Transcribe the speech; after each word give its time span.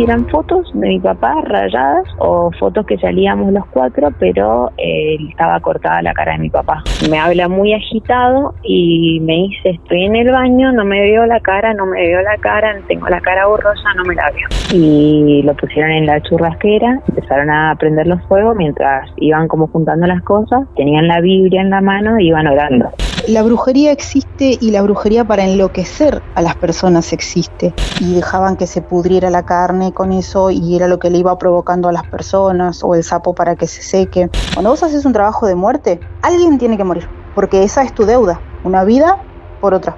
eran 0.00 0.26
fotos 0.28 0.70
de 0.74 0.88
mi 0.88 1.00
papá 1.00 1.34
rayadas 1.44 2.04
o 2.18 2.50
fotos 2.58 2.86
que 2.86 2.96
salíamos 2.98 3.52
los 3.52 3.66
cuatro, 3.66 4.08
pero 4.18 4.70
eh, 4.78 5.16
estaba 5.28 5.60
cortada 5.60 6.00
la 6.02 6.14
cara 6.14 6.32
de 6.32 6.38
mi 6.38 6.50
papá. 6.50 6.82
Me 7.10 7.18
habla 7.18 7.48
muy 7.48 7.74
agitado 7.74 8.54
y 8.62 9.20
me 9.20 9.34
dice, 9.34 9.70
estoy 9.70 10.04
en 10.04 10.16
el 10.16 10.30
baño, 10.30 10.72
no 10.72 10.84
me 10.84 11.00
veo 11.00 11.26
la 11.26 11.40
cara, 11.40 11.74
no 11.74 11.86
me 11.86 12.00
veo 12.00 12.22
la 12.22 12.36
cara, 12.38 12.76
tengo 12.88 13.08
la 13.08 13.20
cara 13.20 13.46
borrosa, 13.46 13.94
no 13.96 14.04
me 14.04 14.14
la 14.14 14.30
veo. 14.30 14.48
Y 14.72 15.42
lo 15.42 15.54
pusieron 15.54 15.90
en 15.90 16.06
la 16.06 16.20
churrasquera, 16.22 17.00
empezaron 17.08 17.50
a 17.50 17.74
prender 17.78 18.06
los 18.06 18.22
fuegos 18.22 18.56
mientras 18.56 19.10
iban 19.16 19.48
como 19.48 19.66
juntando 19.66 20.06
las 20.06 20.22
cosas, 20.22 20.66
tenían 20.76 21.08
la 21.08 21.20
Biblia 21.20 21.60
en 21.60 21.70
la 21.70 21.80
mano 21.80 22.18
y 22.18 22.28
iban 22.28 22.46
orando. 22.46 22.90
La 23.28 23.44
brujería 23.44 23.92
existe 23.92 24.58
y 24.60 24.72
la 24.72 24.82
brujería 24.82 25.24
para 25.24 25.44
enloquecer 25.44 26.20
a 26.34 26.42
las 26.42 26.56
personas 26.56 27.12
existe. 27.12 27.72
Y 28.00 28.14
dejaban 28.14 28.56
que 28.56 28.66
se 28.66 28.82
pudriera 28.82 29.30
la 29.30 29.46
carne 29.46 29.92
con 29.92 30.10
eso 30.10 30.50
y 30.50 30.74
era 30.74 30.88
lo 30.88 30.98
que 30.98 31.08
le 31.08 31.18
iba 31.18 31.38
provocando 31.38 31.88
a 31.88 31.92
las 31.92 32.02
personas 32.08 32.82
o 32.82 32.96
el 32.96 33.04
sapo 33.04 33.32
para 33.32 33.54
que 33.54 33.68
se 33.68 33.80
seque. 33.82 34.28
Cuando 34.54 34.70
vos 34.70 34.82
haces 34.82 35.04
un 35.04 35.12
trabajo 35.12 35.46
de 35.46 35.54
muerte, 35.54 36.00
alguien 36.20 36.58
tiene 36.58 36.76
que 36.76 36.82
morir, 36.82 37.08
porque 37.36 37.62
esa 37.62 37.84
es 37.84 37.94
tu 37.94 38.06
deuda, 38.06 38.40
una 38.64 38.82
vida 38.82 39.22
por 39.60 39.72
otra. 39.72 39.96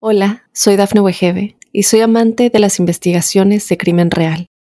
Hola, 0.00 0.42
soy 0.52 0.74
Dafne 0.74 1.00
Wegebe 1.00 1.56
y 1.70 1.84
soy 1.84 2.00
amante 2.00 2.50
de 2.50 2.58
las 2.58 2.80
investigaciones 2.80 3.68
de 3.68 3.76
crimen 3.76 4.10
real. 4.10 4.48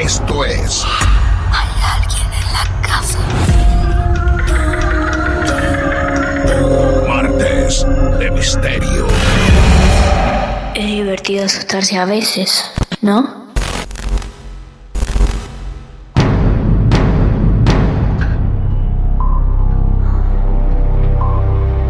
Esto 0.00 0.44
es. 0.46 0.82
Hay 1.52 1.68
alguien 1.94 2.26
en 2.32 2.46
la 2.54 2.64
casa. 2.80 3.18
Martes 7.06 7.86
de 8.18 8.30
Misterio. 8.30 9.06
Es 10.74 10.86
divertido 10.86 11.44
asustarse 11.44 11.98
a 11.98 12.06
veces, 12.06 12.64
¿no? 13.02 13.50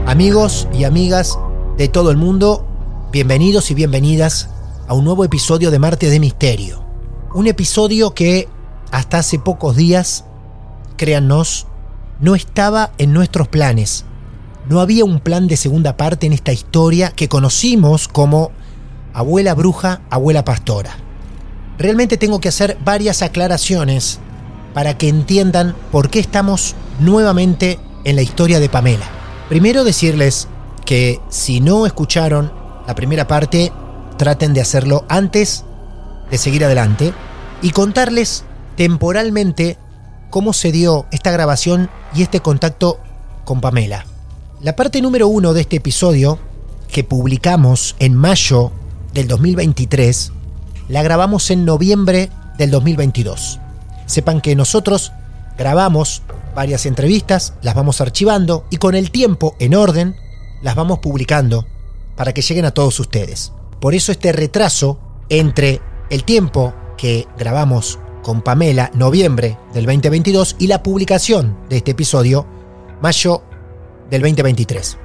Amigos 0.07 0.67
y 0.73 0.83
amigas 0.83 1.39
de 1.77 1.87
todo 1.87 2.11
el 2.11 2.17
mundo, 2.17 2.67
bienvenidos 3.13 3.71
y 3.71 3.75
bienvenidas 3.75 4.51
a 4.89 4.95
un 4.95 5.05
nuevo 5.05 5.25
episodio 5.25 5.71
de 5.71 5.79
Martes 5.79 6.11
de 6.11 6.19
Misterio. 6.19 6.90
Un 7.33 7.47
episodio 7.47 8.13
que 8.13 8.49
hasta 8.91 9.19
hace 9.19 9.39
pocos 9.39 9.77
días, 9.77 10.25
créannos, 10.97 11.69
no 12.19 12.35
estaba 12.35 12.91
en 12.99 13.13
nuestros 13.13 13.47
planes. 13.47 14.05
No 14.69 14.81
había 14.81 15.05
un 15.05 15.21
plan 15.21 15.47
de 15.47 15.57
segunda 15.57 15.97
parte 15.97 16.27
en 16.27 16.33
esta 16.33 16.53
historia 16.53 17.13
que 17.13 17.29
conocimos 17.29 18.09
como 18.09 18.51
Abuela 19.15 19.55
Bruja, 19.55 20.01
Abuela 20.11 20.45
Pastora. 20.45 20.91
Realmente 21.79 22.17
tengo 22.17 22.41
que 22.41 22.49
hacer 22.49 22.77
varias 22.85 23.23
aclaraciones 23.23 24.19
para 24.75 24.99
que 24.99 25.09
entiendan 25.09 25.77
por 25.93 26.11
qué 26.11 26.19
estamos 26.19 26.75
nuevamente 26.99 27.79
en 28.03 28.17
la 28.17 28.23
historia 28.23 28.59
de 28.59 28.69
Pamela. 28.69 29.07
Primero 29.49 29.85
decirles 29.85 30.49
que 30.85 31.21
si 31.29 31.61
no 31.61 31.87
escucharon 31.87 32.53
la 32.89 32.97
primera 32.97 33.29
parte, 33.29 33.73
traten 34.17 34.53
de 34.53 34.63
hacerlo 34.63 35.05
antes 35.09 35.65
de 36.31 36.39
seguir 36.39 36.65
adelante 36.65 37.13
y 37.63 37.71
contarles 37.71 38.45
temporalmente 38.77 39.77
cómo 40.31 40.53
se 40.53 40.73
dio 40.73 41.07
esta 41.11 41.31
grabación 41.31 41.91
y 42.15 42.23
este 42.23 42.41
contacto 42.41 43.01
con 43.45 43.61
Pamela. 43.61 44.07
La 44.61 44.77
parte 44.77 45.03
número 45.03 45.29
uno 45.29 45.53
de 45.53 45.63
este 45.63 45.77
episodio, 45.77 46.39
que 46.89 47.05
publicamos 47.05 47.97
en 47.99 48.15
mayo 48.15 48.73
del 49.13 49.29
2023, 49.29 50.33
la 50.89 51.03
grabamos 51.03 51.51
en 51.51 51.65
noviembre 51.65 52.31
del 52.59 52.71
2022. 52.71 53.59
Sepan 54.07 54.41
que 54.41 54.57
nosotros 54.57 55.13
grabamos 55.57 56.23
varias 56.55 56.87
entrevistas, 56.87 57.55
las 57.63 57.75
vamos 57.75 58.01
archivando 58.01 58.67
y 58.71 58.77
con 58.77 58.95
el 58.95 59.11
tiempo 59.11 59.57
en 59.59 59.75
orden 59.75 60.17
las 60.63 60.75
vamos 60.75 60.99
publicando 60.99 61.67
para 62.17 62.33
que 62.35 62.43
lleguen 62.43 62.65
a 62.65 62.73
todos 62.73 62.99
ustedes. 63.01 63.53
Por 63.81 63.95
eso 63.95 64.13
este 64.13 64.33
retraso 64.33 64.99
entre 65.29 65.81
el 66.11 66.25
tiempo 66.25 66.75
que 66.99 67.27
grabamos 67.39 67.99
con 68.23 68.43
Pamela, 68.43 68.91
noviembre 68.95 69.57
del 69.73 69.87
2022, 69.87 70.57
y 70.59 70.67
la 70.67 70.83
publicación 70.83 71.57
de 71.69 71.79
este 71.79 71.93
episodio, 71.93 72.47
mayo 73.01 73.43
del 74.11 74.21
2023. 74.23 74.99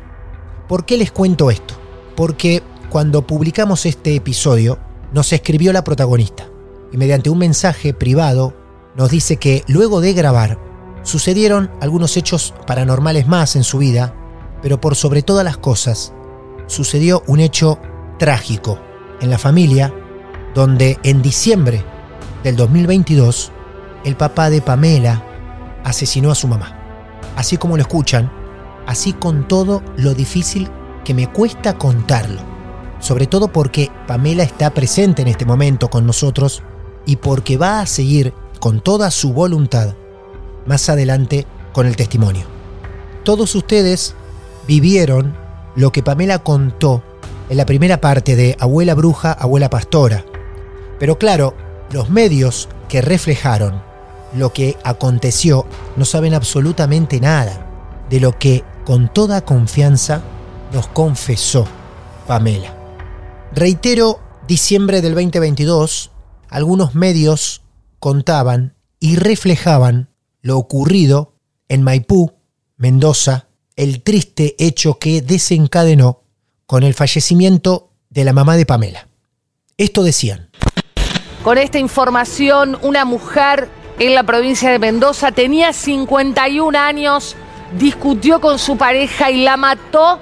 ¿Por 0.67 0.85
qué 0.85 0.97
les 0.97 1.11
cuento 1.11 1.51
esto? 1.51 1.75
Porque 2.15 2.61
cuando 2.89 3.25
publicamos 3.25 3.85
este 3.85 4.15
episodio, 4.15 4.79
nos 5.13 5.31
escribió 5.31 5.71
la 5.71 5.83
protagonista 5.83 6.47
y 6.91 6.97
mediante 6.97 7.29
un 7.29 7.37
mensaje 7.37 7.93
privado 7.93 8.53
nos 8.95 9.11
dice 9.11 9.37
que 9.37 9.63
luego 9.67 10.01
de 10.01 10.13
grabar 10.13 10.59
sucedieron 11.03 11.69
algunos 11.81 12.17
hechos 12.17 12.53
paranormales 12.65 13.27
más 13.27 13.55
en 13.55 13.63
su 13.63 13.77
vida, 13.77 14.15
pero 14.61 14.81
por 14.81 14.95
sobre 14.95 15.21
todas 15.21 15.45
las 15.45 15.57
cosas 15.57 16.13
sucedió 16.67 17.23
un 17.27 17.39
hecho 17.39 17.77
trágico 18.17 18.79
en 19.21 19.29
la 19.29 19.37
familia 19.37 19.93
donde 20.55 20.97
en 21.03 21.21
diciembre 21.21 21.83
del 22.43 22.55
2022 22.55 23.51
el 24.05 24.15
papá 24.15 24.49
de 24.49 24.61
Pamela 24.61 25.23
asesinó 25.83 26.31
a 26.31 26.35
su 26.35 26.47
mamá. 26.47 26.79
Así 27.35 27.57
como 27.57 27.75
lo 27.75 27.81
escuchan, 27.81 28.31
así 28.87 29.13
con 29.13 29.47
todo 29.47 29.83
lo 29.97 30.13
difícil 30.13 30.69
que 31.03 31.13
me 31.13 31.29
cuesta 31.31 31.77
contarlo. 31.77 32.41
Sobre 32.99 33.27
todo 33.27 33.49
porque 33.49 33.91
Pamela 34.07 34.43
está 34.43 34.69
presente 34.71 35.21
en 35.21 35.27
este 35.27 35.45
momento 35.45 35.89
con 35.89 36.07
nosotros 36.07 36.63
y 37.05 37.17
porque 37.17 37.57
va 37.57 37.81
a 37.81 37.85
seguir 37.85 38.33
con 38.59 38.79
toda 38.79 39.11
su 39.11 39.33
voluntad 39.33 39.93
más 40.65 40.89
adelante 40.89 41.45
con 41.73 41.85
el 41.85 41.95
testimonio. 41.95 42.45
Todos 43.23 43.53
ustedes 43.55 44.15
vivieron 44.67 45.35
lo 45.75 45.91
que 45.91 46.01
Pamela 46.01 46.39
contó 46.39 47.03
en 47.49 47.57
la 47.57 47.65
primera 47.65 47.99
parte 47.99 48.35
de 48.35 48.55
Abuela 48.59 48.95
Bruja, 48.95 49.33
Abuela 49.33 49.69
Pastora. 49.69 50.23
Pero 51.05 51.19
claro, 51.19 51.53
los 51.91 52.09
medios 52.09 52.67
que 52.89 52.99
reflejaron 52.99 53.79
lo 54.33 54.53
que 54.53 54.75
aconteció, 54.83 55.67
no 55.95 56.03
saben 56.03 56.33
absolutamente 56.33 57.19
nada 57.19 57.63
de 58.09 58.19
lo 58.19 58.39
que 58.39 58.63
con 58.85 59.13
toda 59.13 59.45
confianza 59.45 60.23
nos 60.73 60.87
confesó 60.87 61.67
Pamela. 62.25 62.75
Reitero, 63.53 64.19
diciembre 64.47 65.03
del 65.03 65.13
2022, 65.13 66.09
algunos 66.49 66.95
medios 66.95 67.61
contaban 67.99 68.73
y 68.99 69.17
reflejaban 69.17 70.09
lo 70.41 70.57
ocurrido 70.57 71.35
en 71.69 71.83
Maipú, 71.83 72.33
Mendoza, 72.77 73.49
el 73.75 74.01
triste 74.01 74.55
hecho 74.57 74.97
que 74.97 75.21
desencadenó 75.21 76.23
con 76.65 76.81
el 76.81 76.95
fallecimiento 76.95 77.91
de 78.09 78.23
la 78.23 78.33
mamá 78.33 78.57
de 78.57 78.65
Pamela. 78.65 79.07
Esto 79.77 80.03
decían. 80.03 80.49
Con 81.45 81.59
esta 81.59 81.77
información, 81.77 82.75
una 82.81 83.05
mujer 83.05 83.69
en 83.99 84.15
la 84.15 84.23
provincia 84.23 84.71
de 84.71 84.79
Mendoza 84.79 85.31
tenía 85.31 85.73
51 85.73 86.75
años, 86.75 87.35
discutió 87.77 88.41
con 88.41 88.57
su 88.57 88.77
pareja 88.77 89.29
y 89.29 89.43
la 89.43 89.55
mató 89.55 90.17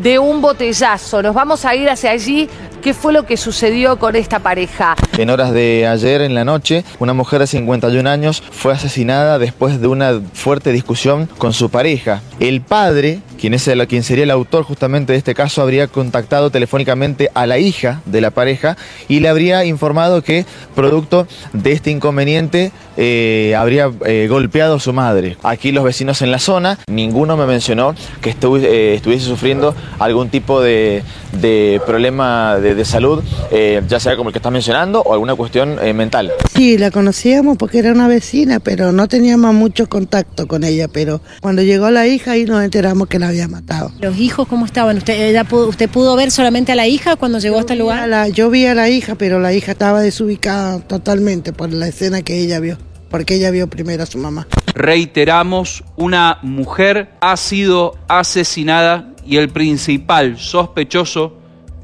de 0.00 0.18
un 0.18 0.40
botellazo. 0.40 1.22
Nos 1.22 1.34
vamos 1.34 1.66
a 1.66 1.74
ir 1.74 1.90
hacia 1.90 2.12
allí. 2.12 2.48
¿Qué 2.82 2.94
fue 2.94 3.12
lo 3.12 3.26
que 3.26 3.36
sucedió 3.36 3.96
con 3.96 4.16
esta 4.16 4.40
pareja? 4.40 4.96
En 5.16 5.30
horas 5.30 5.52
de 5.52 5.86
ayer 5.86 6.20
en 6.20 6.34
la 6.34 6.44
noche, 6.44 6.84
una 6.98 7.12
mujer 7.12 7.38
de 7.38 7.46
51 7.46 8.10
años 8.10 8.42
fue 8.50 8.72
asesinada 8.72 9.38
después 9.38 9.80
de 9.80 9.86
una 9.86 10.20
fuerte 10.32 10.72
discusión 10.72 11.28
con 11.38 11.52
su 11.52 11.70
pareja. 11.70 12.22
El 12.40 12.60
padre, 12.60 13.20
quien, 13.38 13.54
es 13.54 13.68
el, 13.68 13.86
quien 13.86 14.02
sería 14.02 14.24
el 14.24 14.32
autor 14.32 14.64
justamente 14.64 15.12
de 15.12 15.18
este 15.18 15.32
caso, 15.32 15.62
habría 15.62 15.86
contactado 15.86 16.50
telefónicamente 16.50 17.30
a 17.34 17.46
la 17.46 17.58
hija 17.58 18.00
de 18.04 18.20
la 18.20 18.32
pareja 18.32 18.76
y 19.06 19.20
le 19.20 19.28
habría 19.28 19.64
informado 19.64 20.20
que, 20.22 20.44
producto 20.74 21.28
de 21.52 21.70
este 21.70 21.92
inconveniente, 21.92 22.72
eh, 22.96 23.54
habría 23.56 23.92
eh, 24.04 24.26
golpeado 24.28 24.74
a 24.74 24.80
su 24.80 24.92
madre. 24.92 25.36
Aquí 25.44 25.70
los 25.70 25.84
vecinos 25.84 26.20
en 26.20 26.32
la 26.32 26.40
zona, 26.40 26.80
ninguno 26.88 27.36
me 27.36 27.46
mencionó 27.46 27.94
que 28.20 28.30
eh, 28.30 28.94
estuviese 28.96 29.24
sufriendo 29.26 29.72
algún 30.00 30.30
tipo 30.30 30.60
de, 30.60 31.04
de 31.40 31.80
problema 31.86 32.58
de, 32.58 32.74
de 32.74 32.84
salud, 32.84 33.22
eh, 33.50 33.82
ya 33.88 34.00
sea 34.00 34.16
como 34.16 34.28
el 34.30 34.32
que 34.32 34.38
estás 34.38 34.52
mencionando 34.52 35.02
o 35.02 35.12
alguna 35.12 35.34
cuestión 35.34 35.78
eh, 35.82 35.92
mental. 35.92 36.32
Sí, 36.54 36.78
la 36.78 36.90
conocíamos 36.90 37.56
porque 37.56 37.78
era 37.78 37.92
una 37.92 38.08
vecina, 38.08 38.60
pero 38.60 38.92
no 38.92 39.08
teníamos 39.08 39.54
mucho 39.54 39.88
contacto 39.88 40.46
con 40.46 40.64
ella. 40.64 40.88
Pero 40.88 41.20
cuando 41.40 41.62
llegó 41.62 41.90
la 41.90 42.06
hija 42.06 42.32
ahí 42.32 42.44
nos 42.44 42.62
enteramos 42.62 43.08
que 43.08 43.18
la 43.18 43.28
había 43.28 43.48
matado. 43.48 43.92
¿Los 44.00 44.18
hijos 44.18 44.46
cómo 44.48 44.66
estaban? 44.66 44.98
¿Usted, 44.98 45.28
ella 45.28 45.44
pudo, 45.44 45.68
¿Usted 45.68 45.88
pudo 45.88 46.16
ver 46.16 46.30
solamente 46.30 46.72
a 46.72 46.76
la 46.76 46.86
hija 46.86 47.16
cuando 47.16 47.38
llegó 47.38 47.56
a 47.56 47.60
este 47.60 47.76
lugar? 47.76 48.08
La, 48.08 48.28
yo 48.28 48.50
vi 48.50 48.66
a 48.66 48.74
la 48.74 48.88
hija, 48.88 49.14
pero 49.14 49.40
la 49.40 49.52
hija 49.52 49.72
estaba 49.72 50.00
desubicada 50.00 50.80
totalmente 50.80 51.52
por 51.52 51.72
la 51.72 51.88
escena 51.88 52.22
que 52.22 52.38
ella 52.38 52.60
vio, 52.60 52.78
porque 53.10 53.34
ella 53.34 53.50
vio 53.50 53.68
primero 53.68 54.02
a 54.02 54.06
su 54.06 54.18
mamá. 54.18 54.46
Reiteramos, 54.74 55.84
una 55.96 56.38
mujer 56.42 57.10
ha 57.20 57.36
sido 57.36 57.96
asesinada 58.08 59.11
y 59.24 59.36
el 59.36 59.50
principal 59.50 60.38
sospechoso 60.38 61.36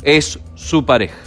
es 0.02 0.38
su 0.55 0.85
pareja. 0.85 1.19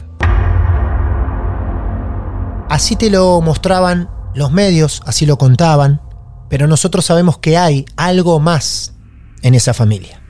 Así 2.69 2.95
te 2.95 3.09
lo 3.09 3.41
mostraban 3.41 4.09
los 4.33 4.51
medios, 4.51 5.01
así 5.05 5.25
lo 5.25 5.37
contaban, 5.37 6.01
pero 6.49 6.67
nosotros 6.67 7.05
sabemos 7.05 7.37
que 7.37 7.57
hay 7.57 7.85
algo 7.97 8.39
más 8.39 8.93
en 9.41 9.55
esa 9.55 9.73
familia. 9.73 10.21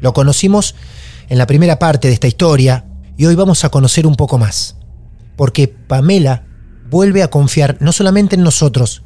Lo 0.00 0.12
conocimos 0.12 0.74
en 1.28 1.38
la 1.38 1.46
primera 1.46 1.78
parte 1.78 2.08
de 2.08 2.14
esta 2.14 2.26
historia 2.26 2.86
y 3.16 3.26
hoy 3.26 3.34
vamos 3.34 3.64
a 3.64 3.70
conocer 3.70 4.06
un 4.06 4.16
poco 4.16 4.38
más, 4.38 4.76
porque 5.36 5.68
Pamela 5.68 6.46
vuelve 6.90 7.22
a 7.22 7.30
confiar 7.30 7.76
no 7.80 7.92
solamente 7.92 8.36
en 8.36 8.42
nosotros, 8.42 9.02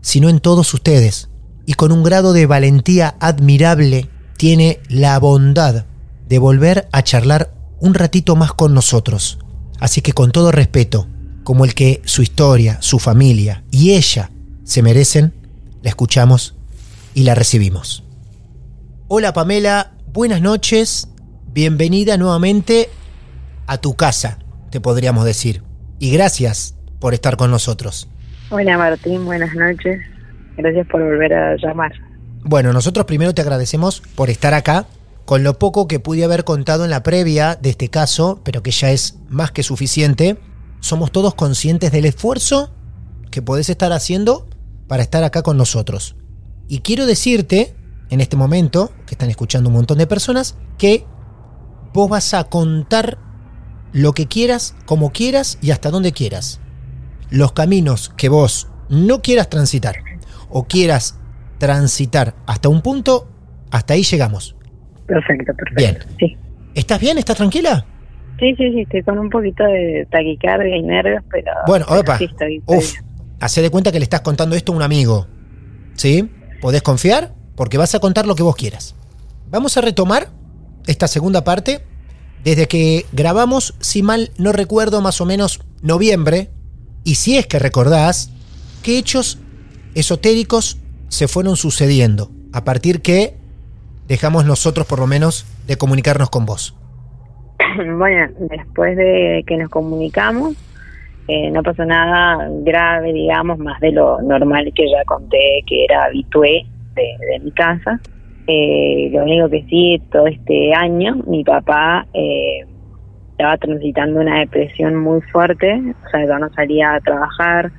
sino 0.00 0.28
en 0.28 0.40
todos 0.40 0.72
ustedes, 0.74 1.30
y 1.66 1.74
con 1.74 1.92
un 1.92 2.02
grado 2.02 2.32
de 2.32 2.46
valentía 2.46 3.16
admirable 3.20 4.08
tiene 4.38 4.78
la 4.88 5.18
bondad 5.18 5.84
de 6.28 6.38
volver 6.38 6.88
a 6.92 7.02
charlar 7.02 7.50
un 7.80 7.92
ratito 7.92 8.36
más 8.36 8.52
con 8.52 8.72
nosotros. 8.72 9.38
Así 9.80 10.00
que 10.00 10.12
con 10.12 10.30
todo 10.30 10.52
respeto, 10.52 11.08
como 11.42 11.64
el 11.64 11.74
que 11.74 12.00
su 12.04 12.22
historia, 12.22 12.80
su 12.80 13.00
familia 13.00 13.64
y 13.70 13.94
ella 13.94 14.30
se 14.62 14.80
merecen, 14.80 15.34
la 15.82 15.90
escuchamos 15.90 16.54
y 17.14 17.24
la 17.24 17.34
recibimos. 17.34 18.04
Hola 19.08 19.32
Pamela, 19.32 19.90
buenas 20.12 20.40
noches, 20.40 21.08
bienvenida 21.52 22.16
nuevamente 22.16 22.88
a 23.66 23.78
tu 23.78 23.96
casa, 23.96 24.38
te 24.70 24.80
podríamos 24.80 25.24
decir. 25.24 25.62
Y 25.98 26.12
gracias 26.12 26.76
por 27.00 27.12
estar 27.12 27.36
con 27.36 27.50
nosotros. 27.50 28.08
Hola 28.50 28.78
Martín, 28.78 29.24
buenas 29.24 29.52
noches. 29.54 30.00
Gracias 30.56 30.86
por 30.86 31.02
volver 31.02 31.34
a 31.34 31.56
llamar. 31.56 31.92
Bueno, 32.42 32.72
nosotros 32.72 33.06
primero 33.06 33.34
te 33.34 33.42
agradecemos 33.42 34.02
por 34.14 34.30
estar 34.30 34.54
acá, 34.54 34.86
con 35.24 35.42
lo 35.42 35.58
poco 35.58 35.88
que 35.88 36.00
pude 36.00 36.24
haber 36.24 36.44
contado 36.44 36.84
en 36.84 36.90
la 36.90 37.02
previa 37.02 37.56
de 37.56 37.70
este 37.70 37.88
caso, 37.88 38.40
pero 38.44 38.62
que 38.62 38.70
ya 38.70 38.90
es 38.90 39.16
más 39.28 39.50
que 39.50 39.62
suficiente. 39.62 40.38
Somos 40.80 41.12
todos 41.12 41.34
conscientes 41.34 41.92
del 41.92 42.06
esfuerzo 42.06 42.70
que 43.30 43.42
podés 43.42 43.68
estar 43.68 43.92
haciendo 43.92 44.48
para 44.86 45.02
estar 45.02 45.24
acá 45.24 45.42
con 45.42 45.56
nosotros. 45.56 46.16
Y 46.68 46.80
quiero 46.80 47.06
decirte, 47.06 47.76
en 48.08 48.20
este 48.20 48.36
momento, 48.36 48.92
que 49.06 49.14
están 49.14 49.30
escuchando 49.30 49.68
un 49.68 49.76
montón 49.76 49.98
de 49.98 50.06
personas, 50.06 50.56
que 50.78 51.04
vos 51.92 52.08
vas 52.08 52.32
a 52.34 52.44
contar 52.44 53.18
lo 53.92 54.12
que 54.12 54.28
quieras, 54.28 54.74
como 54.86 55.12
quieras 55.12 55.58
y 55.60 55.72
hasta 55.72 55.90
donde 55.90 56.12
quieras. 56.12 56.60
Los 57.30 57.52
caminos 57.52 58.10
que 58.16 58.28
vos 58.28 58.68
no 58.88 59.20
quieras 59.20 59.50
transitar 59.50 59.96
o 60.48 60.64
quieras 60.64 61.16
transitar 61.58 62.34
hasta 62.46 62.68
un 62.68 62.82
punto, 62.82 63.28
hasta 63.70 63.94
ahí 63.94 64.02
llegamos. 64.02 64.56
Perfecto, 65.06 65.52
perfecto. 65.54 65.74
Bien. 65.76 65.98
Sí. 66.18 66.36
¿Estás 66.74 67.00
bien? 67.00 67.18
¿Estás 67.18 67.36
tranquila? 67.36 67.84
Sí, 68.38 68.54
sí, 68.56 68.72
sí, 68.72 68.80
estoy 68.82 69.02
con 69.02 69.18
un 69.18 69.30
poquito 69.30 69.64
de 69.64 70.06
taquicardia 70.10 70.76
y 70.76 70.82
nervios, 70.82 71.22
pero. 71.30 71.50
Bueno, 71.66 71.86
pero 71.88 72.00
opa. 72.00 72.18
sí 72.18 72.24
estoy, 72.24 72.58
estoy 72.58 72.76
Uf, 72.76 72.94
hacé 73.40 73.62
de 73.62 73.70
cuenta 73.70 73.90
que 73.90 73.98
le 73.98 74.04
estás 74.04 74.20
contando 74.20 74.54
esto 74.54 74.72
a 74.72 74.76
un 74.76 74.82
amigo. 74.82 75.26
¿Sí? 75.94 76.30
¿Podés 76.60 76.82
confiar? 76.82 77.34
Porque 77.56 77.78
vas 77.78 77.94
a 77.94 77.98
contar 77.98 78.26
lo 78.26 78.36
que 78.36 78.44
vos 78.44 78.54
quieras. 78.54 78.94
Vamos 79.50 79.76
a 79.76 79.80
retomar 79.80 80.28
esta 80.86 81.08
segunda 81.08 81.42
parte. 81.42 81.80
Desde 82.44 82.68
que 82.68 83.04
grabamos, 83.12 83.74
si 83.80 84.02
mal 84.02 84.30
no 84.38 84.52
recuerdo, 84.52 85.00
más 85.00 85.20
o 85.20 85.26
menos 85.26 85.60
noviembre. 85.82 86.50
Y 87.02 87.16
si 87.16 87.36
es 87.36 87.46
que 87.48 87.58
recordás, 87.58 88.30
qué 88.82 88.98
hechos 88.98 89.38
esotéricos 89.94 90.78
se 91.08 91.28
fueron 91.28 91.56
sucediendo. 91.56 92.30
A 92.52 92.64
partir 92.64 93.02
que 93.02 93.34
dejamos 94.06 94.46
nosotros, 94.46 94.86
por 94.86 94.98
lo 94.98 95.06
menos, 95.06 95.46
de 95.66 95.76
comunicarnos 95.76 96.30
con 96.30 96.46
vos. 96.46 96.76
Bueno, 97.98 98.32
después 98.50 98.96
de 98.96 99.44
que 99.46 99.56
nos 99.56 99.68
comunicamos, 99.68 100.56
eh, 101.28 101.50
no 101.50 101.62
pasó 101.62 101.84
nada 101.84 102.48
grave, 102.62 103.12
digamos, 103.12 103.58
más 103.58 103.78
de 103.80 103.92
lo 103.92 104.20
normal 104.22 104.72
que 104.74 104.90
ya 104.90 105.04
conté, 105.04 105.62
que 105.66 105.84
era 105.84 106.04
habitué 106.04 106.64
de, 106.94 107.38
mi 107.40 107.52
casa. 107.52 108.00
Eh, 108.46 109.10
lo 109.12 109.24
único 109.24 109.50
que 109.50 109.62
sí, 109.68 110.02
todo 110.10 110.26
este 110.26 110.72
año, 110.74 111.16
mi 111.26 111.44
papá 111.44 112.06
eh, 112.14 112.64
estaba 113.32 113.58
transitando 113.58 114.20
una 114.20 114.40
depresión 114.40 114.96
muy 114.96 115.20
fuerte, 115.20 115.80
o 116.06 116.10
sea, 116.10 116.26
ya 116.26 116.38
no 116.38 116.48
salía 116.54 116.94
a 116.94 117.00
trabajar, 117.00 117.70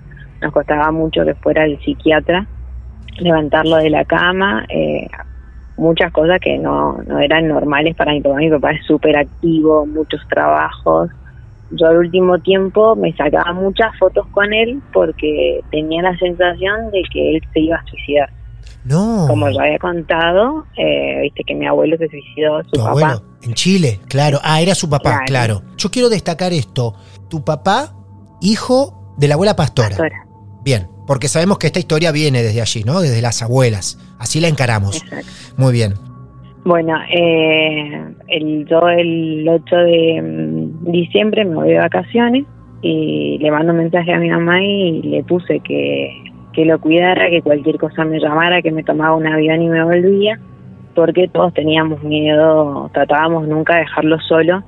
nos 0.42 0.54
costaba 0.54 0.92
mucho 0.92 1.26
que 1.26 1.34
fuera 1.34 1.66
el 1.66 1.80
psiquiatra, 1.84 2.48
levantarlo 3.22 3.78
de 3.78 3.90
la 3.90 4.06
cama, 4.06 4.66
eh, 4.70 5.08
muchas 5.78 6.12
cosas 6.12 6.40
que 6.42 6.58
no, 6.58 6.98
no 7.08 7.20
eran 7.20 7.48
normales 7.48 7.96
para 7.96 8.12
mi 8.12 8.22
papá. 8.22 8.36
Mi 8.38 8.50
papá 8.50 8.72
es 8.72 8.86
súper 8.86 9.18
activo, 9.18 9.86
muchos 9.86 10.22
trabajos. 10.30 11.10
Yo 11.72 11.88
al 11.88 11.98
último 11.98 12.40
tiempo 12.40 12.96
me 12.96 13.14
sacaba 13.16 13.54
muchas 13.54 13.96
fotos 14.00 14.26
con 14.32 14.52
él 14.54 14.82
porque 14.92 15.62
tenía 15.72 16.02
la 16.02 16.18
sensación 16.18 16.90
de 16.92 17.02
que 17.12 17.36
él 17.36 17.42
se 17.54 17.60
iba 17.60 17.76
a 17.78 17.84
suicidar. 17.86 18.30
No. 18.86 19.26
Como 19.28 19.50
ya 19.50 19.62
había 19.64 19.78
contado, 19.78 20.66
eh, 20.78 21.20
viste 21.22 21.44
que 21.46 21.54
mi 21.54 21.68
abuelo 21.68 21.98
se 21.98 22.08
suicidó, 22.10 22.64
su 22.64 22.72
Tu 22.72 22.80
papá. 22.80 22.90
abuelo, 22.90 23.22
en 23.44 23.54
Chile, 23.54 24.00
claro. 24.08 24.40
Ah, 24.42 24.62
era 24.62 24.74
su 24.74 24.90
papá, 24.90 25.22
Claro. 25.26 25.60
claro. 25.60 25.62
Yo 25.78 25.92
quiero 25.92 26.10
destacar 26.10 26.54
esto. 26.54 26.96
Tu 27.30 27.44
papá, 27.44 27.94
hijo 28.42 29.14
de 29.18 29.28
la 29.28 29.36
abuela 29.36 29.56
pastora. 29.56 29.90
Pastora. 29.90 30.26
Bien, 30.64 30.88
porque 31.10 31.28
sabemos 31.28 31.58
que 31.58 31.66
esta 31.66 31.80
historia 31.80 32.12
viene 32.12 32.44
desde 32.44 32.62
allí, 32.62 32.84
¿no? 32.84 33.02
Desde 33.02 33.20
las 33.20 33.42
abuelas. 33.42 33.98
Así 34.20 34.40
la 34.40 34.48
encaramos. 34.48 35.02
Exacto. 35.02 35.26
Muy 35.58 35.74
bien. 35.74 35.94
Bueno, 36.64 36.94
eh, 37.12 38.14
el, 38.28 38.68
yo 38.68 38.88
el 38.90 39.50
8 39.50 39.76
de 39.76 40.22
mm, 40.22 40.92
diciembre 40.92 41.46
me 41.46 41.56
voy 41.56 41.70
de 41.70 41.80
vacaciones 41.80 42.46
y 42.84 43.40
le 43.40 43.50
mando 43.50 43.72
un 43.72 43.80
mensaje 43.80 44.14
a 44.14 44.20
mi 44.20 44.30
mamá 44.30 44.62
y 44.64 45.02
le 45.02 45.24
puse 45.24 45.62
que, 45.62 46.12
que 46.54 46.64
lo 46.66 46.80
cuidara, 46.80 47.28
que 47.32 47.42
cualquier 47.42 47.80
cosa 47.80 48.06
me 48.06 48.20
llamara, 48.20 48.62
que 48.62 48.72
me 48.72 48.84
tomaba 48.84 49.16
un 49.16 49.26
avión 49.26 49.64
y 49.64 49.68
me 49.68 49.84
volvía, 49.84 50.40
porque 50.94 51.28
todos 51.28 51.56
teníamos 51.56 52.04
miedo, 52.04 52.88
tratábamos 52.94 53.48
nunca 53.48 53.74
de 53.74 53.80
dejarlo 53.80 54.20
solo, 54.20 54.64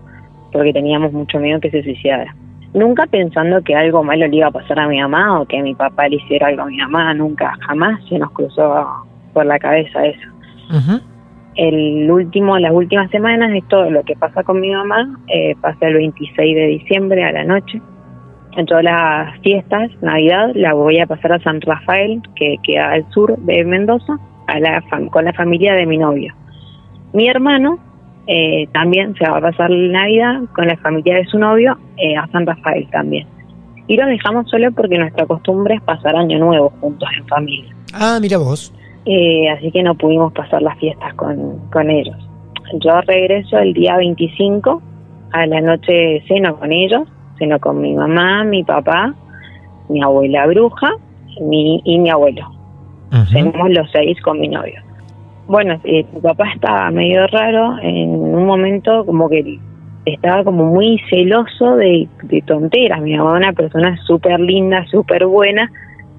porque 0.52 0.74
teníamos 0.74 1.14
mucho 1.14 1.38
miedo 1.38 1.60
que 1.60 1.70
se 1.70 1.84
suicidara. 1.84 2.36
Nunca 2.74 3.06
pensando 3.08 3.62
que 3.64 3.76
algo 3.76 4.04
malo 4.04 4.28
le 4.28 4.38
iba 4.38 4.48
a 4.48 4.52
pasar 4.52 4.80
a 4.80 4.88
mi 4.88 5.00
mamá 5.02 5.42
o 5.42 5.46
que 5.46 5.62
mi 5.62 5.76
papá 5.76 6.08
le 6.08 6.16
hiciera 6.18 6.48
algo 6.48 6.62
a 6.64 6.66
mi 6.68 6.78
mamá, 6.78 7.14
nunca, 7.14 7.54
jamás 7.68 8.00
se 8.08 8.18
nos 8.18 8.32
cruzó 8.32 8.88
por 9.34 9.46
la 9.46 9.60
cabeza 9.60 10.06
eso. 10.06 10.30
El 11.56 12.10
último, 12.10 12.58
las 12.60 12.72
últimas 12.72 13.12
semanas 13.12 13.52
es 13.54 13.68
todo 13.68 13.90
lo 13.92 14.04
que 14.04 14.16
pasa 14.16 14.44
con 14.44 14.62
mi 14.62 14.72
mamá, 14.72 15.20
eh, 15.28 15.54
pasa 15.60 15.88
el 15.88 15.96
26 15.96 16.56
de 16.56 16.68
diciembre 16.68 17.26
a 17.26 17.32
la 17.34 17.44
noche. 17.44 17.82
En 18.56 18.66
todas 18.66 18.84
las 18.84 19.38
fiestas, 19.42 19.90
Navidad, 20.02 20.52
la 20.56 20.74
voy 20.74 21.00
a 21.00 21.08
pasar 21.08 21.34
a 21.34 21.40
San 21.40 21.60
Rafael, 21.62 22.22
que 22.36 22.56
queda 22.64 22.92
al 22.92 23.06
sur 23.12 23.38
de 23.38 23.66
Mendoza, 23.66 24.18
a 24.48 24.60
la 24.60 24.82
fam- 24.84 25.10
con 25.10 25.26
la 25.26 25.34
familia 25.34 25.74
de 25.74 25.86
mi 25.86 25.98
novio. 25.98 26.34
Mi 27.14 27.28
hermano 27.28 27.80
eh, 28.34 28.66
también 28.72 29.14
se 29.16 29.30
va 29.30 29.40
a 29.40 29.42
pasar 29.42 29.70
la 29.70 30.00
Navidad 30.04 30.44
con 30.56 30.66
la 30.66 30.78
familia 30.78 31.16
de 31.16 31.26
su 31.26 31.38
novio 31.38 31.78
eh, 31.98 32.16
a 32.16 32.26
San 32.28 32.46
Rafael 32.46 32.88
también. 32.90 33.28
Y 33.88 33.98
lo 33.98 34.06
dejamos 34.06 34.50
solo 34.50 34.72
porque 34.72 34.98
nuestra 34.98 35.26
costumbre 35.26 35.76
es 35.76 35.82
pasar 35.82 36.16
año 36.16 36.40
nuevo 36.40 36.72
juntos 36.80 37.10
en 37.18 37.28
familia. 37.28 37.76
Ah, 37.94 38.20
mira 38.22 38.38
vos. 38.38 38.74
Eh, 39.06 39.50
así 39.50 39.70
que 39.74 39.84
no 39.84 39.96
pudimos 39.96 40.32
pasar 40.32 40.62
las 40.62 40.80
fiestas 40.80 41.14
con, 41.16 41.60
con 41.72 41.90
ellos. 41.90 42.16
Yo 42.80 43.02
regreso 43.02 43.58
el 43.58 43.74
día 43.74 43.98
25, 43.98 44.82
a 45.34 45.46
la 45.48 45.60
noche 45.60 46.24
ceno 46.30 46.58
con 46.58 46.72
ellos, 46.72 47.06
ceno 47.38 47.60
con 47.60 47.82
mi 47.82 47.94
mamá, 47.94 48.46
mi 48.46 48.64
papá, 48.64 49.14
mi 49.90 50.02
abuela 50.02 50.48
bruja 50.48 50.96
mi, 51.42 51.82
y 51.84 52.00
mi 52.00 52.10
abuelo. 52.10 52.50
Cenamos 53.30 53.72
los 53.72 53.92
seis 53.92 54.22
con 54.22 54.40
mi 54.40 54.48
novio. 54.48 54.82
Bueno, 55.48 55.80
eh, 55.84 56.06
mi 56.14 56.22
papá 56.22 56.52
estaba 56.54 56.92
medio 56.92 57.28
raro, 57.28 57.78
en 57.82 58.10
un 58.10 58.46
momento 58.46 59.06
como 59.06 59.28
que 59.30 59.60
estaba 60.06 60.44
como 60.44 60.66
muy 60.66 61.00
celoso 61.10 61.76
de, 61.76 62.08
de 62.24 62.42
tonteras. 62.42 63.02
Mi 63.02 63.16
mamá, 63.16 63.34
una 63.34 63.54
persona 63.54 63.98
súper 64.06 64.40
linda, 64.40 64.86
súper 64.88 65.26
buena, 65.26 65.72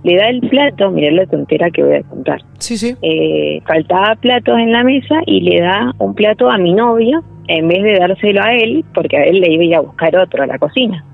le 0.04 0.16
da 0.16 0.28
el 0.28 0.40
plato, 0.40 0.90
mirá 0.90 1.12
la 1.12 1.26
tontera 1.26 1.70
que 1.70 1.82
voy 1.82 1.94
a 1.94 2.02
contar. 2.02 2.40
Sí, 2.58 2.76
sí. 2.76 2.94
Eh, 3.02 3.60
faltaba 3.66 4.16
platos 4.16 4.58
en 4.58 4.72
la 4.72 4.84
mesa 4.84 5.20
y 5.26 5.40
le 5.40 5.60
da 5.60 5.92
un 5.98 6.14
plato 6.14 6.50
a 6.50 6.58
mi 6.58 6.74
novio 6.74 7.22
en 7.48 7.68
vez 7.68 7.82
de 7.82 7.98
dárselo 7.98 8.42
a 8.42 8.54
él, 8.54 8.84
porque 8.94 9.16
a 9.16 9.24
él 9.24 9.40
le 9.40 9.52
iba 9.52 9.62
a 9.62 9.66
ir 9.66 9.74
a 9.76 9.80
buscar 9.80 10.16
otro 10.16 10.42
a 10.42 10.46
la 10.46 10.58
cocina. 10.58 11.04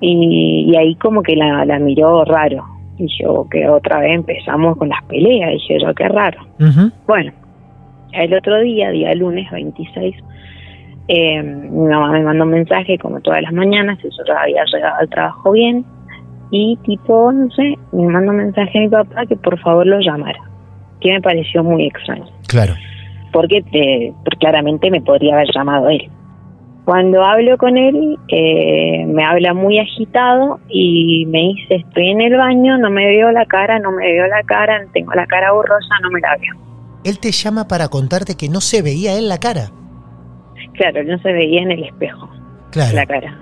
Y, 0.00 0.66
y 0.68 0.76
ahí 0.76 0.94
como 0.96 1.22
que 1.22 1.36
la, 1.36 1.64
la 1.64 1.78
miró 1.78 2.24
raro. 2.24 2.64
Y 2.98 3.06
yo 3.20 3.46
que 3.50 3.68
otra 3.68 4.00
vez 4.00 4.12
empezamos 4.14 4.76
con 4.76 4.88
las 4.88 5.02
peleas, 5.04 5.52
dije 5.52 5.78
yo, 5.80 5.94
qué 5.94 6.08
raro. 6.08 6.40
Bueno, 7.06 7.32
el 8.24 8.34
otro 8.34 8.60
día, 8.60 8.90
día 8.90 9.14
lunes 9.14 9.50
26, 9.50 10.16
eh, 11.08 11.42
mi 11.42 11.88
mamá 11.88 12.10
me 12.12 12.22
mandó 12.22 12.44
un 12.44 12.50
mensaje 12.50 12.98
como 12.98 13.20
todas 13.20 13.42
las 13.42 13.52
mañanas, 13.52 13.98
eso 14.04 14.22
ya 14.26 14.40
había 14.42 14.64
llegado 14.72 14.96
al 15.00 15.08
trabajo 15.08 15.52
bien, 15.52 15.84
y 16.50 16.76
tipo, 16.84 17.32
no 17.32 17.50
sé, 17.50 17.76
me 17.92 18.06
mandó 18.08 18.30
un 18.32 18.38
mensaje 18.38 18.78
a 18.78 18.82
mi 18.82 18.88
papá 18.88 19.26
que 19.26 19.36
por 19.36 19.58
favor 19.60 19.86
lo 19.86 20.00
llamara, 20.00 20.40
que 21.00 21.12
me 21.12 21.20
pareció 21.20 21.62
muy 21.62 21.86
extraño, 21.86 22.26
Claro. 22.48 22.74
porque, 23.32 23.62
eh, 23.72 24.12
porque 24.24 24.38
claramente 24.38 24.90
me 24.90 25.00
podría 25.00 25.34
haber 25.34 25.48
llamado 25.54 25.88
él. 25.88 26.10
Cuando 26.84 27.24
hablo 27.24 27.58
con 27.58 27.76
él, 27.76 28.16
eh, 28.28 29.04
me 29.08 29.24
habla 29.24 29.54
muy 29.54 29.80
agitado 29.80 30.60
y 30.68 31.26
me 31.26 31.40
dice, 31.40 31.74
estoy 31.76 32.10
en 32.10 32.20
el 32.20 32.36
baño, 32.36 32.78
no 32.78 32.90
me 32.90 33.06
veo 33.06 33.32
la 33.32 33.44
cara, 33.44 33.80
no 33.80 33.90
me 33.90 34.06
veo 34.06 34.28
la 34.28 34.44
cara, 34.44 34.84
tengo 34.92 35.12
la 35.14 35.26
cara 35.26 35.50
borrosa, 35.50 35.94
no 36.00 36.10
me 36.12 36.20
la 36.20 36.36
veo. 36.36 36.54
Él 37.06 37.18
te 37.20 37.30
llama 37.30 37.68
para 37.68 37.88
contarte 37.88 38.34
que 38.36 38.48
no 38.48 38.60
se 38.60 38.82
veía 38.82 39.16
en 39.16 39.28
la 39.28 39.38
cara. 39.38 39.70
Claro, 40.74 41.04
no 41.04 41.16
se 41.18 41.32
veía 41.32 41.62
en 41.62 41.70
el 41.70 41.84
espejo 41.84 42.28
Claro. 42.72 42.94
la 42.96 43.06
cara. 43.06 43.40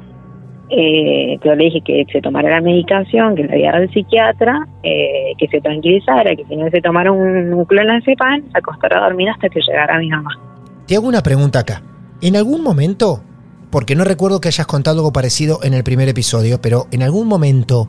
Eh, 0.71 1.39
yo 1.45 1.55
le 1.55 1.65
dije 1.65 1.81
que 1.85 2.05
se 2.13 2.21
tomara 2.21 2.51
la 2.51 2.61
medicación, 2.61 3.35
que 3.37 3.45
le 3.45 3.53
había 3.53 3.73
dado 3.73 3.85
el 3.85 3.91
psiquiatra, 3.93 4.67
eh, 4.83 5.33
que 5.39 5.47
se 5.49 5.61
tranquilizara, 5.61 6.35
que 6.37 6.45
si 6.45 6.57
no 6.57 6.69
se 6.71 6.81
tomara 6.81 7.11
un, 7.11 7.53
un 7.53 7.65
clonazepam, 7.65 8.43
se 8.51 8.59
acostara 8.59 8.99
a 8.99 9.05
dormir 9.09 9.29
hasta 9.31 9.49
que 9.49 9.61
llegara 9.61 9.99
mi 9.99 10.09
mamá. 10.11 10.31
Te 10.87 10.97
hago 10.97 11.09
una 11.09 11.23
pregunta 11.23 11.61
acá. 11.61 11.83
¿En 12.21 12.37
algún 12.37 12.63
momento, 12.63 13.23
porque 13.71 13.95
no 13.95 14.05
recuerdo 14.05 14.41
que 14.41 14.49
hayas 14.49 14.67
contado 14.67 14.99
algo 14.99 15.13
parecido 15.13 15.61
en 15.63 15.75
el 15.75 15.85
primer 15.85 16.09
episodio, 16.09 16.61
pero 16.61 16.87
en 16.93 17.03
algún 17.03 17.29
momento 17.29 17.89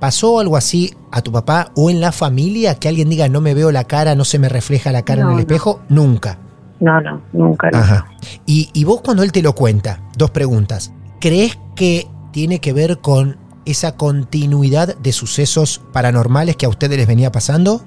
pasó 0.00 0.40
algo 0.40 0.56
así 0.56 0.94
a 1.12 1.20
tu 1.22 1.30
papá 1.30 1.70
o 1.76 1.90
en 1.90 2.00
la 2.00 2.10
familia 2.12 2.74
que 2.76 2.88
alguien 2.88 3.08
diga 3.10 3.28
no 3.28 3.40
me 3.40 3.54
veo 3.54 3.70
la 3.70 3.84
cara, 3.84 4.14
no 4.14 4.24
se 4.24 4.38
me 4.38 4.48
refleja 4.48 4.90
la 4.92 5.02
cara 5.02 5.22
No, 5.22 5.28
en 5.28 5.30
el 5.32 5.36
no. 5.36 5.40
espejo? 5.40 5.80
Nunca. 5.88 6.38
No, 6.80 7.00
no, 7.00 7.20
nunca. 7.32 7.70
no. 7.70 7.78
Ajá. 7.78 8.06
Y, 8.46 8.70
y 8.72 8.84
vos 8.84 9.02
cuando 9.02 9.22
él 9.22 9.32
te 9.32 9.42
lo 9.42 9.52
cuenta, 9.54 10.00
dos 10.16 10.30
preguntas. 10.30 10.92
¿Crees 11.20 11.58
que 11.76 12.06
tiene 12.32 12.58
que 12.60 12.72
ver 12.72 12.98
con 12.98 13.36
esa 13.66 13.96
continuidad 13.96 14.96
de 14.96 15.12
sucesos 15.12 15.82
paranormales 15.92 16.56
que 16.56 16.64
a 16.66 16.70
ustedes 16.70 16.96
les 16.96 17.06
venía 17.06 17.30
pasando? 17.30 17.82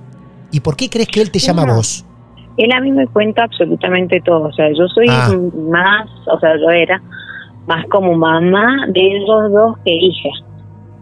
¿Y 0.52 0.60
por 0.60 0.76
qué 0.76 0.90
crees 0.90 1.08
que 1.08 1.22
él 1.22 1.32
te 1.32 1.40
llama 1.40 1.64
a 1.64 1.74
vos? 1.76 2.06
Él 2.58 2.72
a 2.72 2.80
mí 2.82 2.92
me 2.92 3.08
cuenta 3.08 3.44
absolutamente 3.46 4.22
todo. 4.24 4.44
O 4.50 4.54
sea, 4.54 4.68
yo 4.78 4.88
soy 4.94 5.08
Ah. 5.10 5.32
más, 5.72 6.08
o 6.32 6.40
sea, 6.40 6.52
yo 6.62 6.70
era 6.70 7.02
más 7.66 7.84
como 7.90 8.14
mamá 8.14 8.86
de 8.94 9.02
ellos 9.02 9.52
dos 9.52 9.78
que 9.84 9.92
hija. 9.92 10.30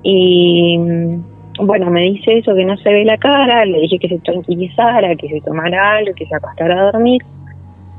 Y 0.04 0.78
mm, 0.78 1.24
bueno, 1.60 1.92
me 1.92 2.02
dice 2.02 2.40
eso, 2.40 2.56
que 2.56 2.66
no 2.66 2.78
se 2.78 2.92
ve 2.92 3.06
la 3.06 3.18
cara, 3.18 3.66
le 3.66 3.82
dije 3.82 4.00
que 4.00 4.10
se 4.10 4.20
tranquilizara, 4.20 5.16
que 5.16 5.28
se 5.28 5.42
tomara 5.42 5.98
algo, 5.98 6.14
que 6.16 6.26
se 6.26 6.36
acostara 6.36 6.80
a 6.80 6.92
dormir. 6.92 7.22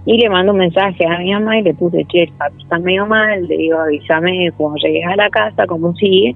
Y 0.04 0.18
le 0.18 0.28
mando 0.28 0.52
un 0.52 0.58
mensaje 0.58 1.06
a 1.06 1.18
mi 1.18 1.32
mamá 1.32 1.58
y 1.58 1.62
le 1.62 1.74
puse, 1.74 2.04
che, 2.06 2.24
el 2.24 2.32
papi 2.32 2.60
está 2.62 2.78
medio 2.78 3.06
mal, 3.06 3.46
le 3.46 3.56
digo, 3.56 3.78
avísame 3.78 4.50
cuando 4.56 4.78
llegues 4.78 5.06
a 5.06 5.14
la 5.14 5.30
casa, 5.30 5.66
cómo 5.66 5.94
sigue. 5.94 6.34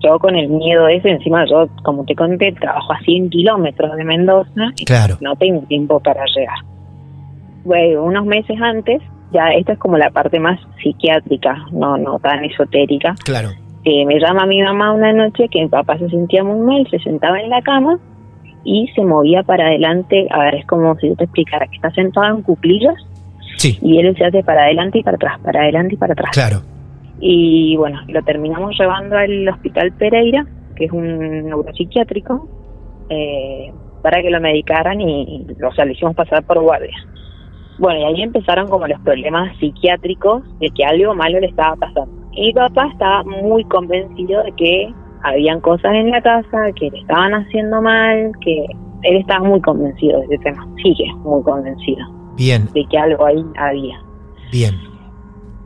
Yo 0.00 0.16
con 0.20 0.36
el 0.36 0.48
miedo 0.48 0.86
ese, 0.86 1.10
encima 1.10 1.44
yo, 1.50 1.68
como 1.82 2.04
te 2.04 2.14
conté, 2.14 2.52
trabajo 2.52 2.92
a 2.92 3.00
100 3.00 3.30
kilómetros 3.30 3.96
de 3.96 4.04
Mendoza 4.04 4.70
y 4.76 4.84
Claro. 4.84 5.16
no 5.20 5.34
tengo 5.34 5.62
tiempo 5.62 5.98
para 5.98 6.24
llegar. 6.36 6.58
Bueno, 7.64 8.04
unos 8.04 8.24
meses 8.24 8.56
antes, 8.62 9.02
ya 9.32 9.48
esta 9.48 9.72
es 9.72 9.78
como 9.80 9.98
la 9.98 10.10
parte 10.10 10.38
más 10.38 10.60
psiquiátrica, 10.80 11.66
no, 11.72 11.98
no 11.98 12.20
tan 12.20 12.44
esotérica, 12.44 13.16
Claro. 13.24 13.48
Que 13.88 14.04
me 14.04 14.20
llama 14.20 14.44
mi 14.46 14.62
mamá 14.62 14.92
una 14.92 15.12
noche 15.14 15.48
que 15.48 15.62
mi 15.62 15.68
papá 15.68 15.96
se 15.98 16.08
sentía 16.10 16.44
muy 16.44 16.60
mal, 16.60 16.86
se 16.90 16.98
sentaba 16.98 17.40
en 17.40 17.48
la 17.48 17.62
cama 17.62 17.98
y 18.64 18.86
se 18.94 19.02
movía 19.02 19.42
para 19.42 19.66
adelante, 19.68 20.26
a 20.30 20.40
ver, 20.40 20.56
es 20.56 20.66
como 20.66 20.94
si 20.96 21.08
yo 21.08 21.16
te 21.16 21.24
explicara 21.24 21.66
que 21.66 21.76
está 21.76 21.90
sentado 21.92 22.36
en 22.36 22.42
cuclillas 22.42 22.96
Sí. 23.56 23.78
y 23.80 23.98
él 23.98 24.14
se 24.16 24.24
hace 24.26 24.42
para 24.44 24.64
adelante 24.64 24.98
y 24.98 25.02
para 25.02 25.16
atrás, 25.16 25.40
para 25.42 25.62
adelante 25.62 25.94
y 25.94 25.96
para 25.96 26.12
atrás. 26.12 26.30
Claro. 26.32 26.60
Y 27.18 27.76
bueno, 27.76 28.00
lo 28.08 28.22
terminamos 28.22 28.76
llevando 28.78 29.16
al 29.16 29.48
Hospital 29.48 29.92
Pereira, 29.92 30.46
que 30.76 30.84
es 30.84 30.92
un 30.92 31.46
neuropsiquiátrico, 31.46 32.46
eh, 33.08 33.72
para 34.02 34.20
que 34.22 34.30
lo 34.30 34.40
medicaran 34.40 35.00
y, 35.00 35.46
o 35.66 35.72
sea, 35.72 35.86
le 35.86 35.92
hicimos 35.92 36.14
pasar 36.14 36.44
por 36.44 36.60
guardia. 36.60 36.94
Bueno, 37.78 38.00
y 38.00 38.04
ahí 38.04 38.22
empezaron 38.22 38.68
como 38.68 38.86
los 38.86 39.00
problemas 39.00 39.56
psiquiátricos 39.58 40.42
de 40.58 40.68
que 40.70 40.84
algo 40.84 41.14
malo 41.14 41.40
le 41.40 41.46
estaba 41.46 41.76
pasando. 41.76 42.10
Y 42.32 42.46
mi 42.46 42.52
papá 42.52 42.88
estaba 42.92 43.22
muy 43.24 43.64
convencido 43.64 44.42
de 44.42 44.52
que 44.52 44.94
habían 45.22 45.60
cosas 45.60 45.92
en 45.94 46.10
la 46.10 46.20
casa, 46.22 46.72
que 46.76 46.90
le 46.90 46.98
estaban 47.00 47.32
haciendo 47.34 47.80
mal, 47.82 48.32
que 48.40 48.66
él 49.02 49.16
estaba 49.16 49.44
muy 49.46 49.60
convencido 49.60 50.18
de 50.20 50.26
ese 50.26 50.38
tema, 50.38 50.66
sigue 50.82 51.12
muy 51.24 51.42
convencido 51.42 52.04
Bien, 52.36 52.68
de 52.74 52.84
que 52.90 52.98
algo 52.98 53.24
ahí 53.26 53.44
había. 53.56 54.00
bien. 54.50 54.76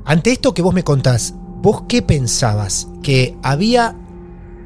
Ante 0.04 0.32
esto 0.32 0.52
que 0.52 0.62
vos 0.62 0.74
me 0.74 0.82
contás, 0.82 1.38
¿vos 1.62 1.82
qué 1.88 2.02
pensabas? 2.02 2.90
¿Que 3.02 3.36
había 3.42 3.94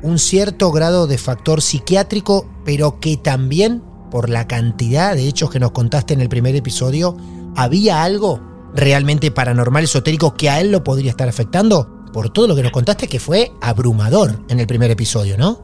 un 0.02 0.18
cierto 0.18 0.72
grado 0.72 1.06
de 1.06 1.18
factor 1.18 1.60
psiquiátrico, 1.60 2.46
pero 2.64 3.00
que 3.00 3.16
también, 3.16 3.82
por 4.16 4.30
la 4.30 4.46
cantidad 4.48 5.14
de 5.14 5.28
hechos 5.28 5.50
que 5.50 5.60
nos 5.60 5.72
contaste 5.72 6.14
en 6.14 6.22
el 6.22 6.30
primer 6.30 6.56
episodio, 6.56 7.18
había 7.54 8.02
algo 8.02 8.40
realmente 8.74 9.30
paranormal, 9.30 9.84
esotérico, 9.84 10.32
que 10.32 10.48
a 10.48 10.58
él 10.58 10.72
lo 10.72 10.82
podría 10.82 11.10
estar 11.10 11.28
afectando? 11.28 11.86
Por 12.14 12.30
todo 12.30 12.48
lo 12.48 12.56
que 12.56 12.62
nos 12.62 12.72
contaste, 12.72 13.08
que 13.08 13.20
fue 13.20 13.50
abrumador 13.60 14.30
en 14.48 14.58
el 14.58 14.66
primer 14.66 14.90
episodio, 14.90 15.36
¿no? 15.36 15.58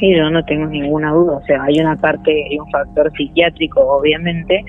Sí, 0.00 0.08
yo 0.16 0.30
no 0.30 0.42
tengo 0.46 0.64
ninguna 0.68 1.12
duda. 1.12 1.36
O 1.36 1.44
sea, 1.44 1.64
hay 1.64 1.78
una 1.80 1.94
parte 1.98 2.32
y 2.50 2.58
un 2.58 2.70
factor 2.70 3.12
psiquiátrico, 3.14 3.82
obviamente, 3.82 4.64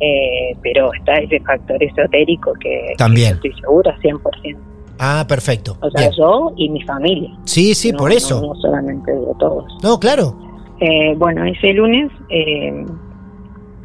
eh, 0.00 0.54
pero 0.62 0.90
está 0.92 1.14
ese 1.20 1.40
factor 1.40 1.82
esotérico 1.82 2.52
que, 2.60 2.92
También. 2.98 3.38
que 3.40 3.48
estoy 3.48 3.62
segura 3.62 3.96
100%. 4.02 4.58
Ah, 4.98 5.24
perfecto. 5.26 5.78
O 5.80 5.88
sea, 5.90 6.02
Bien. 6.02 6.12
yo 6.18 6.52
y 6.58 6.68
mi 6.68 6.82
familia. 6.82 7.30
Sí, 7.44 7.74
sí, 7.74 7.92
No- 7.92 7.96
por 7.98 8.10
no- 8.10 8.16
eso. 8.18 8.42
No, 8.42 8.54
solamente 8.60 9.10
de 9.10 9.26
todos. 9.38 9.64
No, 9.82 9.98
claro. 9.98 10.36
Eh, 10.80 11.14
bueno, 11.16 11.44
ese 11.44 11.72
lunes 11.72 12.10
eh, 12.28 12.84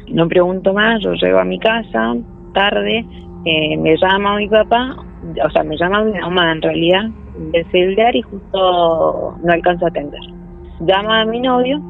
no 0.08 0.28
pregunto 0.28 0.72
más, 0.72 1.02
yo 1.02 1.12
llego 1.14 1.38
a 1.38 1.44
mi 1.44 1.58
casa 1.58 2.14
tarde, 2.52 3.04
eh, 3.44 3.76
me 3.76 3.96
llama 3.96 4.36
mi 4.36 4.48
papá, 4.48 4.96
o 5.44 5.50
sea, 5.50 5.64
me 5.64 5.76
llama 5.76 6.04
mi 6.04 6.18
mamá 6.18 6.52
en 6.52 6.62
realidad 6.62 7.02
del 7.52 7.70
celular 7.70 8.14
y 8.14 8.22
justo 8.22 9.36
no 9.42 9.52
alcanzo 9.52 9.86
a 9.86 9.88
atender. 9.88 10.20
Llama 10.80 11.22
a 11.22 11.24
mi 11.24 11.40
novio, 11.40 11.80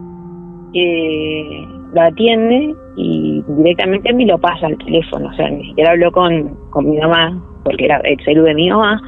eh, 0.72 1.66
lo 1.92 2.00
atiende 2.00 2.74
y 2.96 3.44
directamente 3.46 4.12
me 4.12 4.26
lo 4.26 4.38
pasa 4.38 4.66
al 4.66 4.78
teléfono, 4.78 5.28
o 5.28 5.32
sea, 5.34 5.50
ni 5.50 5.66
siquiera 5.66 5.90
habló 5.90 6.10
con, 6.12 6.54
con 6.70 6.90
mi 6.90 6.98
mamá, 6.98 7.40
porque 7.62 7.84
era 7.84 7.98
el 7.98 8.18
celular 8.24 8.48
de 8.48 8.54
mi 8.54 8.70
mamá, 8.70 9.00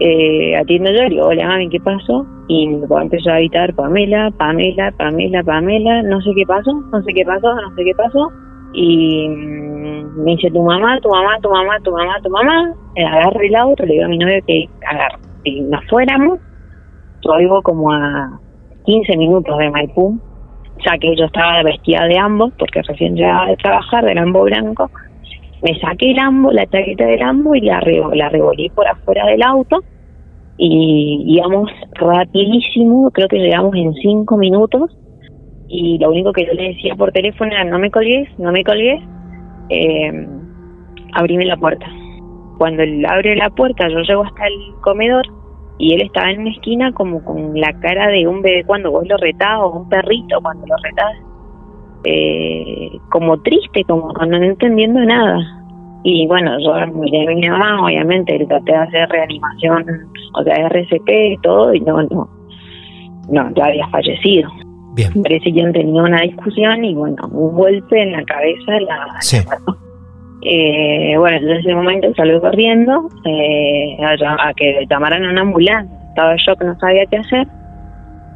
eh, 0.00 0.56
atiendo 0.56 0.90
yo, 0.90 1.02
le 1.04 1.10
digo, 1.10 1.26
hola 1.26 1.46
mami, 1.46 1.68
¿qué 1.68 1.80
pasó? 1.80 2.26
Y 2.48 2.76
papá 2.76 3.02
empezó 3.02 3.30
a 3.30 3.36
gritar, 3.36 3.74
Pamela, 3.74 4.30
Pamela, 4.36 4.92
Pamela, 4.92 5.42
Pamela, 5.42 6.02
no 6.02 6.20
sé 6.20 6.30
qué 6.36 6.44
pasó, 6.44 6.72
no 6.72 7.02
sé 7.02 7.14
qué 7.14 7.24
pasó, 7.24 7.54
no 7.54 7.74
sé 7.74 7.84
qué 7.84 7.94
pasó. 7.94 8.30
Y 8.74 9.28
mm, 9.28 10.24
me 10.24 10.32
dice, 10.32 10.50
tu 10.50 10.62
mamá, 10.62 11.00
tu 11.00 11.08
mamá, 11.08 11.38
tu 11.40 11.48
mamá, 11.48 11.78
tu 11.82 11.90
mamá, 11.90 12.20
tu 12.22 12.30
mamá. 12.30 12.74
Eh, 12.96 13.04
agarro 13.04 13.40
el 13.40 13.56
auto, 13.56 13.86
le 13.86 13.94
digo 13.94 14.04
a 14.04 14.08
mi 14.08 14.18
novio 14.18 14.42
que 14.46 14.68
agarre. 14.86 15.18
Y 15.44 15.60
nos 15.62 15.84
fuéramos, 15.86 16.38
yo 17.22 17.36
vivo 17.38 17.62
como 17.62 17.90
a 17.92 18.38
15 18.84 19.16
minutos 19.16 19.56
de 19.58 19.70
Maipú, 19.70 20.18
ya 20.84 20.98
que 20.98 21.16
yo 21.16 21.24
estaba 21.24 21.62
vestida 21.62 22.04
de 22.06 22.18
ambos, 22.18 22.52
porque 22.58 22.82
recién 22.82 23.14
llegaba 23.14 23.46
de 23.46 23.56
trabajar, 23.56 24.04
del 24.04 24.18
ambo 24.18 24.42
blanco. 24.42 24.90
Me 25.62 25.78
saqué 25.80 26.10
el 26.10 26.18
ambo, 26.18 26.52
la 26.52 26.66
chaqueta 26.66 27.06
del 27.06 27.22
ambo 27.22 27.54
y 27.54 27.62
la, 27.62 27.80
la 28.14 28.28
revolví 28.28 28.68
por 28.68 28.86
afuera 28.86 29.24
del 29.26 29.42
auto 29.42 29.82
y 30.56 31.24
íbamos 31.26 31.70
rapidísimo, 31.94 33.10
creo 33.10 33.28
que 33.28 33.38
llegamos 33.38 33.74
en 33.74 33.92
cinco 33.94 34.36
minutos 34.36 34.96
y 35.68 35.98
lo 35.98 36.10
único 36.10 36.32
que 36.32 36.46
yo 36.46 36.52
le 36.52 36.74
decía 36.74 36.94
por 36.94 37.10
teléfono 37.12 37.50
era 37.50 37.64
no 37.64 37.78
me 37.78 37.90
colgues, 37.90 38.28
no 38.38 38.52
me 38.52 38.62
colgues, 38.62 39.02
eh, 39.70 40.28
abrime 41.14 41.46
la 41.46 41.56
puerta. 41.56 41.86
Cuando 42.58 42.82
él 42.82 43.04
abre 43.06 43.34
la 43.36 43.50
puerta 43.50 43.88
yo 43.88 44.00
llego 44.00 44.24
hasta 44.24 44.46
el 44.46 44.80
comedor 44.82 45.24
y 45.78 45.94
él 45.94 46.02
estaba 46.02 46.30
en 46.30 46.42
una 46.42 46.50
esquina 46.50 46.92
como 46.92 47.24
con 47.24 47.58
la 47.58 47.72
cara 47.80 48.08
de 48.08 48.28
un 48.28 48.42
bebé 48.42 48.64
cuando 48.64 48.92
vos 48.92 49.06
lo 49.08 49.16
retás 49.16 49.58
o 49.60 49.80
un 49.80 49.88
perrito 49.88 50.40
cuando 50.40 50.66
lo 50.66 50.76
retás, 50.76 51.14
eh, 52.04 52.90
como 53.10 53.40
triste, 53.42 53.82
como 53.84 54.12
no 54.12 54.36
entendiendo 54.36 55.00
nada. 55.00 55.63
Y 56.06 56.26
bueno, 56.26 56.58
yo 56.60 56.86
miré 56.92 57.22
a 57.26 57.34
mi 57.34 57.48
mamá, 57.48 57.82
obviamente, 57.82 58.38
le 58.38 58.46
traté 58.46 58.72
de 58.72 58.78
hacer 58.78 59.08
reanimación, 59.08 59.86
o 60.34 60.42
sea, 60.44 60.54
RCP 60.68 61.08
y 61.08 61.38
todo, 61.38 61.74
y 61.74 61.80
no, 61.80 62.02
no, 62.02 62.28
no, 63.30 63.54
ya 63.54 63.64
había 63.64 63.88
fallecido. 63.88 64.50
Bien. 64.94 65.10
Parece 65.22 65.52
que 65.52 65.62
han 65.62 65.72
tenido 65.72 66.04
una 66.04 66.20
discusión 66.20 66.84
y 66.84 66.94
bueno, 66.94 67.16
un 67.32 67.54
golpe 67.56 68.02
en 68.02 68.12
la 68.12 68.22
cabeza 68.24 68.80
la, 68.80 69.16
Sí. 69.20 69.38
la. 69.48 69.56
Eh, 70.46 71.14
bueno, 71.16 71.38
en 71.38 71.50
ese 71.58 71.74
momento 71.74 72.12
salí 72.14 72.38
corriendo 72.38 73.08
eh, 73.24 73.96
a, 74.04 74.48
a 74.48 74.52
que 74.54 74.84
llamaran 74.90 75.24
a 75.24 75.30
una 75.30 75.40
ambulancia. 75.40 75.90
Estaba 76.10 76.32
en 76.32 76.36
shock, 76.36 76.62
no 76.62 76.78
sabía 76.78 77.06
qué 77.06 77.16
hacer. 77.16 77.46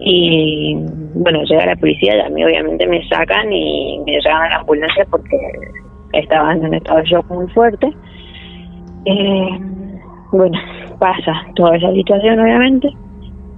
Y 0.00 0.74
bueno, 1.14 1.42
llega 1.44 1.66
la 1.66 1.76
policía 1.76 2.16
y 2.16 2.20
a 2.20 2.28
mí 2.30 2.42
obviamente 2.44 2.86
me 2.86 3.06
sacan 3.08 3.52
y 3.52 4.00
me 4.06 4.12
llevan 4.12 4.42
a 4.44 4.48
la 4.48 4.56
ambulancia 4.56 5.06
porque 5.10 5.36
estaba 6.18 6.52
en 6.52 6.66
un 6.66 6.74
estado 6.74 6.98
de 6.98 7.04
shock 7.04 7.30
muy 7.30 7.48
fuerte. 7.48 7.86
Eh, 9.04 9.60
bueno, 10.32 10.58
pasa 10.98 11.32
toda 11.54 11.76
esa 11.76 11.92
situación 11.92 12.40
obviamente 12.40 12.88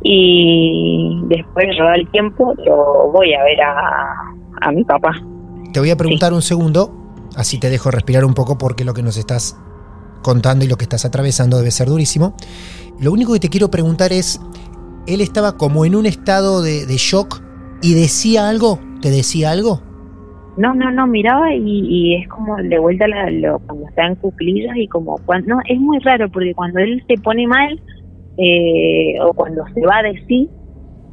y 0.03 1.21
después 1.25 1.67
yo 1.77 1.87
al 1.87 2.09
tiempo 2.11 2.55
lo 2.65 3.11
voy 3.13 3.35
a 3.35 3.43
ver 3.45 3.61
a, 3.61 4.15
a 4.63 4.73
mi 4.73 4.85
papá. 4.85 5.13
Te 5.73 5.81
voy 5.81 5.91
a 5.91 5.97
preguntar 5.97 6.33
un 6.33 6.43
segundo, 6.43 6.93
así 7.37 7.59
te 7.59 7.71
dejo 7.71 7.91
respirar 7.91 8.25
un 8.25 8.35
poco 8.35 8.59
porque 8.59 8.85
lo 8.85 8.95
que 8.95 9.03
nos 9.03 9.17
estás 9.17 9.61
contando 10.23 10.65
y 10.65 10.69
lo 10.69 10.77
que 10.77 10.85
estás 10.85 11.05
atravesando 11.05 11.59
debe 11.59 11.71
ser 11.71 11.89
durísimo. 11.89 12.35
Lo 12.99 13.13
único 13.13 13.33
que 13.33 13.41
te 13.41 13.49
quiero 13.49 13.71
preguntar 13.71 14.13
es, 14.13 14.41
¿él 15.07 15.21
estaba 15.21 15.57
como 15.57 15.85
en 15.85 15.95
un 15.95 16.07
estado 16.07 16.63
de, 16.63 16.87
de 16.87 16.97
shock 16.97 17.43
y 17.83 17.95
decía 17.95 18.49
algo? 18.49 18.79
¿Te 19.01 19.11
decía 19.11 19.51
algo? 19.51 19.83
No, 20.61 20.75
no, 20.75 20.91
no, 20.91 21.07
miraba 21.07 21.55
y, 21.55 21.63
y 21.65 22.15
es 22.17 22.29
como 22.29 22.55
de 22.59 22.79
vuelta 22.79 23.09
la, 23.09 23.31
lo, 23.31 23.61
cuando 23.61 23.89
está 23.89 24.07
en 24.07 24.15
cuclillas 24.17 24.77
y 24.77 24.89
como 24.89 25.17
cuando, 25.25 25.55
no, 25.55 25.61
es 25.67 25.81
muy 25.81 25.99
raro 26.01 26.31
porque 26.31 26.53
cuando 26.55 26.81
él 26.81 27.03
se 27.09 27.15
pone 27.15 27.47
mal 27.47 27.81
eh, 28.37 29.15
o 29.23 29.33
cuando 29.33 29.65
se 29.73 29.81
va 29.81 30.03
de 30.03 30.23
sí, 30.29 30.51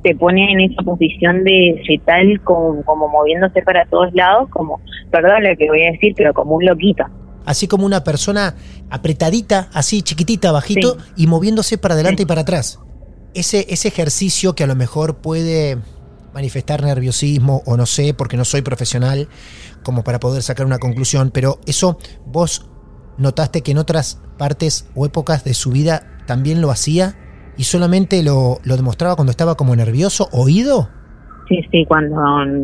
se 0.03 0.15
pone 0.15 0.51
en 0.51 0.59
esa 0.69 0.83
posición 0.83 1.45
de 1.45 1.81
fetal 1.87 2.41
como, 2.43 2.83
como 2.83 3.07
moviéndose 3.07 3.61
para 3.61 3.85
todos 3.85 4.13
lados, 4.13 4.49
como, 4.49 4.81
perdón 5.11 5.41
lo 5.41 5.55
que 5.55 5.69
voy 5.69 5.81
a 5.83 5.91
decir, 5.93 6.13
pero 6.17 6.33
como 6.33 6.55
un 6.55 6.65
loquito. 6.65 7.05
Así 7.45 7.69
como 7.69 7.85
una 7.85 8.03
persona 8.03 8.53
apretadita, 8.89 9.69
así 9.71 10.01
chiquitita, 10.01 10.51
bajito, 10.51 10.97
y 11.15 11.27
moviéndose 11.27 11.77
para 11.77 11.93
adelante 11.93 12.23
y 12.23 12.25
para 12.25 12.41
atrás. 12.41 12.81
Ese, 13.33 13.65
ese 13.69 13.87
ejercicio 13.87 14.55
que 14.55 14.65
a 14.65 14.67
lo 14.67 14.75
mejor 14.75 15.21
puede 15.21 15.77
manifestar 16.37 16.83
nerviosismo 16.83 17.63
o 17.65 17.77
no 17.77 17.87
sé, 17.87 18.13
porque 18.13 18.37
no 18.37 18.45
soy 18.45 18.61
profesional 18.61 19.27
como 19.83 20.03
para 20.03 20.19
poder 20.19 20.43
sacar 20.43 20.67
una 20.67 20.77
conclusión, 20.77 21.31
pero 21.33 21.57
eso 21.65 21.97
vos 22.27 22.69
notaste 23.17 23.63
que 23.63 23.71
en 23.71 23.79
otras 23.79 24.21
partes 24.37 24.87
o 24.95 25.07
épocas 25.07 25.43
de 25.43 25.55
su 25.55 25.71
vida 25.71 26.03
también 26.27 26.61
lo 26.61 26.69
hacía 26.69 27.15
y 27.57 27.63
solamente 27.63 28.21
lo, 28.21 28.59
lo 28.63 28.75
demostraba 28.75 29.15
cuando 29.15 29.31
estaba 29.31 29.55
como 29.55 29.75
nervioso, 29.75 30.29
oído. 30.31 30.89
Sí, 31.49 31.59
sí, 31.71 31.85
cuando, 31.87 32.15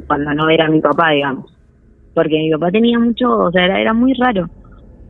cuando 0.06 0.36
no 0.36 0.50
era 0.50 0.70
mi 0.70 0.80
papá, 0.80 1.10
digamos. 1.10 1.52
Porque 2.14 2.38
mi 2.38 2.52
papá 2.52 2.70
tenía 2.70 3.00
mucho, 3.00 3.28
o 3.28 3.52
sea, 3.52 3.66
era, 3.66 3.82
era 3.82 3.94
muy 3.94 4.14
raro. 4.14 4.52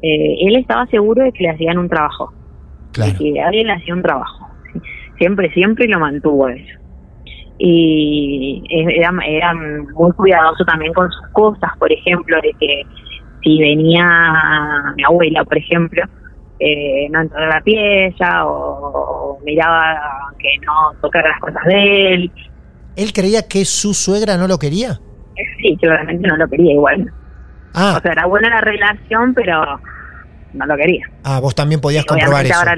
Eh, 0.02 0.48
él 0.48 0.56
estaba 0.56 0.86
seguro 0.86 1.22
de 1.22 1.34
que 1.34 1.44
le 1.44 1.50
hacían 1.50 1.78
un 1.78 1.90
trabajo. 1.90 2.32
De 2.96 3.14
que 3.18 3.42
alguien 3.42 3.68
le 3.68 3.74
hacía 3.74 3.94
un 3.94 4.04
trabajo. 4.04 4.48
Siempre, 5.18 5.52
siempre 5.52 5.86
lo 5.88 6.00
mantuvo 6.00 6.48
eso. 6.48 6.83
Y 7.66 8.62
era, 8.70 9.10
era 9.26 9.54
muy 9.54 10.12
cuidadoso 10.18 10.66
también 10.66 10.92
con 10.92 11.10
sus 11.10 11.28
cosas, 11.32 11.72
por 11.80 11.90
ejemplo, 11.94 12.36
de 12.42 12.54
que 12.60 12.84
si 13.42 13.58
venía 13.58 14.06
mi 14.98 15.04
abuela, 15.06 15.46
por 15.46 15.58
ejemplo, 15.58 16.04
eh, 16.60 17.08
no 17.10 17.22
entraba 17.22 17.46
a 17.46 17.56
la 17.56 17.62
pieza 17.62 18.46
o, 18.46 19.38
o 19.38 19.40
miraba 19.46 19.98
que 20.38 20.50
no 20.66 21.00
tocara 21.02 21.30
las 21.30 21.40
cosas 21.40 21.64
de 21.68 22.14
él. 22.14 22.32
¿Él 22.98 23.14
creía 23.14 23.48
que 23.48 23.64
su 23.64 23.94
suegra 23.94 24.36
no 24.36 24.50
lo 24.50 24.60
quería? 24.60 25.00
Sí, 25.62 25.78
claramente 25.80 26.28
no 26.28 26.36
lo 26.36 26.50
quería 26.50 26.74
igual. 26.74 27.14
Ah. 27.74 27.96
O 27.98 28.02
sea, 28.02 28.12
era 28.12 28.26
buena 28.26 28.50
la 28.50 28.60
relación, 28.60 29.34
pero 29.34 29.80
no 30.54 30.66
lo 30.66 30.76
quería. 30.76 31.06
Ah, 31.24 31.40
vos 31.40 31.56
también 31.56 31.80
podías 31.80 32.04
comprobar 32.04 32.46
eso. 32.46 32.56
ahora 32.56 32.76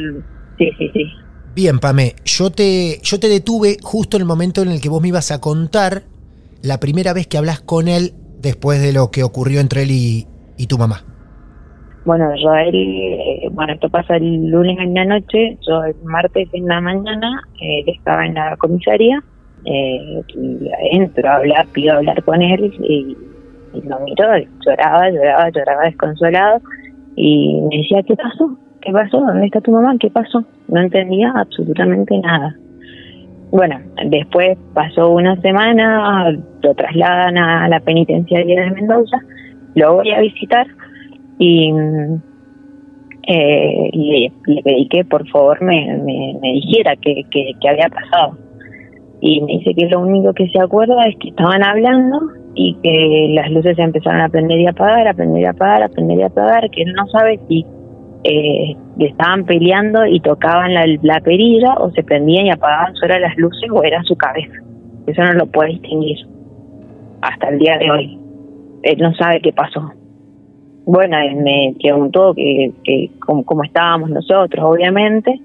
sí, 0.59 0.71
sí, 0.77 0.91
sí. 0.93 1.11
Bien, 1.55 1.79
Pame, 1.79 2.15
yo 2.25 2.49
te, 2.49 2.99
yo 3.01 3.17
te 3.17 3.29
detuve 3.29 3.77
justo 3.81 4.17
en 4.17 4.23
el 4.23 4.27
momento 4.27 4.61
en 4.61 4.67
el 4.67 4.81
que 4.81 4.89
vos 4.89 5.01
me 5.01 5.07
ibas 5.07 5.31
a 5.31 5.39
contar 5.39 6.03
la 6.61 6.81
primera 6.81 7.13
vez 7.13 7.27
que 7.27 7.37
hablas 7.37 7.61
con 7.61 7.87
él 7.87 8.11
después 8.41 8.81
de 8.81 8.91
lo 8.91 9.09
que 9.09 9.23
ocurrió 9.23 9.61
entre 9.61 9.83
él 9.83 9.91
y, 9.91 10.27
y 10.57 10.67
tu 10.67 10.77
mamá. 10.77 11.05
Bueno, 12.03 12.29
yo 12.35 12.53
él, 12.55 12.75
eh, 12.75 13.47
bueno, 13.53 13.71
esto 13.71 13.87
pasa 13.87 14.17
el 14.17 14.47
lunes 14.47 14.77
en 14.79 14.95
la 14.95 15.05
noche, 15.05 15.57
yo 15.65 15.81
el 15.85 15.95
martes 16.03 16.49
en 16.51 16.65
la 16.65 16.81
mañana, 16.81 17.41
eh, 17.61 17.83
él 17.87 17.95
estaba 17.95 18.25
en 18.25 18.33
la 18.33 18.57
comisaría, 18.57 19.23
eh, 19.63 20.23
y 20.27 20.69
entro 20.91 21.29
a 21.29 21.35
hablar, 21.37 21.67
pido 21.71 21.95
hablar 21.95 22.21
con 22.25 22.41
él 22.41 22.73
y, 22.81 23.15
y 23.73 23.81
lo 23.81 23.97
miró, 24.01 24.27
lloraba, 24.65 25.09
lloraba, 25.09 25.49
lloraba 25.51 25.83
desconsolado 25.85 26.61
y 27.15 27.61
me 27.61 27.77
decía, 27.77 28.03
¿qué 28.03 28.15
pasó? 28.17 28.57
¿Qué 28.85 28.91
pasó? 28.91 29.19
¿Dónde 29.19 29.47
está 29.47 29.61
tu 29.61 29.71
mamá? 29.71 29.95
¿Qué 29.99 30.09
pasó? 30.11 30.43
No 30.67 30.79
entendía 30.81 31.31
absolutamente 31.35 32.17
nada. 32.19 32.55
Bueno, 33.51 33.79
después 34.09 34.57
pasó 34.73 35.09
una 35.11 35.35
semana, 35.41 36.31
lo 36.61 36.73
trasladan 36.75 37.37
a 37.37 37.67
la 37.67 37.79
penitenciaria 37.79 38.61
de 38.61 38.71
Mendoza, 38.71 39.17
lo 39.75 39.95
voy 39.95 40.11
a 40.11 40.19
visitar 40.21 40.67
y 41.39 41.71
eh, 43.27 43.89
le, 43.93 44.31
le 44.45 44.61
pedí 44.61 44.87
que 44.87 45.03
por 45.05 45.27
favor 45.29 45.61
me, 45.61 45.97
me, 45.97 46.37
me 46.41 46.51
dijera 46.53 46.95
qué 47.01 47.23
qué- 47.31 47.51
qué 47.59 47.69
había 47.69 47.89
pasado. 47.89 48.37
Y 49.21 49.41
me 49.41 49.53
dice 49.53 49.73
que 49.73 49.87
lo 49.87 50.01
único 50.01 50.33
que 50.33 50.47
se 50.49 50.59
acuerda 50.61 51.01
es 51.07 51.15
que 51.19 51.29
estaban 51.29 51.63
hablando 51.63 52.19
y 52.53 52.75
que 52.83 53.27
las 53.33 53.49
luces 53.51 53.75
se 53.75 53.81
empezaron 53.83 54.21
a 54.21 54.29
prender 54.29 54.59
y 54.59 54.67
apagar, 54.67 55.07
a 55.07 55.13
prender 55.13 55.41
y 55.41 55.45
apagar, 55.45 55.83
a 55.83 55.89
prender 55.89 56.19
y 56.19 56.23
apagar, 56.23 56.69
que 56.69 56.85
no 56.85 57.07
sabe 57.07 57.39
si 57.47 57.65
eh, 58.27 58.75
estaban 58.99 59.45
peleando 59.45 60.05
y 60.05 60.19
tocaban 60.19 60.73
la, 60.73 60.85
la 61.03 61.19
perilla 61.19 61.75
o 61.75 61.91
se 61.91 62.03
prendían 62.03 62.47
y 62.47 62.51
apagaban 62.51 62.95
solo 62.95 63.19
las 63.19 63.37
luces 63.37 63.69
o 63.71 63.83
era 63.83 64.01
su 64.03 64.15
cabeza. 64.15 64.53
Eso 65.07 65.23
no 65.23 65.33
lo 65.33 65.45
puede 65.45 65.71
distinguir 65.71 66.17
hasta 67.21 67.49
el 67.49 67.59
día 67.59 67.77
de 67.77 67.91
hoy. 67.91 68.19
Él 68.83 68.97
no 68.99 69.13
sabe 69.13 69.41
qué 69.41 69.53
pasó. 69.53 69.91
Bueno, 70.85 71.17
él 71.17 71.35
me 71.37 71.73
preguntó 71.79 72.33
que, 72.33 72.71
que 72.83 73.09
cómo, 73.19 73.43
cómo 73.43 73.63
estábamos 73.63 74.09
nosotros, 74.09 74.63
obviamente. 74.63 75.39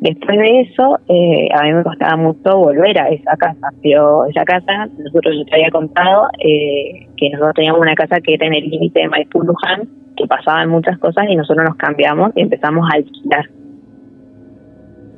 Después 0.00 0.38
de 0.38 0.60
eso, 0.60 0.98
eh, 1.08 1.48
a 1.54 1.62
mí 1.62 1.72
me 1.72 1.82
costaba 1.82 2.16
mucho 2.16 2.58
volver 2.58 2.98
a 2.98 3.08
esa 3.08 3.36
casa. 3.36 3.68
Pero 3.82 4.26
esa 4.26 4.44
casa, 4.44 4.86
nosotros 4.98 5.34
yo 5.38 5.44
te 5.46 5.54
había 5.54 5.70
contado 5.70 6.28
eh, 6.38 7.06
que 7.16 7.30
nosotros 7.30 7.54
teníamos 7.54 7.80
una 7.80 7.94
casa 7.94 8.20
que 8.20 8.34
era 8.34 8.46
en 8.46 8.54
el 8.54 8.68
límite 8.68 9.00
de 9.00 9.08
Maipú 9.08 9.42
Luján, 9.42 9.88
que 10.16 10.26
pasaban 10.26 10.68
muchas 10.68 10.98
cosas 10.98 11.24
y 11.28 11.36
nosotros 11.36 11.64
nos 11.66 11.76
cambiamos 11.76 12.32
y 12.34 12.42
empezamos 12.42 12.88
a 12.90 12.96
alquilar. 12.96 13.46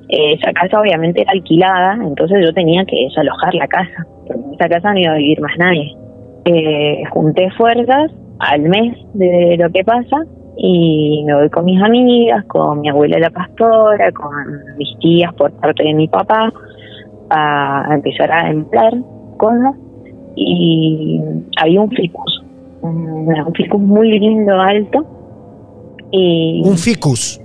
Eh, 0.08 0.34
esa 0.34 0.52
casa 0.52 0.80
obviamente 0.80 1.22
era 1.22 1.32
alquilada, 1.32 1.94
entonces 2.02 2.38
yo 2.42 2.52
tenía 2.52 2.84
que 2.84 3.04
desalojar 3.04 3.54
la 3.54 3.68
casa, 3.68 4.06
porque 4.26 4.42
en 4.42 4.54
esa 4.54 4.68
casa 4.68 4.92
no 4.92 5.00
iba 5.00 5.12
a 5.12 5.16
vivir 5.16 5.40
más 5.40 5.58
nadie. 5.58 5.94
Eh, 6.46 7.02
junté 7.10 7.50
fuerzas 7.52 8.10
al 8.38 8.62
mes 8.62 8.96
de 9.14 9.56
lo 9.58 9.70
que 9.70 9.84
pasa, 9.84 10.16
y 10.60 11.22
me 11.24 11.34
voy 11.34 11.50
con 11.50 11.64
mis 11.66 11.80
amigas, 11.80 12.44
con 12.46 12.80
mi 12.80 12.88
abuela 12.88 13.18
la 13.18 13.30
pastora, 13.30 14.10
con 14.12 14.30
mis 14.76 14.98
tías 14.98 15.32
por 15.34 15.52
parte 15.52 15.84
de 15.84 15.94
mi 15.94 16.08
papá, 16.08 16.52
a, 17.30 17.94
empezar 17.94 18.32
a 18.32 18.50
emplear 18.50 18.94
cosas 19.36 19.76
y 20.34 21.20
había 21.60 21.80
un 21.80 21.90
ficus, 21.90 22.37
un, 22.88 23.28
un 23.46 23.54
ficus 23.54 23.80
muy 23.80 24.18
lindo, 24.18 24.52
alto. 24.60 25.06
Y, 26.10 26.62
Un 26.64 26.78
ficus. 26.78 27.40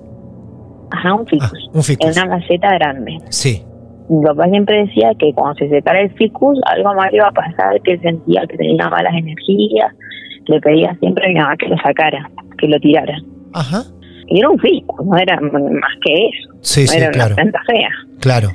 Ajá, 0.91 1.15
un 1.15 1.25
ficus. 1.25 1.69
un 1.73 1.83
ficus. 1.83 2.17
Una 2.17 2.37
maceta 2.37 2.73
grande. 2.75 3.17
Sí. 3.29 3.63
Mi 4.09 4.23
papá 4.23 4.47
siempre 4.49 4.85
decía 4.85 5.11
que 5.17 5.33
cuando 5.33 5.55
se 5.55 5.69
secara 5.69 6.01
el 6.01 6.11
ficus, 6.13 6.59
algo 6.65 6.93
mal 6.93 7.13
iba 7.13 7.27
a 7.27 7.31
pasar, 7.31 7.81
que 7.81 7.97
sentía 7.99 8.45
que 8.47 8.57
tenía 8.57 8.89
malas 8.89 9.13
energías. 9.15 9.91
Le 10.45 10.59
pedía 10.59 10.95
siempre 10.99 11.25
a 11.25 11.29
mi 11.29 11.35
mamá 11.35 11.57
que 11.57 11.67
lo 11.67 11.77
sacara, 11.77 12.29
que 12.57 12.67
lo 12.67 12.79
tirara. 12.79 13.17
Ajá. 13.53 13.83
Y 14.27 14.39
era 14.39 14.49
un 14.49 14.59
ficus, 14.59 15.05
no 15.05 15.17
era 15.17 15.39
más 15.39 15.95
que 16.05 16.13
eso. 16.13 16.49
Sí, 16.61 16.81
no 16.81 16.87
sí, 16.87 16.97
era 16.97 17.11
claro. 17.11 17.33
una 17.33 17.35
planta 17.35 17.59
fea. 17.65 17.89
Claro. 18.19 18.49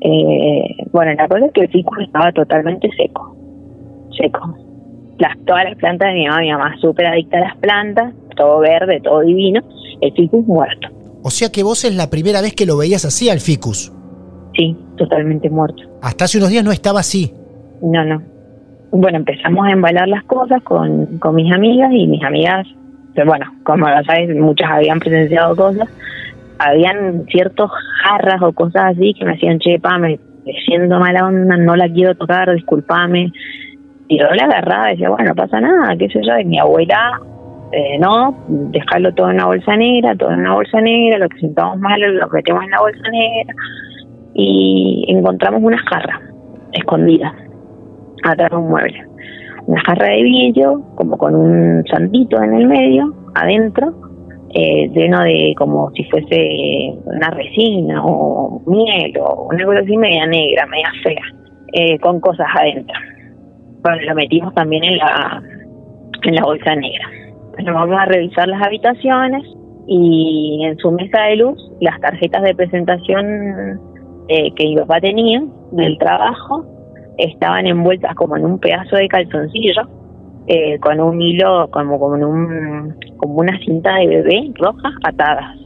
Eh, 0.00 0.76
bueno, 0.92 1.12
la 1.14 1.28
cosa 1.28 1.46
es 1.46 1.52
que 1.52 1.60
el 1.62 1.68
ficus 1.68 1.98
estaba 2.00 2.32
totalmente 2.32 2.88
seco. 2.96 3.36
Seco. 4.16 4.54
Las, 5.22 5.38
todas 5.46 5.62
las 5.64 5.76
plantas 5.76 6.08
de 6.08 6.14
mi 6.14 6.26
mamá, 6.26 6.40
mi 6.40 6.50
mamá 6.50 6.76
súper 6.80 7.06
adicta 7.06 7.38
a 7.38 7.42
las 7.42 7.56
plantas, 7.58 8.12
todo 8.36 8.58
verde, 8.58 9.00
todo 9.00 9.20
divino. 9.20 9.62
El 10.00 10.12
ficus 10.14 10.44
muerto. 10.46 10.88
O 11.22 11.30
sea 11.30 11.50
que 11.52 11.62
vos 11.62 11.84
es 11.84 11.94
la 11.94 12.10
primera 12.10 12.40
vez 12.40 12.54
que 12.54 12.66
lo 12.66 12.76
veías 12.76 13.04
así 13.04 13.30
al 13.30 13.38
ficus. 13.38 13.92
Sí, 14.56 14.76
totalmente 14.96 15.48
muerto. 15.48 15.80
Hasta 16.02 16.24
hace 16.24 16.38
unos 16.38 16.50
días 16.50 16.64
no 16.64 16.72
estaba 16.72 16.98
así. 16.98 17.32
No, 17.80 18.04
no. 18.04 18.20
Bueno, 18.90 19.18
empezamos 19.18 19.64
a 19.64 19.70
embalar 19.70 20.08
las 20.08 20.24
cosas 20.24 20.60
con, 20.64 21.18
con 21.18 21.36
mis 21.36 21.52
amigas 21.52 21.92
y 21.92 22.08
mis 22.08 22.24
amigas, 22.24 22.66
pero 23.14 23.28
bueno, 23.28 23.46
como 23.62 23.86
ya 23.86 24.02
sabes, 24.02 24.36
muchas 24.36 24.68
habían 24.72 24.98
presenciado 24.98 25.54
cosas. 25.54 25.88
Habían 26.58 27.26
ciertos 27.26 27.70
jarras 28.02 28.42
o 28.42 28.52
cosas 28.52 28.96
así 28.96 29.14
que 29.14 29.24
me 29.24 29.34
hacían, 29.34 29.60
che, 29.60 29.78
pa, 29.78 29.98
me 29.98 30.18
siento 30.66 30.98
mala 30.98 31.26
onda, 31.26 31.56
no 31.56 31.76
la 31.76 31.88
quiero 31.88 32.16
tocar, 32.16 32.52
discúlpame. 32.52 33.32
Y 34.08 34.18
yo 34.18 34.26
la 34.34 34.44
agarraba 34.44 34.88
y 34.88 34.92
decía, 34.92 35.10
bueno, 35.10 35.30
no 35.30 35.34
pasa 35.34 35.60
nada, 35.60 35.96
qué 35.96 36.08
sé 36.08 36.20
yo. 36.22 36.38
Y 36.38 36.44
mi 36.44 36.58
abuela, 36.58 37.20
eh, 37.72 37.98
no, 37.98 38.36
dejarlo 38.48 39.14
todo 39.14 39.30
en 39.30 39.36
una 39.36 39.46
bolsa 39.46 39.76
negra, 39.76 40.14
todo 40.16 40.32
en 40.32 40.40
una 40.40 40.54
bolsa 40.54 40.80
negra, 40.80 41.18
lo 41.18 41.28
que 41.28 41.38
sintamos 41.38 41.78
mal 41.78 42.00
lo 42.00 42.28
metemos 42.28 42.64
en 42.64 42.70
la 42.70 42.80
bolsa 42.80 43.10
negra. 43.10 43.54
Y 44.34 45.04
encontramos 45.08 45.62
una 45.62 45.78
jarra 45.78 46.20
escondida 46.72 47.34
atrás 48.24 48.50
de 48.50 48.56
un 48.56 48.68
mueble. 48.68 49.06
Una 49.66 49.80
jarra 49.84 50.08
de 50.08 50.22
vidrio, 50.22 50.82
como 50.96 51.16
con 51.16 51.34
un 51.34 51.84
santito 51.86 52.42
en 52.42 52.54
el 52.54 52.66
medio, 52.66 53.14
adentro, 53.34 53.94
eh, 54.54 54.90
lleno 54.94 55.20
de 55.22 55.54
como 55.56 55.90
si 55.92 56.04
fuese 56.04 56.92
una 57.04 57.30
resina 57.30 58.04
o 58.04 58.62
miel 58.66 59.14
o 59.18 59.48
una 59.50 59.64
cosa 59.64 59.78
así 59.78 59.96
media 59.96 60.26
negra, 60.26 60.66
media 60.66 60.92
fea, 61.02 61.22
eh, 61.72 61.98
con 62.00 62.20
cosas 62.20 62.46
adentro. 62.54 62.94
Lo 63.84 64.14
metimos 64.14 64.54
también 64.54 64.84
en 64.84 64.98
la, 64.98 65.42
en 66.22 66.34
la 66.34 66.44
bolsa 66.44 66.74
negra. 66.76 67.10
Bueno, 67.52 67.74
vamos 67.74 67.98
a 67.98 68.06
revisar 68.06 68.48
las 68.48 68.62
habitaciones 68.62 69.42
y 69.86 70.64
en 70.64 70.76
su 70.78 70.90
mesa 70.92 71.22
de 71.22 71.36
luz 71.36 71.58
las 71.80 72.00
tarjetas 72.00 72.42
de 72.42 72.54
presentación 72.54 73.80
eh, 74.28 74.52
que 74.54 74.64
mi 74.64 74.76
papá 74.76 75.00
tenía 75.00 75.42
del 75.72 75.98
trabajo 75.98 76.64
estaban 77.18 77.66
envueltas 77.66 78.14
como 78.14 78.36
en 78.36 78.44
un 78.44 78.58
pedazo 78.58 78.96
de 78.96 79.08
calzoncillo 79.08 79.82
eh, 80.46 80.78
con 80.78 81.00
un 81.00 81.20
hilo 81.20 81.68
como 81.70 81.98
como 81.98 82.14
un 82.14 82.94
como 83.16 83.34
una 83.34 83.58
cinta 83.58 83.96
de 83.96 84.06
bebé 84.06 84.52
roja 84.54 84.92
atadas 85.04 85.56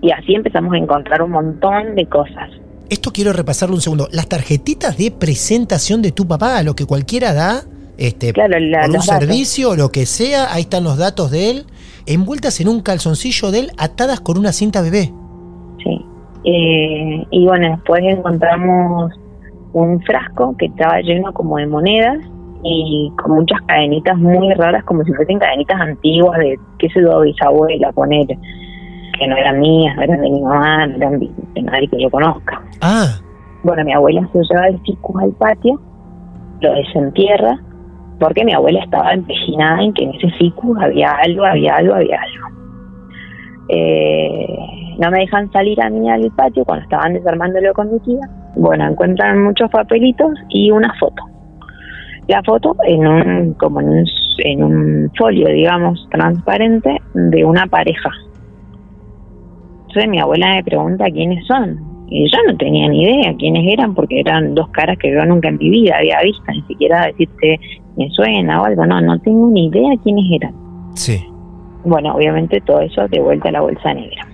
y 0.00 0.10
así 0.10 0.34
empezamos 0.34 0.74
a 0.74 0.78
encontrar 0.78 1.22
un 1.22 1.30
montón 1.30 1.94
de 1.94 2.06
cosas 2.06 2.50
Esto 2.92 3.10
quiero 3.10 3.32
repasarlo 3.32 3.74
un 3.74 3.80
segundo. 3.80 4.06
Las 4.12 4.28
tarjetitas 4.28 4.98
de 4.98 5.10
presentación 5.10 6.02
de 6.02 6.12
tu 6.12 6.26
papá, 6.28 6.62
lo 6.62 6.74
que 6.76 6.84
cualquiera 6.84 7.32
da, 7.32 7.62
este, 7.96 8.34
Claro, 8.34 8.58
la- 8.58 8.82
por 8.86 8.96
un 8.96 9.02
servicio 9.02 9.70
o 9.70 9.76
lo 9.76 9.88
que 9.90 10.04
sea, 10.04 10.52
ahí 10.52 10.62
están 10.64 10.84
los 10.84 10.98
datos 10.98 11.30
de 11.30 11.48
él, 11.50 11.64
envueltas 12.04 12.60
en 12.60 12.68
un 12.68 12.82
calzoncillo 12.82 13.50
de 13.50 13.60
él, 13.60 13.70
atadas 13.78 14.20
con 14.20 14.36
una 14.36 14.52
cinta 14.52 14.82
bebé. 14.82 15.10
Sí. 15.82 16.04
Eh, 16.44 17.24
y 17.30 17.46
bueno, 17.46 17.70
después 17.76 18.02
encontramos 18.04 19.10
un 19.72 19.98
frasco 20.02 20.54
que 20.58 20.66
estaba 20.66 21.00
lleno 21.00 21.32
como 21.32 21.56
de 21.56 21.66
monedas 21.66 22.18
y 22.62 23.10
con 23.22 23.36
muchas 23.36 23.58
cadenitas 23.66 24.18
muy 24.18 24.52
raras, 24.52 24.84
como 24.84 25.02
si 25.04 25.14
fuesen 25.14 25.38
cadenitas 25.38 25.80
antiguas 25.80 26.38
de, 26.40 26.58
qué 26.78 26.90
sé 26.90 27.00
yo, 27.00 27.22
bisabuela, 27.22 27.90
poner, 27.92 28.26
que 29.22 29.28
no 29.28 29.36
eran 29.36 29.60
mías, 29.60 29.94
no 29.94 30.02
eran 30.02 30.20
de 30.20 30.30
mi 30.30 30.42
mamá, 30.42 30.86
no 30.86 30.96
eran 30.96 31.20
de 31.20 31.30
de 31.54 31.62
nadie 31.62 31.88
que 31.88 32.02
yo 32.02 32.10
conozca. 32.10 32.60
Ah, 32.80 33.06
Bueno, 33.62 33.84
mi 33.84 33.92
abuela 33.92 34.28
se 34.32 34.40
lleva 34.42 34.66
el 34.68 34.80
ficus 34.80 35.22
al 35.22 35.30
patio, 35.32 35.80
lo 36.60 36.72
desentierra, 36.74 37.60
porque 38.18 38.44
mi 38.44 38.52
abuela 38.52 38.80
estaba 38.82 39.12
empecinada 39.12 39.82
en 39.82 39.92
que 39.92 40.04
en 40.04 40.14
ese 40.14 40.28
ficus 40.38 40.76
había 40.80 41.10
algo, 41.10 41.44
había 41.44 41.76
algo, 41.76 41.94
había 41.94 42.18
algo. 42.20 42.48
Eh, 43.68 44.58
no 44.98 45.10
me 45.10 45.20
dejan 45.20 45.50
salir 45.52 45.80
a 45.80 45.88
mí 45.88 46.10
al 46.10 46.28
patio 46.32 46.64
cuando 46.64 46.82
estaban 46.82 47.14
desarmándolo 47.14 47.72
con 47.74 47.92
mi 47.92 48.00
tía. 48.00 48.28
Bueno, 48.56 48.88
encuentran 48.88 49.42
muchos 49.44 49.70
papelitos 49.70 50.32
y 50.48 50.70
una 50.72 50.92
foto. 50.98 51.22
La 52.26 52.42
foto 52.42 52.74
en 52.86 53.06
un, 53.06 53.54
como 53.54 53.80
en 53.80 53.88
un, 53.88 54.04
en 54.38 54.64
un 54.64 55.12
folio, 55.16 55.48
digamos, 55.48 56.08
transparente 56.10 57.00
de 57.14 57.44
una 57.44 57.66
pareja. 57.66 58.10
Entonces 59.92 60.10
mi 60.10 60.20
abuela 60.20 60.54
me 60.54 60.64
pregunta 60.64 61.04
quiénes 61.12 61.46
son. 61.46 61.78
Y 62.08 62.24
yo 62.30 62.38
no 62.46 62.56
tenía 62.56 62.88
ni 62.88 63.02
idea 63.02 63.34
quiénes 63.38 63.70
eran 63.70 63.94
porque 63.94 64.20
eran 64.20 64.54
dos 64.54 64.68
caras 64.70 64.96
que 64.98 65.12
yo 65.12 65.22
nunca 65.26 65.48
en 65.48 65.58
mi 65.58 65.68
vida 65.68 65.96
había 65.98 66.18
visto, 66.22 66.44
ni 66.48 66.62
siquiera 66.62 67.06
decirte 67.08 67.60
me 67.98 68.08
suena 68.10 68.62
o 68.62 68.64
algo. 68.64 68.86
No, 68.86 69.02
no 69.02 69.18
tengo 69.18 69.50
ni 69.50 69.66
idea 69.66 69.90
quiénes 70.02 70.24
eran. 70.30 70.54
sí. 70.94 71.26
Bueno, 71.84 72.14
obviamente 72.14 72.60
todo 72.60 72.80
eso 72.80 73.08
de 73.08 73.20
vuelta 73.20 73.48
a 73.48 73.52
la 73.52 73.60
bolsa 73.60 73.92
negra. 73.92 74.24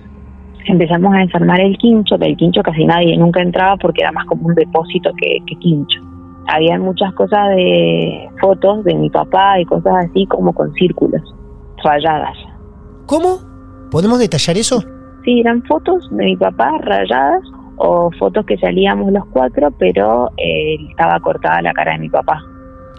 Empezamos 0.65 1.15
a 1.15 1.21
desarmar 1.21 1.59
el 1.59 1.75
quincho, 1.79 2.17
que 2.19 2.27
el 2.27 2.37
quincho 2.37 2.61
casi 2.61 2.85
nadie 2.85 3.17
nunca 3.17 3.41
entraba 3.41 3.75
porque 3.75 4.01
era 4.01 4.11
más 4.11 4.25
como 4.27 4.45
un 4.47 4.53
depósito 4.53 5.11
que, 5.19 5.39
que 5.47 5.55
quincho. 5.55 5.99
Había 6.47 6.77
muchas 6.77 7.11
cosas 7.15 7.49
de 7.55 8.29
fotos 8.39 8.83
de 8.83 8.93
mi 8.93 9.09
papá 9.09 9.59
y 9.59 9.65
cosas 9.65 10.05
así 10.05 10.27
como 10.27 10.53
con 10.53 10.71
círculos, 10.75 11.23
rayadas. 11.83 12.37
¿Cómo? 13.07 13.39
¿Podemos 13.89 14.19
detallar 14.19 14.55
eso? 14.55 14.83
Sí, 15.23 15.41
eran 15.41 15.63
fotos 15.63 16.07
de 16.11 16.25
mi 16.25 16.37
papá 16.37 16.77
rayadas 16.81 17.43
o 17.77 18.11
fotos 18.19 18.45
que 18.45 18.57
salíamos 18.57 19.11
los 19.11 19.25
cuatro, 19.27 19.71
pero 19.71 20.29
eh, 20.37 20.75
estaba 20.89 21.19
cortada 21.19 21.61
la 21.61 21.73
cara 21.73 21.93
de 21.93 21.99
mi 21.99 22.09
papá. 22.09 22.41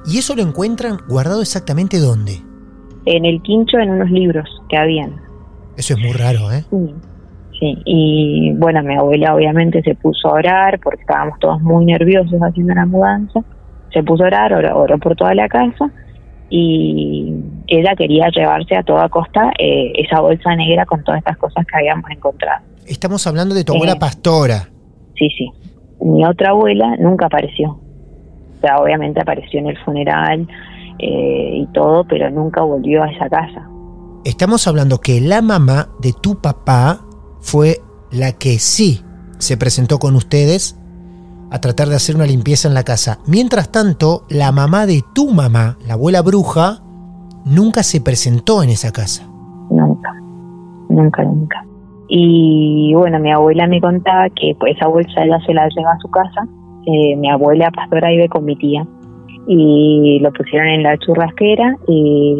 ¿Y 0.06 0.18
eso 0.18 0.34
lo 0.34 0.42
encuentran 0.42 0.98
guardado 1.08 1.42
exactamente 1.42 1.98
dónde? 1.98 2.38
En 3.04 3.24
el 3.24 3.42
quincho, 3.42 3.78
en 3.78 3.90
unos 3.90 4.10
libros 4.10 4.48
que 4.68 4.76
habían. 4.76 5.16
Eso 5.76 5.94
es 5.94 6.00
muy 6.00 6.12
raro, 6.12 6.50
¿eh? 6.52 6.64
Sí, 6.70 6.94
sí. 7.58 7.82
Y 7.84 8.52
bueno, 8.54 8.82
mi 8.82 8.96
abuela 8.96 9.34
obviamente 9.34 9.82
se 9.82 9.94
puso 9.94 10.28
a 10.28 10.34
orar 10.34 10.80
porque 10.80 11.02
estábamos 11.02 11.38
todos 11.38 11.60
muy 11.60 11.84
nerviosos 11.84 12.40
haciendo 12.40 12.74
la 12.74 12.86
mudanza. 12.86 13.40
Se 13.92 14.02
puso 14.02 14.24
a 14.24 14.28
orar, 14.28 14.52
oró, 14.54 14.78
oró 14.78 14.98
por 14.98 15.16
toda 15.16 15.34
la 15.34 15.48
casa 15.48 15.90
y 16.50 17.32
ella 17.68 17.94
quería 17.96 18.28
llevarse 18.28 18.76
a 18.76 18.82
toda 18.82 19.08
costa 19.08 19.52
eh, 19.58 19.92
esa 19.94 20.20
bolsa 20.20 20.54
negra 20.56 20.84
con 20.84 21.02
todas 21.04 21.18
estas 21.18 21.36
cosas 21.38 21.64
que 21.64 21.76
habíamos 21.78 22.10
encontrado. 22.10 22.64
Estamos 22.86 23.24
hablando 23.26 23.54
de 23.54 23.62
tu 23.64 23.72
abuela 23.74 23.92
Eh. 23.92 24.00
pastora. 24.00 24.68
Sí, 25.16 25.28
sí. 25.38 25.48
Mi 26.00 26.24
otra 26.26 26.50
abuela 26.50 26.96
nunca 26.98 27.26
apareció. 27.26 27.70
O 27.70 28.60
sea, 28.60 28.78
obviamente 28.78 29.20
apareció 29.20 29.60
en 29.60 29.68
el 29.68 29.78
funeral 29.84 30.48
eh, 30.98 31.50
y 31.62 31.66
todo, 31.72 32.04
pero 32.04 32.30
nunca 32.30 32.62
volvió 32.62 33.02
a 33.04 33.10
esa 33.10 33.28
casa. 33.28 33.68
Estamos 34.24 34.66
hablando 34.66 34.98
que 34.98 35.20
la 35.20 35.40
mamá 35.42 35.88
de 36.00 36.12
tu 36.20 36.40
papá 36.40 37.00
fue 37.40 37.76
la 38.10 38.32
que 38.32 38.58
sí 38.58 39.00
se 39.38 39.56
presentó 39.56 39.98
con 39.98 40.16
ustedes 40.16 40.79
a 41.50 41.60
tratar 41.60 41.88
de 41.88 41.96
hacer 41.96 42.16
una 42.16 42.26
limpieza 42.26 42.68
en 42.68 42.74
la 42.74 42.84
casa. 42.84 43.18
Mientras 43.26 43.72
tanto, 43.72 44.24
la 44.28 44.52
mamá 44.52 44.86
de 44.86 45.02
tu 45.14 45.30
mamá, 45.30 45.76
la 45.86 45.94
abuela 45.94 46.22
bruja, 46.22 46.78
nunca 47.44 47.82
se 47.82 48.00
presentó 48.00 48.62
en 48.62 48.70
esa 48.70 48.92
casa. 48.92 49.26
Nunca, 49.70 50.14
nunca, 50.88 51.22
nunca. 51.24 51.64
Y 52.08 52.92
bueno, 52.94 53.18
mi 53.20 53.30
abuela 53.30 53.66
me 53.66 53.80
contaba 53.80 54.28
que 54.30 54.56
pues, 54.58 54.76
esa 54.76 54.88
bolsa 54.88 55.22
ella 55.22 55.38
se 55.46 55.54
la 55.54 55.68
lleva 55.68 55.92
a 55.92 55.98
su 56.00 56.10
casa. 56.10 56.46
Eh, 56.86 57.16
mi 57.16 57.30
abuela 57.30 57.70
pastora 57.70 58.08
vive 58.08 58.28
con 58.28 58.44
mi 58.44 58.56
tía. 58.56 58.86
Y 59.46 60.18
lo 60.20 60.32
pusieron 60.32 60.68
en 60.68 60.82
la 60.82 60.96
churrasquera 60.98 61.76
y 61.88 62.34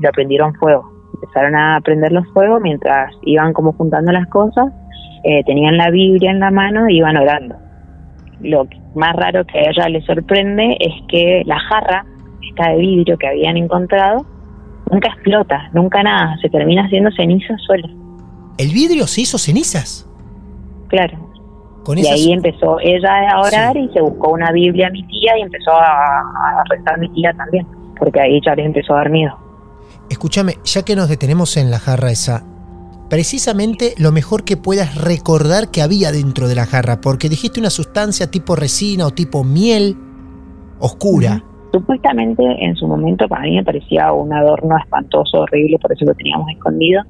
lo 0.00 0.10
prendieron 0.12 0.54
fuego. 0.54 0.90
Empezaron 1.14 1.54
a 1.54 1.80
prender 1.82 2.12
los 2.12 2.26
fuegos 2.32 2.60
mientras 2.62 3.12
iban 3.22 3.52
como 3.52 3.72
juntando 3.72 4.12
las 4.12 4.26
cosas. 4.28 4.72
eh, 5.24 5.42
tenían 5.44 5.76
la 5.76 5.90
Biblia 5.90 6.30
en 6.30 6.38
la 6.38 6.50
mano 6.52 6.88
y 6.88 6.98
iban 6.98 7.16
orando. 7.16 7.56
Lo 8.40 8.66
más 8.94 9.14
raro 9.16 9.44
que 9.46 9.58
a 9.58 9.70
ella 9.70 9.88
le 9.88 10.02
sorprende 10.02 10.76
es 10.80 10.92
que 11.08 11.42
la 11.46 11.58
jarra, 11.58 12.04
esta 12.48 12.70
de 12.70 12.76
vidrio 12.78 13.16
que 13.18 13.26
habían 13.28 13.56
encontrado, 13.56 14.26
nunca 14.90 15.08
explota, 15.08 15.68
nunca 15.72 16.02
nada, 16.02 16.36
se 16.42 16.48
termina 16.50 16.84
haciendo 16.84 17.10
ceniza 17.16 17.54
sola. 17.66 17.88
¿El 18.58 18.72
vidrio 18.72 19.06
se 19.06 19.22
hizo 19.22 19.38
cenizas? 19.38 20.08
Claro. 20.88 21.18
Con 21.84 21.98
y 21.98 22.02
esas- 22.02 22.14
ahí 22.14 22.32
empezó 22.32 22.78
ella 22.80 23.30
a 23.32 23.40
orar 23.40 23.76
y 23.76 23.88
se 23.92 24.00
buscó 24.00 24.32
una 24.32 24.50
Biblia 24.52 24.88
a 24.88 24.90
mi 24.90 25.02
tía 25.04 25.38
y 25.38 25.42
empezó 25.42 25.72
a, 25.72 26.20
a 26.20 26.64
rezar 26.68 26.98
mi 26.98 27.08
tía 27.10 27.32
también, 27.34 27.66
porque 27.98 28.20
ahí 28.20 28.40
ya 28.44 28.54
les 28.54 28.66
empezó 28.66 28.94
a 28.94 28.98
dar 28.98 29.10
miedo. 29.10 29.36
Escúchame, 30.10 30.54
ya 30.64 30.84
que 30.84 30.96
nos 30.96 31.08
detenemos 31.08 31.56
en 31.56 31.70
la 31.70 31.78
jarra 31.78 32.10
esa, 32.10 32.44
precisamente 33.08 33.94
lo 33.98 34.12
mejor 34.12 34.44
que 34.44 34.56
puedas 34.56 34.96
recordar 34.96 35.70
que 35.70 35.82
había 35.82 36.12
dentro 36.12 36.48
de 36.48 36.54
la 36.54 36.66
jarra, 36.66 37.00
porque 37.00 37.28
dijiste 37.28 37.60
una 37.60 37.70
sustancia 37.70 38.30
tipo 38.30 38.56
resina 38.56 39.06
o 39.06 39.10
tipo 39.10 39.44
miel 39.44 39.96
oscura. 40.78 41.42
Supuestamente 41.72 42.42
en 42.64 42.74
su 42.76 42.86
momento 42.86 43.28
para 43.28 43.42
mí 43.42 43.56
me 43.56 43.64
parecía 43.64 44.12
un 44.12 44.32
adorno 44.32 44.76
espantoso, 44.78 45.40
horrible, 45.40 45.78
por 45.78 45.92
eso 45.92 46.04
lo 46.04 46.14
teníamos 46.14 46.48
escondido. 46.50 47.02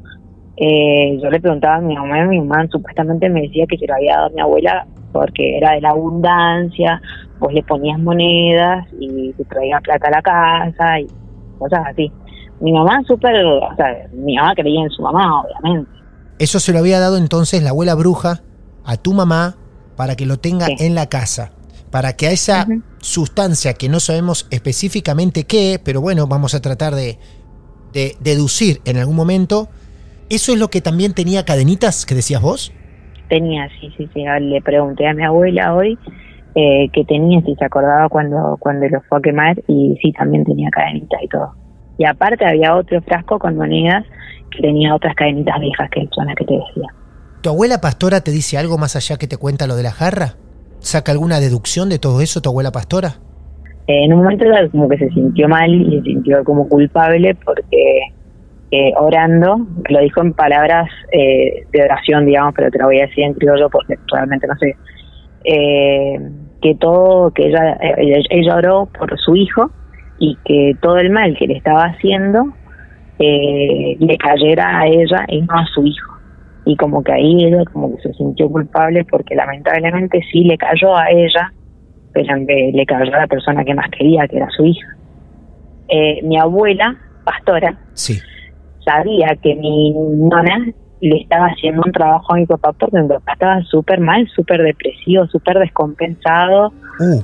Eh, 0.56 1.18
yo 1.22 1.30
le 1.30 1.40
preguntaba 1.40 1.76
a 1.76 1.80
mi 1.80 1.94
mamá 1.94 2.24
y 2.24 2.28
mi 2.28 2.40
mamá 2.40 2.66
supuestamente 2.70 3.28
me 3.28 3.42
decía 3.42 3.66
que 3.68 3.76
se 3.76 3.86
lo 3.86 3.94
había 3.94 4.16
dado 4.16 4.26
a 4.26 4.30
mi 4.30 4.40
abuela 4.40 4.86
porque 5.12 5.58
era 5.58 5.72
de 5.72 5.80
la 5.80 5.90
abundancia, 5.90 7.00
vos 7.38 7.52
le 7.52 7.62
ponías 7.62 7.98
monedas 7.98 8.86
y 8.98 9.32
te 9.34 9.44
traía 9.44 9.80
plata 9.80 10.08
a 10.08 10.10
la 10.10 10.22
casa 10.22 11.00
y 11.00 11.06
cosas 11.58 11.80
así. 11.86 12.10
Mi 12.60 12.72
mamá 12.72 13.02
súper, 13.06 13.34
o 13.44 13.76
sea, 13.76 14.08
mi 14.12 14.36
mamá 14.36 14.54
creía 14.54 14.82
en 14.82 14.90
su 14.90 15.02
mamá, 15.02 15.42
obviamente. 15.42 15.90
Eso 16.38 16.60
se 16.60 16.72
lo 16.72 16.78
había 16.78 17.00
dado 17.00 17.16
entonces 17.16 17.62
la 17.62 17.70
abuela 17.70 17.94
bruja 17.94 18.42
a 18.84 18.96
tu 18.96 19.12
mamá 19.12 19.56
para 19.96 20.16
que 20.16 20.26
lo 20.26 20.38
tenga 20.38 20.66
en 20.78 20.94
la 20.94 21.06
casa. 21.06 21.52
Para 21.90 22.14
que 22.14 22.26
a 22.26 22.30
esa 22.30 22.66
sustancia 22.98 23.74
que 23.74 23.88
no 23.88 24.00
sabemos 24.00 24.46
específicamente 24.50 25.44
qué, 25.44 25.80
pero 25.82 26.00
bueno, 26.00 26.26
vamos 26.26 26.54
a 26.54 26.60
tratar 26.60 26.94
de, 26.94 27.18
de 27.92 28.16
deducir 28.20 28.80
en 28.84 28.98
algún 28.98 29.16
momento. 29.16 29.68
¿Eso 30.28 30.52
es 30.52 30.58
lo 30.58 30.68
que 30.68 30.80
también 30.80 31.14
tenía 31.14 31.44
cadenitas 31.44 32.04
que 32.04 32.14
decías 32.14 32.42
vos? 32.42 32.72
Tenía, 33.28 33.68
sí, 33.80 33.92
sí, 33.96 34.08
sí. 34.12 34.24
Le 34.40 34.60
pregunté 34.60 35.06
a 35.06 35.14
mi 35.14 35.24
abuela 35.24 35.74
hoy 35.74 35.98
eh, 36.54 36.88
que 36.92 37.04
tenía, 37.04 37.40
si 37.42 37.54
se 37.54 37.64
acordaba 37.64 38.08
cuando, 38.08 38.56
cuando 38.58 38.88
lo 38.88 39.00
fue 39.02 39.18
a 39.18 39.20
quemar, 39.20 39.62
y 39.68 39.96
sí, 40.00 40.12
también 40.12 40.44
tenía 40.44 40.70
cadenitas 40.70 41.22
y 41.22 41.28
todo. 41.28 41.54
Y 41.98 42.04
aparte 42.04 42.44
había 42.44 42.74
otro 42.74 43.00
frasco 43.02 43.38
con 43.38 43.56
monedas 43.56 44.04
que 44.50 44.62
tenía 44.62 44.94
otras 44.94 45.14
cadenitas 45.14 45.58
viejas 45.60 45.90
que 45.90 46.08
son 46.14 46.26
las 46.26 46.36
que 46.36 46.44
te 46.44 46.54
decía. 46.54 46.88
¿Tu 47.42 47.50
abuela 47.50 47.80
pastora 47.80 48.20
te 48.20 48.30
dice 48.30 48.58
algo 48.58 48.78
más 48.78 48.96
allá 48.96 49.16
que 49.16 49.26
te 49.26 49.36
cuenta 49.36 49.66
lo 49.66 49.76
de 49.76 49.82
la 49.82 49.92
jarra? 49.92 50.34
¿Saca 50.80 51.12
alguna 51.12 51.40
deducción 51.40 51.88
de 51.88 51.98
todo 51.98 52.20
eso 52.20 52.40
tu 52.40 52.50
abuela 52.50 52.72
pastora? 52.72 53.14
Eh, 53.86 54.04
en 54.04 54.12
un 54.12 54.22
momento 54.22 54.44
como 54.72 54.88
que 54.88 54.98
se 54.98 55.08
sintió 55.10 55.48
mal 55.48 55.72
y 55.72 55.98
se 55.98 56.02
sintió 56.02 56.42
como 56.44 56.68
culpable 56.68 57.36
porque 57.44 58.00
eh, 58.72 58.92
orando, 58.96 59.58
lo 59.88 60.00
dijo 60.00 60.22
en 60.22 60.32
palabras 60.32 60.88
eh, 61.12 61.66
de 61.72 61.82
oración, 61.82 62.26
digamos, 62.26 62.52
pero 62.54 62.70
te 62.70 62.78
lo 62.78 62.86
voy 62.86 62.98
a 62.98 63.06
decir 63.06 63.24
en 63.24 63.34
criollo 63.34 63.70
porque 63.70 63.94
realmente 64.12 64.46
no 64.48 64.56
sé, 64.56 64.76
eh, 65.44 66.18
que 66.60 66.74
todo, 66.74 67.30
que 67.30 67.46
ella, 67.46 67.78
ella 68.30 68.56
oró 68.56 68.88
por 68.98 69.16
su 69.20 69.36
hijo 69.36 69.70
y 70.18 70.36
que 70.44 70.76
todo 70.80 70.96
el 70.98 71.10
mal 71.10 71.36
que 71.38 71.46
le 71.46 71.54
estaba 71.58 71.84
haciendo 71.84 72.46
eh, 73.18 73.96
le 73.98 74.16
cayera 74.18 74.80
a 74.80 74.86
ella 74.86 75.24
y 75.28 75.40
no 75.42 75.54
a 75.54 75.66
su 75.74 75.84
hijo. 75.86 76.12
Y 76.64 76.76
como 76.76 77.02
que 77.02 77.12
ahí 77.12 77.44
ella 77.44 77.62
como 77.72 77.94
que 77.96 78.02
se 78.02 78.12
sintió 78.14 78.48
culpable 78.50 79.04
porque 79.04 79.34
lamentablemente 79.34 80.20
sí 80.32 80.44
le 80.44 80.58
cayó 80.58 80.96
a 80.96 81.10
ella, 81.10 81.52
pero 82.12 82.36
le 82.36 82.86
cayó 82.86 83.14
a 83.14 83.20
la 83.20 83.26
persona 83.26 83.64
que 83.64 83.74
más 83.74 83.88
quería, 83.90 84.26
que 84.26 84.36
era 84.36 84.48
su 84.50 84.64
hija. 84.66 84.88
Eh, 85.88 86.20
mi 86.24 86.36
abuela, 86.38 86.96
pastora, 87.24 87.78
Sí. 87.92 88.18
sabía 88.84 89.36
que 89.42 89.54
mi 89.54 89.92
nona 89.92 90.66
le 91.08 91.22
estaba 91.22 91.46
haciendo 91.46 91.82
un 91.84 91.92
trabajo 91.92 92.34
a 92.34 92.36
mi 92.36 92.46
papá 92.46 92.72
porque 92.72 93.00
mi 93.00 93.08
papá 93.08 93.32
estaba 93.32 93.62
súper 93.62 94.00
mal, 94.00 94.28
súper 94.34 94.62
depresivo, 94.62 95.26
súper 95.26 95.58
descompensado. 95.58 96.72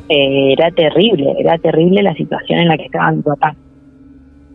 Eh, 0.08 0.52
era 0.52 0.70
terrible, 0.70 1.34
era 1.38 1.58
terrible 1.58 2.02
la 2.02 2.14
situación 2.14 2.60
en 2.60 2.68
la 2.68 2.76
que 2.76 2.86
estaba 2.86 3.12
mi 3.12 3.22
papá. 3.22 3.54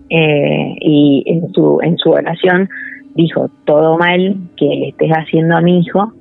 Eh, 0.10 0.76
y 0.82 1.24
en 1.26 1.52
su, 1.54 1.80
en 1.82 1.98
su 1.98 2.12
oración 2.12 2.70
dijo, 3.16 3.50
todo 3.66 3.98
mal 3.98 4.38
que 4.56 4.66
le 4.66 4.90
estés 4.90 5.12
haciendo 5.12 5.58
a 5.58 5.62
mi 5.62 5.80
hijo, 5.80 6.14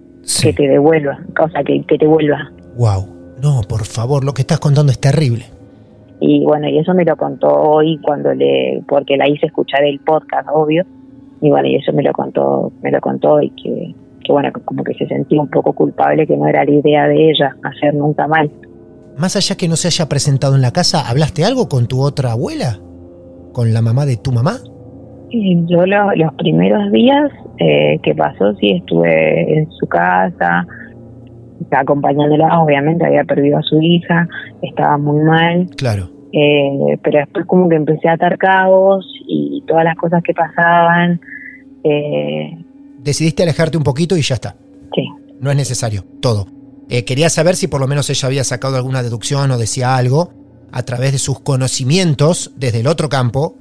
que 0.43 0.53
te 0.53 0.67
devuelva, 0.67 1.19
o 1.41 1.49
sea, 1.51 1.63
que, 1.63 1.83
que 1.83 1.99
te 1.99 2.07
vuelva. 2.07 2.51
Wow. 2.77 3.17
No, 3.43 3.61
por 3.69 3.85
favor, 3.85 4.25
lo 4.25 4.33
que 4.33 4.43
estás 4.43 4.59
contando 4.59 4.91
es 4.91 4.99
terrible. 4.99 5.45
Y 6.21 6.45
bueno, 6.45 6.69
y 6.69 6.79
eso 6.79 6.95
me 6.95 7.05
lo 7.05 7.17
contó 7.17 7.49
hoy 7.49 7.99
cuando 8.03 8.33
le, 8.33 8.83
porque 8.89 9.17
la 9.17 9.29
hice 9.29 9.47
escuchar 9.47 9.85
el 9.85 10.01
podcast, 10.01 10.49
obvio. 10.51 10.85
Y 11.41 11.51
bueno, 11.51 11.69
y 11.69 11.77
eso 11.77 11.93
me 11.93 12.03
lo 12.03 12.13
contó, 12.13 12.73
me 12.83 12.91
lo 12.91 13.01
contó 13.01 13.41
y 13.43 13.51
que, 13.51 13.95
que 14.25 14.33
bueno, 14.33 14.51
como 14.65 14.83
que 14.85 14.95
se 14.95 15.07
sentía 15.07 15.41
un 15.41 15.49
poco 15.51 15.73
culpable, 15.73 16.27
que 16.27 16.37
no 16.37 16.47
era 16.47 16.65
la 16.65 16.71
idea 16.71 17.07
de 17.09 17.31
ella 17.31 17.55
hacer 17.63 17.95
nunca 17.95 18.27
mal. 18.27 18.51
Más 19.19 19.37
allá 19.37 19.57
que 19.57 19.69
no 19.69 19.77
se 19.77 19.89
haya 19.89 20.09
presentado 20.09 20.55
en 20.57 20.63
la 20.63 20.73
casa, 20.73 21.09
¿hablaste 21.09 21.45
algo 21.45 21.69
con 21.69 21.87
tu 21.87 22.01
otra 22.03 22.33
abuela? 22.33 22.79
¿Con 23.53 23.73
la 23.73 23.81
mamá 23.83 24.05
de 24.07 24.17
tu 24.17 24.33
mamá? 24.33 24.57
Y 25.31 25.57
yo 25.67 25.85
lo- 25.87 26.15
los 26.15 26.33
primeros 26.35 26.91
días 26.93 27.31
eh, 27.59 27.99
que 28.03 28.15
pasó, 28.15 28.55
sí 28.57 28.73
estuve 28.73 29.59
en 29.59 29.71
su 29.73 29.87
casa, 29.87 30.67
acompañándola, 31.71 32.61
obviamente 32.61 33.05
había 33.07 33.25
perdido 33.25 33.59
a 33.59 33.63
su 33.63 33.81
hija, 33.81 34.29
estaba 34.63 34.99
muy 34.99 35.23
mal. 35.25 35.69
Claro. 35.77 36.11
Eh, 36.39 36.99
pero 37.03 37.21
después 37.21 37.47
como 37.47 37.67
que 37.67 37.77
empecé 37.77 38.09
a 38.09 38.13
atar 38.13 38.37
cabos 38.37 39.07
y 39.27 39.65
todas 39.67 39.85
las 39.85 39.97
cosas 39.97 40.23
que 40.23 40.35
pasaban. 40.35 41.19
Eh, 41.83 42.63
Decidiste 42.99 43.43
alejarte 43.43 43.79
un 43.79 43.85
poquito 43.85 44.19
y 44.19 44.21
ya 44.21 44.35
está. 44.35 44.55
Sí. 44.95 45.09
No 45.41 45.51
es 45.51 45.57
necesario, 45.57 46.05
todo. 46.21 46.47
Eh, 46.91 47.07
quería 47.07 47.31
saber 47.31 47.57
si 47.57 47.69
por 47.69 47.81
lo 47.81 47.87
menos 47.87 48.11
ella 48.11 48.27
había 48.27 48.45
sacado 48.45 48.77
alguna 48.77 49.03
deducción 49.03 49.51
o 49.51 49.57
decía 49.57 49.97
algo 49.97 50.31
a 50.73 50.83
través 50.83 51.13
de 51.13 51.19
sus 51.19 51.41
conocimientos 51.41 52.53
desde 52.57 52.81
el 52.81 52.87
otro 52.87 53.09
campo 53.09 53.57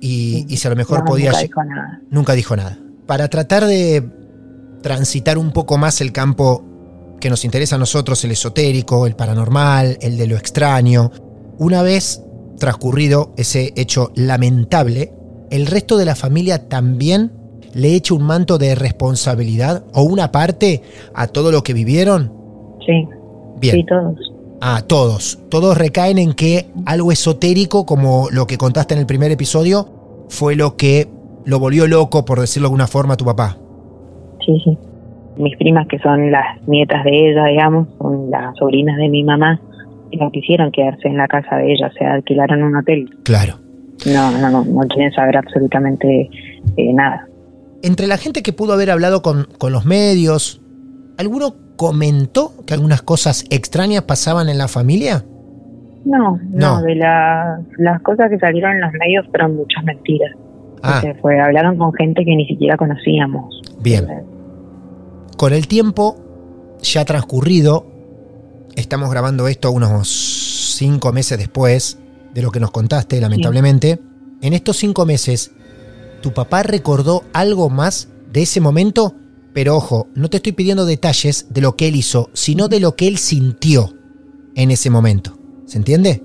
y, 0.00 0.46
y 0.48 0.56
si 0.58 0.68
a 0.68 0.70
lo 0.70 0.76
mejor 0.76 1.00
no, 1.00 1.04
podía... 1.06 1.32
nunca 1.32 1.42
dijo 1.42 1.64
nada. 1.64 2.00
Nunca 2.10 2.32
dijo 2.34 2.56
nada. 2.56 2.78
Para 3.06 3.26
tratar 3.26 3.64
de 3.64 4.08
transitar 4.82 5.36
un 5.36 5.50
poco 5.50 5.78
más 5.78 6.00
el 6.00 6.12
campo 6.12 6.64
que 7.20 7.28
nos 7.28 7.44
interesa 7.44 7.74
a 7.74 7.78
nosotros, 7.80 8.22
el 8.24 8.30
esotérico, 8.30 9.04
el 9.04 9.16
paranormal, 9.16 9.98
el 10.00 10.16
de 10.16 10.26
lo 10.28 10.36
extraño, 10.36 11.10
una 11.58 11.82
vez 11.82 12.24
transcurrido 12.58 13.32
ese 13.36 13.72
hecho 13.76 14.10
lamentable, 14.14 15.12
el 15.50 15.66
resto 15.66 15.96
de 15.96 16.04
la 16.04 16.14
familia 16.14 16.68
también 16.68 17.32
le 17.74 17.94
echa 17.94 18.14
un 18.14 18.24
manto 18.24 18.58
de 18.58 18.74
responsabilidad 18.74 19.84
o 19.94 20.02
una 20.02 20.32
parte 20.32 20.82
a 21.14 21.26
todo 21.26 21.52
lo 21.52 21.62
que 21.62 21.72
vivieron. 21.72 22.32
Sí. 22.84 23.06
Bien. 23.60 23.76
Sí, 23.76 23.84
todos. 23.84 24.16
A 24.60 24.82
todos. 24.82 25.38
Todos 25.48 25.78
recaen 25.78 26.18
en 26.18 26.32
que 26.32 26.66
algo 26.86 27.12
esotérico, 27.12 27.86
como 27.86 28.28
lo 28.30 28.46
que 28.46 28.58
contaste 28.58 28.94
en 28.94 29.00
el 29.00 29.06
primer 29.06 29.30
episodio, 29.30 29.88
fue 30.28 30.56
lo 30.56 30.76
que 30.76 31.08
lo 31.44 31.58
volvió 31.58 31.86
loco, 31.86 32.24
por 32.24 32.40
decirlo 32.40 32.66
de 32.66 32.72
alguna 32.72 32.86
forma, 32.86 33.14
a 33.14 33.16
tu 33.16 33.24
papá. 33.24 33.56
Sí, 34.44 34.60
sí. 34.64 34.76
Mis 35.36 35.56
primas, 35.56 35.86
que 35.86 35.98
son 36.00 36.32
las 36.32 36.60
nietas 36.66 37.04
de 37.04 37.30
ella, 37.30 37.44
digamos, 37.44 37.88
son 37.98 38.30
las 38.30 38.56
sobrinas 38.56 38.96
de 38.96 39.08
mi 39.08 39.22
mamá, 39.22 39.60
no 40.12 40.30
quisieron 40.30 40.70
quedarse 40.72 41.08
en 41.08 41.16
la 41.16 41.26
casa 41.28 41.56
de 41.56 41.72
ella, 41.72 41.88
o 41.88 41.92
sea, 41.92 42.14
alquilaron 42.14 42.62
un 42.62 42.76
hotel. 42.76 43.08
Claro. 43.24 43.54
No, 44.06 44.30
no, 44.30 44.50
no, 44.50 44.64
no 44.64 44.80
quieren 44.88 45.12
saber 45.12 45.36
absolutamente 45.36 46.30
eh, 46.76 46.92
nada. 46.94 47.26
Entre 47.82 48.06
la 48.06 48.16
gente 48.16 48.42
que 48.42 48.52
pudo 48.52 48.72
haber 48.72 48.90
hablado 48.90 49.22
con, 49.22 49.46
con 49.58 49.72
los 49.72 49.84
medios, 49.86 50.60
¿alguno 51.18 51.54
comentó 51.76 52.52
que 52.66 52.74
algunas 52.74 53.02
cosas 53.02 53.44
extrañas 53.50 54.02
pasaban 54.02 54.48
en 54.48 54.58
la 54.58 54.68
familia? 54.68 55.24
No, 56.04 56.38
No. 56.50 56.78
no, 56.78 56.82
de 56.82 56.94
la- 56.94 57.60
las 57.78 58.00
cosas 58.02 58.30
que 58.30 58.38
salieron 58.38 58.72
en 58.72 58.80
los 58.82 58.92
medios 58.92 59.26
fueron 59.30 59.56
muchas 59.56 59.84
mentiras. 59.84 60.32
Ah. 60.82 60.96
O 60.98 61.00
sea, 61.00 61.14
fue, 61.16 61.40
hablaron 61.40 61.76
con 61.76 61.92
gente 61.94 62.24
que 62.24 62.34
ni 62.36 62.46
siquiera 62.46 62.76
conocíamos. 62.76 63.60
Bien. 63.80 64.06
Con 65.36 65.52
el 65.52 65.66
tiempo 65.68 66.16
ya 66.82 67.04
transcurrido, 67.04 67.84
estamos 68.78 69.10
grabando 69.10 69.48
esto 69.48 69.72
unos 69.72 70.08
cinco 70.76 71.12
meses 71.12 71.36
después 71.36 72.00
de 72.32 72.42
lo 72.42 72.50
que 72.50 72.60
nos 72.60 72.70
contaste, 72.70 73.20
lamentablemente. 73.20 73.98
En 74.40 74.52
estos 74.52 74.76
cinco 74.76 75.04
meses, 75.04 75.52
¿tu 76.22 76.32
papá 76.32 76.62
recordó 76.62 77.22
algo 77.32 77.70
más 77.70 78.12
de 78.32 78.42
ese 78.42 78.60
momento? 78.60 79.14
Pero 79.52 79.74
ojo, 79.76 80.06
no 80.14 80.28
te 80.28 80.36
estoy 80.36 80.52
pidiendo 80.52 80.86
detalles 80.86 81.52
de 81.52 81.60
lo 81.60 81.74
que 81.74 81.88
él 81.88 81.96
hizo, 81.96 82.30
sino 82.32 82.68
de 82.68 82.78
lo 82.78 82.94
que 82.94 83.08
él 83.08 83.16
sintió 83.16 83.88
en 84.54 84.70
ese 84.70 84.90
momento. 84.90 85.32
¿Se 85.64 85.78
entiende? 85.78 86.22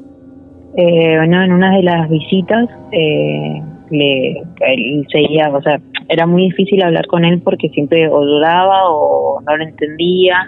Eh, 0.78 1.28
no, 1.28 1.44
en 1.44 1.52
una 1.52 1.76
de 1.76 1.84
las 1.84 2.10
visitas 2.10 2.70
eh, 2.92 3.62
le 3.90 4.32
él 4.62 5.08
seguía, 5.12 5.50
o 5.50 5.62
sea, 5.62 5.82
era 6.08 6.28
muy 6.28 6.44
difícil 6.44 6.84
hablar 6.84 7.08
con 7.08 7.26
él 7.26 7.42
porque 7.42 7.70
siempre 7.70 8.08
o 8.08 8.24
lloraba 8.24 8.90
o 8.90 9.42
no 9.42 9.58
lo 9.58 9.64
entendía 9.64 10.48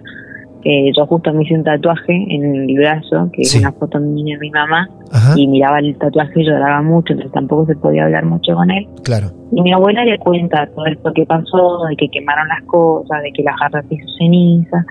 Eh, 0.68 0.92
yo 0.98 1.06
justo 1.06 1.32
me 1.32 1.44
hice 1.44 1.54
un 1.54 1.64
tatuaje 1.64 2.12
en 2.12 2.56
el 2.56 2.76
brazo, 2.76 3.30
que 3.32 3.44
es 3.44 3.56
una 3.56 3.72
foto 3.72 4.00
mía 4.00 4.36
de 4.36 4.40
mi 4.40 4.50
mamá, 4.50 4.90
Ajá. 5.12 5.34
y 5.38 5.46
miraba 5.46 5.78
el 5.78 5.96
tatuaje 5.96 6.42
y 6.42 6.44
lloraba 6.44 6.82
mucho, 6.82 7.14
entonces 7.14 7.32
tampoco 7.34 7.68
se 7.68 7.76
podía 7.76 8.06
hablar 8.06 8.26
mucho 8.26 8.56
con 8.56 8.72
él. 8.72 8.88
Claro. 9.04 9.28
Y 9.52 9.62
mi 9.62 9.72
abuela 9.72 10.04
le 10.04 10.18
cuenta 10.18 10.68
todo 10.74 10.88
esto 10.88 11.14
que 11.14 11.24
pasó, 11.28 11.86
de 11.88 11.96
que 11.96 12.10
quemaron 12.10 12.48
las 12.48 12.64
cosas, 12.64 13.22
de 13.22 13.32
que 13.32 13.44
la 13.44 13.56
jarra 13.56 13.84
se 13.84 13.94
hizo 13.94 14.08
ceniza, 14.18 14.84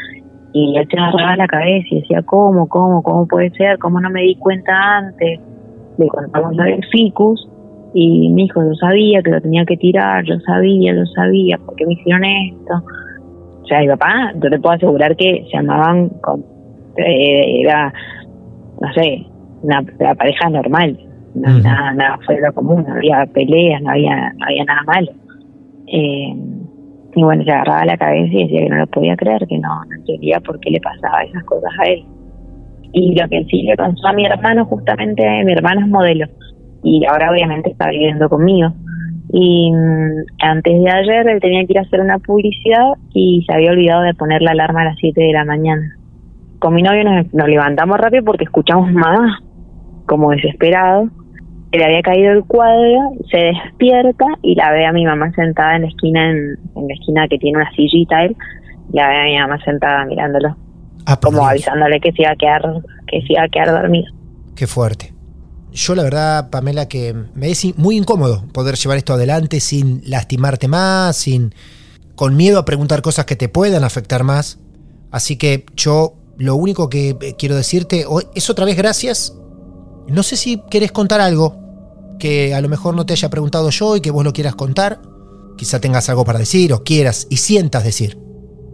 y 0.53 0.79
él 0.79 0.87
se 0.89 0.97
agarraba 0.97 1.35
la 1.35 1.49
cabeza 1.49 1.89
y 1.91 2.01
decía, 2.03 2.23
¿cómo, 2.23 2.69
cómo, 2.69 3.03
cómo 3.03 3.27
puede 3.27 3.51
ser? 3.51 3.77
¿Cómo 3.81 4.01
no 4.01 4.11
me 4.11 4.23
di 4.23 4.37
cuenta 4.37 4.73
antes? 4.99 5.41
Le 5.99 6.07
contamos 6.07 6.55
lo 6.55 6.63
del 6.63 6.85
ficus, 6.93 7.49
y 7.95 8.31
mi 8.31 8.45
hijo, 8.45 8.63
yo 8.63 8.75
sabía 8.75 9.23
que 9.23 9.31
lo 9.33 9.41
tenía 9.41 9.65
que 9.65 9.77
tirar, 9.77 10.25
yo 10.25 10.39
sabía, 10.47 10.93
lo 10.93 11.05
sabía, 11.07 11.59
¿por 11.59 11.75
qué 11.75 11.85
me 11.85 11.95
hicieron 11.95 12.23
esto? 12.25 12.75
O 13.65 13.67
sea, 13.67 13.81
mi 13.81 13.89
papá, 13.89 14.33
yo 14.35 14.51
te 14.51 14.59
puedo 14.59 14.77
asegurar 14.77 15.17
que 15.17 15.47
se 15.51 15.57
amaban 15.57 16.11
con, 16.21 16.45
eh, 16.99 17.63
era, 17.63 17.93
no 18.81 18.93
sé, 18.93 19.27
una, 19.63 19.81
una 19.99 20.15
pareja 20.15 20.51
normal, 20.51 20.99
no, 21.35 21.59
nada, 21.61 21.93
nada 21.95 22.19
fuera 22.25 22.43
de 22.43 22.47
lo 22.49 22.55
común, 22.55 22.85
no 22.87 22.95
había 22.95 23.27
peleas, 23.33 23.83
no 23.83 23.91
había, 23.91 24.33
no 24.35 24.47
había 24.47 24.65
nada 24.65 24.83
malo. 24.87 25.13
Eh, 25.87 26.35
y 27.17 27.23
bueno, 27.23 27.45
se 27.45 27.51
agarraba 27.51 27.85
la 27.85 27.97
cabeza 27.97 28.35
y 28.35 28.43
decía 28.45 28.61
que 28.61 28.69
no 28.69 28.77
lo 28.77 28.87
podía 28.89 29.17
creer, 29.17 29.47
que 29.47 29.59
no, 29.59 29.85
no 29.85 29.97
entendía 29.97 30.41
por 30.41 30.61
qué 30.61 30.71
le 30.71 30.81
pasaba 30.81 31.23
esas 31.23 31.45
cosas 31.45 31.73
a 31.81 31.85
él. 31.85 32.05
Y 32.93 33.19
lo 33.19 33.29
que 33.29 33.45
sí 33.45 33.63
le 33.63 33.77
pasó 33.77 34.07
a 34.07 34.13
mi 34.13 34.27
hermano, 34.27 34.67
justamente, 34.67 35.25
mi 35.45 35.53
hermano 35.53 35.81
es 35.81 35.89
modelo 35.89 36.27
y 36.85 37.05
ahora 37.07 37.31
obviamente 37.31 37.71
está 37.71 37.89
viviendo 37.89 38.29
conmigo. 38.29 38.69
Y 39.37 39.73
mm, 39.73 40.27
antes 40.43 40.81
de 40.81 40.89
ayer 40.89 41.27
él 41.29 41.41
tenía 41.41 41.67
que 41.67 41.73
ir 41.73 41.79
a 41.81 41.83
hacer 41.83 42.01
una 42.01 42.21
publicidad 42.21 42.93
y 43.13 43.45
se 43.45 43.53
había 43.53 43.73
olvidado 43.73 44.03
de 44.03 44.15
poner 44.15 44.41
la 44.43 44.53
alarma 44.53 44.83
a 44.83 44.85
las 44.85 44.99
7 45.01 45.21
de 45.21 45.33
la 45.33 45.45
mañana. 45.45 45.97
Con 46.61 46.73
mi 46.73 46.83
novio 46.83 47.03
nos, 47.03 47.35
nos 47.35 47.49
levantamos 47.49 47.99
rápido 47.99 48.23
porque 48.23 48.45
escuchamos 48.45 48.93
mamá 48.93 49.41
como 50.07 50.31
desesperado. 50.31 51.09
Se 51.73 51.79
le 51.79 51.85
había 51.85 52.03
caído 52.03 52.31
el 52.31 52.45
cuadro, 52.45 53.11
se 53.29 53.39
despierta 53.39 54.25
y 54.41 54.55
la 54.55 54.71
ve 54.71 54.87
a 54.87 54.93
mi 54.93 55.05
mamá 55.05 55.33
sentada 55.33 55.75
en 55.75 55.83
la 55.83 55.89
esquina, 55.89 56.31
en, 56.31 56.57
en 56.77 56.87
la 56.87 56.95
esquina 56.95 57.27
que 57.27 57.39
tiene 57.39 57.59
una 57.59 57.71
sillita 57.73 58.23
él, 58.23 58.37
la 58.93 59.09
ve 59.09 59.17
a 59.17 59.25
mi 59.25 59.37
mamá 59.37 59.59
sentada 59.65 60.05
mirándolo, 60.05 60.57
como 61.21 61.45
avisándole 61.45 61.99
que 61.99 62.13
se 62.13 62.23
iba 62.23 62.31
a 62.31 62.37
quedar, 62.37 62.63
que 63.09 63.21
se 63.23 63.33
iba 63.33 63.43
a 63.43 63.49
quedar 63.49 63.73
dormido. 63.73 64.13
Qué 64.55 64.69
fuerte. 64.69 65.14
Yo 65.75 65.97
la 65.97 66.05
verdad, 66.05 66.51
Pamela, 66.51 66.87
que 66.87 67.15
me 67.35 67.51
es 67.51 67.77
muy 67.77 67.97
incómodo 67.97 68.45
poder 68.53 68.77
llevar 68.77 68.97
esto 68.97 69.15
adelante 69.15 69.59
sin 69.59 70.03
lastimarte 70.09 70.69
más, 70.69 71.17
sin 71.17 71.53
con 72.15 72.37
miedo 72.37 72.61
a 72.61 72.65
preguntar 72.65 73.03
cosas 73.03 73.25
que 73.25 73.35
te 73.35 73.49
puedan 73.49 73.83
afectar 73.83 74.23
más. 74.23 74.61
Así 75.11 75.37
que 75.37 75.67
yo 75.75 76.15
lo 76.39 76.55
único 76.55 76.89
que 76.89 77.35
quiero 77.37 77.57
decirte 77.57 78.07
es 78.37 78.51
otra 78.51 78.65
vez 78.65 78.77
gracias. 78.77 79.37
No 80.07 80.23
sé 80.23 80.37
si 80.37 80.63
querés 80.71 80.93
contar 80.93 81.21
algo 81.21 81.57
que 82.21 82.55
a 82.55 82.61
lo 82.61 82.69
mejor 82.69 82.95
no 82.95 83.05
te 83.05 83.15
haya 83.15 83.29
preguntado 83.29 83.69
yo 83.71 83.97
y 83.97 84.01
que 84.01 84.13
vos 84.13 84.25
lo 84.25 84.33
quieras 84.33 84.55
contar. 84.55 85.01
Quizá 85.57 85.81
tengas 85.81 86.09
algo 86.09 86.25
para 86.25 86.39
decir 86.39 86.73
o 86.73 86.85
quieras 86.85 87.27
y 87.31 87.39
sientas 87.39 87.83
decir. 87.83 88.17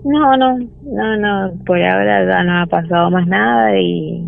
No, 0.04 0.36
no, 0.36 0.58
no, 0.58 1.16
no, 1.16 1.64
por 1.64 1.82
ahora 1.82 2.26
ya 2.26 2.44
no 2.44 2.60
ha 2.60 2.66
pasado 2.66 3.10
más 3.10 3.26
nada 3.26 3.78
y, 3.78 4.22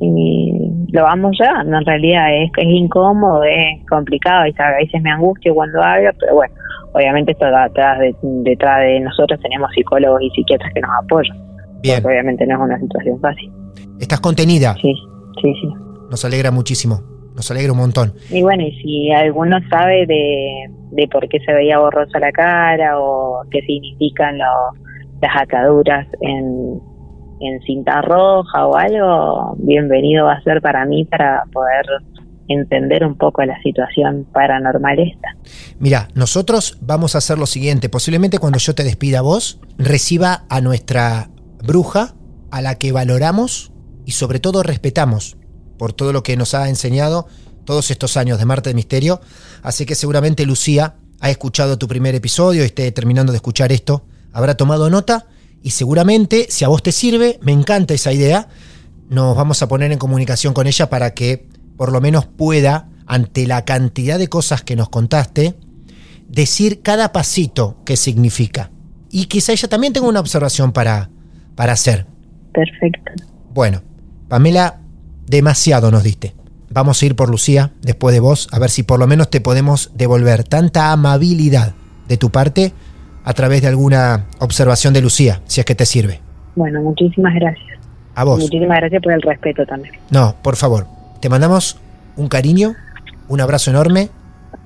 y 0.00 0.52
lo 0.92 1.02
vamos 1.02 1.36
ya. 1.38 1.62
En 1.62 1.84
realidad 1.84 2.34
es 2.34 2.50
es 2.56 2.66
incómodo, 2.66 3.42
es 3.44 3.84
complicado 3.88 4.46
y 4.46 4.54
a 4.58 4.70
veces 4.76 5.00
me 5.02 5.10
angustio 5.10 5.54
cuando 5.54 5.82
hablo, 5.82 6.10
pero 6.20 6.34
bueno, 6.34 6.54
obviamente 6.92 7.32
esto 7.32 7.46
detrás 7.46 7.98
de, 7.98 8.14
detrás 8.22 8.80
de 8.80 9.00
nosotros 9.00 9.40
tenemos 9.40 9.70
psicólogos 9.74 10.22
y 10.22 10.30
psiquiatras 10.30 10.72
que 10.74 10.80
nos 10.80 10.90
apoyan. 11.04 11.36
Bien. 11.82 12.02
Porque 12.02 12.14
obviamente 12.14 12.46
no 12.46 12.54
es 12.56 12.60
una 12.60 12.78
situación 12.80 13.20
fácil. 13.20 13.52
¿Estás 14.00 14.20
contenida? 14.20 14.74
Sí, 14.80 14.94
sí, 15.42 15.52
sí. 15.60 15.68
Nos 16.10 16.24
alegra 16.24 16.50
muchísimo, 16.50 17.00
nos 17.34 17.50
alegra 17.50 17.72
un 17.72 17.78
montón. 17.78 18.12
Y 18.30 18.42
bueno, 18.42 18.62
y 18.62 18.72
si 18.80 19.10
alguno 19.12 19.58
sabe 19.68 20.06
de, 20.06 20.70
de 20.92 21.08
por 21.08 21.28
qué 21.28 21.38
se 21.40 21.52
veía 21.52 21.78
borrosa 21.78 22.18
la 22.18 22.32
cara 22.32 22.98
o 22.98 23.42
qué 23.50 23.60
significan 23.62 24.38
lo- 24.38 24.86
las 25.20 25.42
ataduras 25.42 26.06
en, 26.20 26.78
en 27.40 27.60
cinta 27.62 28.02
roja 28.02 28.66
o 28.66 28.76
algo, 28.76 29.56
bienvenido 29.58 30.26
va 30.26 30.34
a 30.34 30.42
ser 30.42 30.60
para 30.62 30.84
mí 30.86 31.04
para 31.04 31.44
poder 31.52 31.86
entender 32.48 33.04
un 33.04 33.16
poco 33.16 33.44
la 33.44 33.60
situación 33.62 34.26
paranormal 34.32 34.98
esta. 35.00 35.36
Mira, 35.78 36.08
nosotros 36.14 36.78
vamos 36.80 37.14
a 37.14 37.18
hacer 37.18 37.38
lo 37.38 37.46
siguiente. 37.46 37.88
Posiblemente 37.88 38.38
cuando 38.38 38.58
yo 38.58 38.74
te 38.74 38.84
despida 38.84 39.20
vos, 39.20 39.60
reciba 39.78 40.44
a 40.48 40.60
nuestra 40.60 41.30
bruja, 41.64 42.14
a 42.50 42.62
la 42.62 42.76
que 42.76 42.92
valoramos 42.92 43.72
y 44.04 44.12
sobre 44.12 44.38
todo 44.38 44.62
respetamos 44.62 45.36
por 45.78 45.92
todo 45.92 46.12
lo 46.12 46.22
que 46.22 46.36
nos 46.36 46.54
ha 46.54 46.68
enseñado 46.68 47.26
todos 47.64 47.90
estos 47.90 48.16
años 48.16 48.38
de 48.38 48.44
Marte 48.44 48.70
de 48.70 48.74
Misterio. 48.74 49.20
Así 49.62 49.84
que 49.84 49.94
seguramente 49.94 50.46
Lucía 50.46 50.94
ha 51.20 51.30
escuchado 51.30 51.78
tu 51.78 51.88
primer 51.88 52.14
episodio 52.14 52.62
y 52.62 52.66
esté 52.66 52.90
terminando 52.92 53.32
de 53.32 53.36
escuchar 53.36 53.72
esto, 53.72 54.04
habrá 54.32 54.56
tomado 54.56 54.88
nota 54.90 55.26
y 55.62 55.70
seguramente, 55.70 56.46
si 56.48 56.64
a 56.64 56.68
vos 56.68 56.82
te 56.82 56.92
sirve, 56.92 57.38
me 57.42 57.52
encanta 57.52 57.94
esa 57.94 58.12
idea, 58.12 58.48
nos 59.08 59.36
vamos 59.36 59.62
a 59.62 59.68
poner 59.68 59.92
en 59.92 59.98
comunicación 59.98 60.54
con 60.54 60.66
ella 60.66 60.88
para 60.88 61.14
que 61.14 61.46
por 61.76 61.92
lo 61.92 62.00
menos 62.00 62.26
pueda, 62.26 62.88
ante 63.06 63.46
la 63.46 63.64
cantidad 63.64 64.18
de 64.18 64.28
cosas 64.28 64.62
que 64.62 64.76
nos 64.76 64.88
contaste, 64.88 65.54
decir 66.28 66.82
cada 66.82 67.12
pasito 67.12 67.76
que 67.84 67.96
significa. 67.96 68.70
Y 69.10 69.26
quizá 69.26 69.52
ella 69.52 69.68
también 69.68 69.92
tenga 69.92 70.08
una 70.08 70.20
observación 70.20 70.72
para, 70.72 71.10
para 71.54 71.72
hacer. 71.72 72.06
Perfecto. 72.52 73.12
Bueno, 73.52 73.82
Pamela, 74.28 74.80
demasiado 75.26 75.90
nos 75.90 76.02
diste. 76.02 76.34
Vamos 76.70 77.00
a 77.00 77.06
ir 77.06 77.14
por 77.14 77.30
Lucía 77.30 77.72
después 77.80 78.12
de 78.12 78.20
vos, 78.20 78.48
a 78.50 78.58
ver 78.58 78.70
si 78.70 78.82
por 78.82 78.98
lo 78.98 79.06
menos 79.06 79.30
te 79.30 79.40
podemos 79.40 79.92
devolver 79.94 80.44
tanta 80.44 80.92
amabilidad 80.92 81.74
de 82.08 82.16
tu 82.16 82.30
parte 82.30 82.72
a 83.26 83.34
través 83.34 83.60
de 83.60 83.68
alguna 83.68 84.26
observación 84.38 84.94
de 84.94 85.02
Lucía, 85.02 85.42
si 85.46 85.60
es 85.60 85.66
que 85.66 85.74
te 85.74 85.84
sirve. 85.84 86.20
Bueno, 86.54 86.80
muchísimas 86.80 87.34
gracias. 87.34 87.66
A 88.14 88.22
vos. 88.22 88.38
Muchísimas 88.38 88.78
gracias 88.78 89.02
por 89.02 89.12
el 89.12 89.20
respeto 89.20 89.66
también. 89.66 89.94
No, 90.10 90.36
por 90.42 90.54
favor, 90.54 90.86
te 91.20 91.28
mandamos 91.28 91.76
un 92.16 92.28
cariño, 92.28 92.76
un 93.28 93.40
abrazo 93.40 93.70
enorme, 93.70 94.10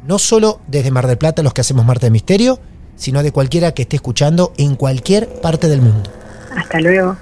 no 0.06 0.18
solo 0.18 0.60
desde 0.68 0.90
Mar 0.90 1.06
del 1.06 1.16
Plata, 1.16 1.42
los 1.42 1.54
que 1.54 1.62
hacemos 1.62 1.86
Marte 1.86 2.06
de 2.06 2.10
Misterio, 2.10 2.58
sino 2.96 3.22
de 3.22 3.32
cualquiera 3.32 3.72
que 3.72 3.82
esté 3.82 3.96
escuchando 3.96 4.52
en 4.58 4.76
cualquier 4.76 5.26
parte 5.40 5.66
del 5.66 5.80
mundo. 5.80 6.10
Hasta 6.54 6.80
luego. 6.80 7.16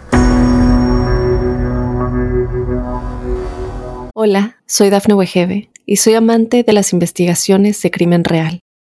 Hola, 4.13 4.57
soy 4.67 4.91
Dafne 4.91 5.15
Wegebe 5.15 5.71
y 5.87 5.97
soy 5.97 6.15
amante 6.15 6.65
de 6.65 6.73
las 6.73 6.93
investigaciones 6.93 7.81
de 7.81 7.93
crimen 7.93 8.25
real. 8.25 8.61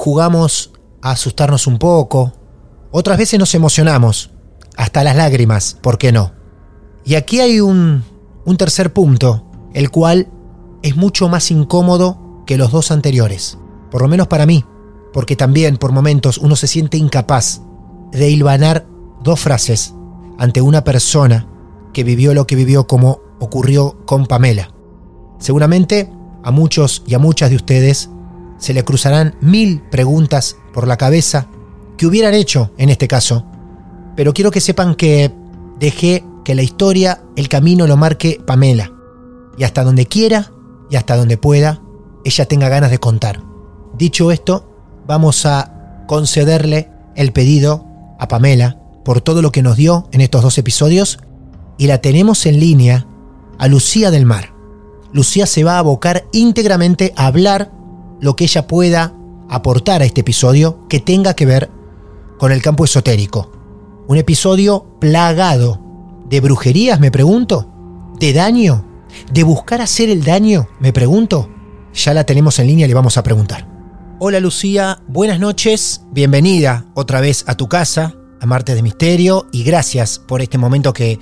jugamos 0.00 0.72
a 1.02 1.10
asustarnos 1.10 1.66
un 1.66 1.78
poco, 1.78 2.32
otras 2.90 3.18
veces 3.18 3.38
nos 3.38 3.54
emocionamos, 3.54 4.30
hasta 4.74 5.04
las 5.04 5.14
lágrimas, 5.14 5.76
¿por 5.82 5.98
qué 5.98 6.10
no? 6.10 6.32
Y 7.04 7.16
aquí 7.16 7.40
hay 7.40 7.60
un, 7.60 8.02
un 8.46 8.56
tercer 8.56 8.94
punto, 8.94 9.44
el 9.74 9.90
cual 9.90 10.28
es 10.82 10.96
mucho 10.96 11.28
más 11.28 11.50
incómodo 11.50 12.42
que 12.46 12.56
los 12.56 12.72
dos 12.72 12.90
anteriores, 12.92 13.58
por 13.90 14.00
lo 14.00 14.08
menos 14.08 14.26
para 14.26 14.46
mí, 14.46 14.64
porque 15.12 15.36
también 15.36 15.76
por 15.76 15.92
momentos 15.92 16.38
uno 16.38 16.56
se 16.56 16.66
siente 16.66 16.96
incapaz 16.96 17.60
de 18.10 18.30
hilvanar 18.30 18.86
dos 19.22 19.38
frases 19.38 19.94
ante 20.38 20.62
una 20.62 20.82
persona 20.82 21.46
que 21.92 22.04
vivió 22.04 22.32
lo 22.32 22.46
que 22.46 22.56
vivió 22.56 22.86
como 22.86 23.20
ocurrió 23.38 23.98
con 24.06 24.24
Pamela. 24.24 24.72
Seguramente 25.38 26.10
a 26.42 26.50
muchos 26.50 27.02
y 27.06 27.12
a 27.12 27.18
muchas 27.18 27.50
de 27.50 27.56
ustedes 27.56 28.08
se 28.60 28.74
le 28.74 28.84
cruzarán 28.84 29.34
mil 29.40 29.82
preguntas 29.90 30.56
por 30.72 30.86
la 30.86 30.96
cabeza 30.96 31.48
que 31.96 32.06
hubieran 32.06 32.34
hecho 32.34 32.70
en 32.78 32.90
este 32.90 33.08
caso, 33.08 33.44
pero 34.14 34.32
quiero 34.32 34.50
que 34.50 34.60
sepan 34.60 34.94
que 34.94 35.32
dejé 35.80 36.24
que 36.44 36.54
la 36.54 36.62
historia, 36.62 37.22
el 37.36 37.48
camino 37.48 37.86
lo 37.86 37.96
marque 37.96 38.40
Pamela, 38.46 38.92
y 39.58 39.64
hasta 39.64 39.82
donde 39.82 40.06
quiera 40.06 40.52
y 40.90 40.96
hasta 40.96 41.16
donde 41.16 41.36
pueda, 41.36 41.82
ella 42.24 42.46
tenga 42.46 42.68
ganas 42.68 42.90
de 42.90 42.98
contar. 42.98 43.42
Dicho 43.96 44.30
esto, 44.30 44.70
vamos 45.06 45.44
a 45.46 46.04
concederle 46.06 46.90
el 47.16 47.32
pedido 47.32 47.86
a 48.18 48.28
Pamela 48.28 48.78
por 49.04 49.20
todo 49.20 49.42
lo 49.42 49.52
que 49.52 49.62
nos 49.62 49.76
dio 49.76 50.08
en 50.12 50.20
estos 50.20 50.42
dos 50.42 50.58
episodios 50.58 51.18
y 51.78 51.86
la 51.86 51.98
tenemos 51.98 52.44
en 52.46 52.60
línea 52.60 53.06
a 53.58 53.68
Lucía 53.68 54.10
del 54.10 54.26
Mar. 54.26 54.52
Lucía 55.12 55.46
se 55.46 55.64
va 55.64 55.76
a 55.76 55.78
abocar 55.78 56.26
íntegramente 56.32 57.12
a 57.16 57.26
hablar 57.26 57.72
lo 58.20 58.36
que 58.36 58.44
ella 58.44 58.66
pueda 58.66 59.14
aportar 59.48 60.02
a 60.02 60.04
este 60.04 60.20
episodio 60.20 60.86
que 60.88 61.00
tenga 61.00 61.34
que 61.34 61.46
ver 61.46 61.70
con 62.38 62.52
el 62.52 62.62
campo 62.62 62.84
esotérico. 62.84 63.50
Un 64.06 64.16
episodio 64.16 64.86
plagado 65.00 65.80
de 66.28 66.40
brujerías, 66.40 67.00
me 67.00 67.10
pregunto, 67.10 67.70
de 68.18 68.32
daño, 68.32 68.84
de 69.32 69.42
buscar 69.42 69.80
hacer 69.80 70.08
el 70.08 70.22
daño, 70.22 70.68
me 70.78 70.92
pregunto. 70.92 71.48
Ya 71.92 72.14
la 72.14 72.24
tenemos 72.24 72.58
en 72.58 72.68
línea 72.68 72.86
le 72.86 72.94
vamos 72.94 73.16
a 73.16 73.22
preguntar. 73.22 73.68
Hola 74.20 74.38
Lucía, 74.38 75.02
buenas 75.08 75.40
noches, 75.40 76.02
bienvenida 76.12 76.84
otra 76.94 77.20
vez 77.20 77.44
a 77.48 77.56
tu 77.56 77.68
casa, 77.68 78.14
a 78.40 78.46
Martes 78.46 78.76
de 78.76 78.82
Misterio, 78.82 79.46
y 79.50 79.64
gracias 79.64 80.18
por 80.18 80.42
este 80.42 80.58
momento 80.58 80.92
que 80.92 81.18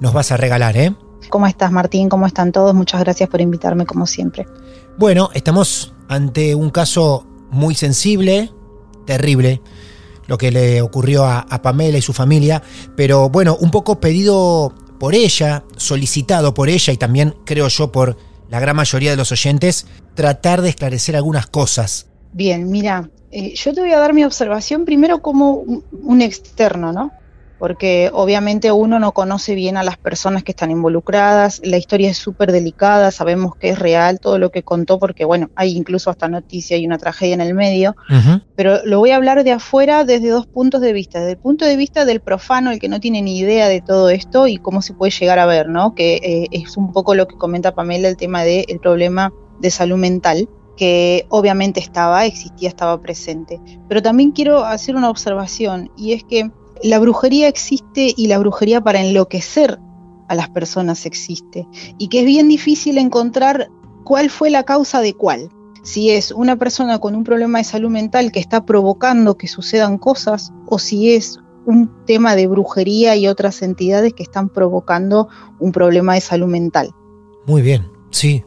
nos 0.00 0.12
vas 0.12 0.32
a 0.32 0.36
regalar, 0.36 0.76
¿eh? 0.76 0.94
¿Cómo 1.28 1.46
estás 1.46 1.70
Martín? 1.70 2.08
¿Cómo 2.08 2.26
están 2.26 2.52
todos? 2.52 2.74
Muchas 2.74 3.00
gracias 3.00 3.28
por 3.28 3.40
invitarme 3.40 3.86
como 3.86 4.06
siempre. 4.06 4.46
Bueno, 4.96 5.30
estamos 5.34 5.94
ante 6.08 6.54
un 6.54 6.70
caso 6.70 7.26
muy 7.50 7.74
sensible, 7.74 8.50
terrible, 9.06 9.60
lo 10.26 10.38
que 10.38 10.50
le 10.50 10.82
ocurrió 10.82 11.24
a, 11.24 11.40
a, 11.40 11.62
Pamela 11.62 11.98
y 11.98 12.02
su 12.02 12.12
familia, 12.12 12.62
pero 12.96 13.28
bueno, 13.28 13.56
un 13.60 13.70
poco 13.70 14.00
pedido 14.00 14.72
por 14.98 15.14
ella, 15.14 15.64
solicitado 15.76 16.54
por 16.54 16.68
ella 16.68 16.92
y 16.92 16.96
también 16.96 17.34
creo 17.44 17.68
yo 17.68 17.90
por 17.90 18.16
la 18.48 18.60
gran 18.60 18.76
mayoría 18.76 19.10
de 19.12 19.16
los 19.16 19.32
oyentes, 19.32 19.86
tratar 20.14 20.60
de 20.60 20.70
esclarecer 20.70 21.16
algunas 21.16 21.46
cosas. 21.46 22.08
Bien, 22.32 22.70
mira, 22.70 23.08
eh, 23.30 23.54
yo 23.54 23.72
te 23.72 23.80
voy 23.80 23.92
a 23.92 23.98
dar 23.98 24.12
mi 24.12 24.24
observación 24.24 24.84
primero 24.84 25.22
como 25.22 25.52
un, 25.52 25.84
un 26.02 26.20
externo, 26.20 26.92
¿no? 26.92 27.12
Porque 27.60 28.10
obviamente 28.14 28.72
uno 28.72 28.98
no 28.98 29.12
conoce 29.12 29.54
bien 29.54 29.76
a 29.76 29.82
las 29.82 29.98
personas 29.98 30.42
que 30.42 30.52
están 30.52 30.70
involucradas, 30.70 31.60
la 31.62 31.76
historia 31.76 32.08
es 32.08 32.16
súper 32.16 32.52
delicada, 32.52 33.10
sabemos 33.10 33.54
que 33.54 33.68
es 33.68 33.78
real 33.78 34.18
todo 34.18 34.38
lo 34.38 34.50
que 34.50 34.62
contó, 34.62 34.98
porque 34.98 35.26
bueno, 35.26 35.50
hay 35.56 35.76
incluso 35.76 36.08
hasta 36.08 36.26
noticia 36.26 36.78
y 36.78 36.86
una 36.86 36.96
tragedia 36.96 37.34
en 37.34 37.42
el 37.42 37.52
medio, 37.52 37.94
uh 38.08 38.14
-huh. 38.14 38.42
pero 38.56 38.82
lo 38.86 38.98
voy 38.98 39.10
a 39.10 39.16
hablar 39.16 39.44
de 39.44 39.52
afuera 39.52 40.04
desde 40.04 40.30
dos 40.30 40.46
puntos 40.46 40.80
de 40.80 40.94
vista, 40.94 41.18
desde 41.20 41.32
el 41.32 41.38
punto 41.38 41.66
de 41.66 41.76
vista 41.76 42.06
del 42.06 42.20
profano, 42.20 42.70
el 42.70 42.78
que 42.78 42.88
no 42.88 42.98
tiene 42.98 43.20
ni 43.20 43.38
idea 43.38 43.68
de 43.68 43.82
todo 43.82 44.08
esto 44.08 44.46
y 44.46 44.56
cómo 44.56 44.80
se 44.80 44.94
puede 44.94 45.12
llegar 45.12 45.38
a 45.38 45.44
ver, 45.44 45.68
¿no? 45.68 45.94
Que 45.94 46.14
eh, 46.14 46.46
es 46.52 46.78
un 46.78 46.94
poco 46.94 47.14
lo 47.14 47.28
que 47.28 47.36
comenta 47.36 47.74
Pamela, 47.74 48.08
el 48.08 48.16
tema 48.16 48.42
del 48.42 48.64
de 48.66 48.78
problema 48.80 49.34
de 49.60 49.70
salud 49.70 49.98
mental 49.98 50.48
que 50.78 51.26
obviamente 51.28 51.78
estaba, 51.78 52.24
existía, 52.24 52.70
estaba 52.70 52.98
presente. 53.02 53.60
Pero 53.86 54.00
también 54.00 54.30
quiero 54.30 54.64
hacer 54.64 54.96
una 54.96 55.10
observación 55.10 55.90
y 55.94 56.14
es 56.14 56.24
que 56.24 56.50
la 56.82 56.98
brujería 56.98 57.48
existe 57.48 58.12
y 58.16 58.26
la 58.26 58.38
brujería 58.38 58.80
para 58.80 59.00
enloquecer 59.00 59.78
a 60.28 60.34
las 60.34 60.48
personas 60.48 61.06
existe. 61.06 61.66
Y 61.98 62.08
que 62.08 62.20
es 62.20 62.26
bien 62.26 62.48
difícil 62.48 62.98
encontrar 62.98 63.70
cuál 64.04 64.30
fue 64.30 64.50
la 64.50 64.64
causa 64.64 65.00
de 65.00 65.14
cuál. 65.14 65.50
Si 65.82 66.10
es 66.10 66.30
una 66.30 66.56
persona 66.56 66.98
con 66.98 67.14
un 67.14 67.24
problema 67.24 67.58
de 67.58 67.64
salud 67.64 67.90
mental 67.90 68.32
que 68.32 68.40
está 68.40 68.64
provocando 68.64 69.36
que 69.36 69.48
sucedan 69.48 69.98
cosas 69.98 70.52
o 70.66 70.78
si 70.78 71.14
es 71.14 71.38
un 71.66 71.90
tema 72.06 72.36
de 72.36 72.46
brujería 72.46 73.16
y 73.16 73.28
otras 73.28 73.62
entidades 73.62 74.12
que 74.12 74.22
están 74.22 74.48
provocando 74.48 75.28
un 75.58 75.72
problema 75.72 76.14
de 76.14 76.20
salud 76.20 76.48
mental. 76.48 76.90
Muy 77.46 77.62
bien, 77.62 77.90
sí, 78.10 78.44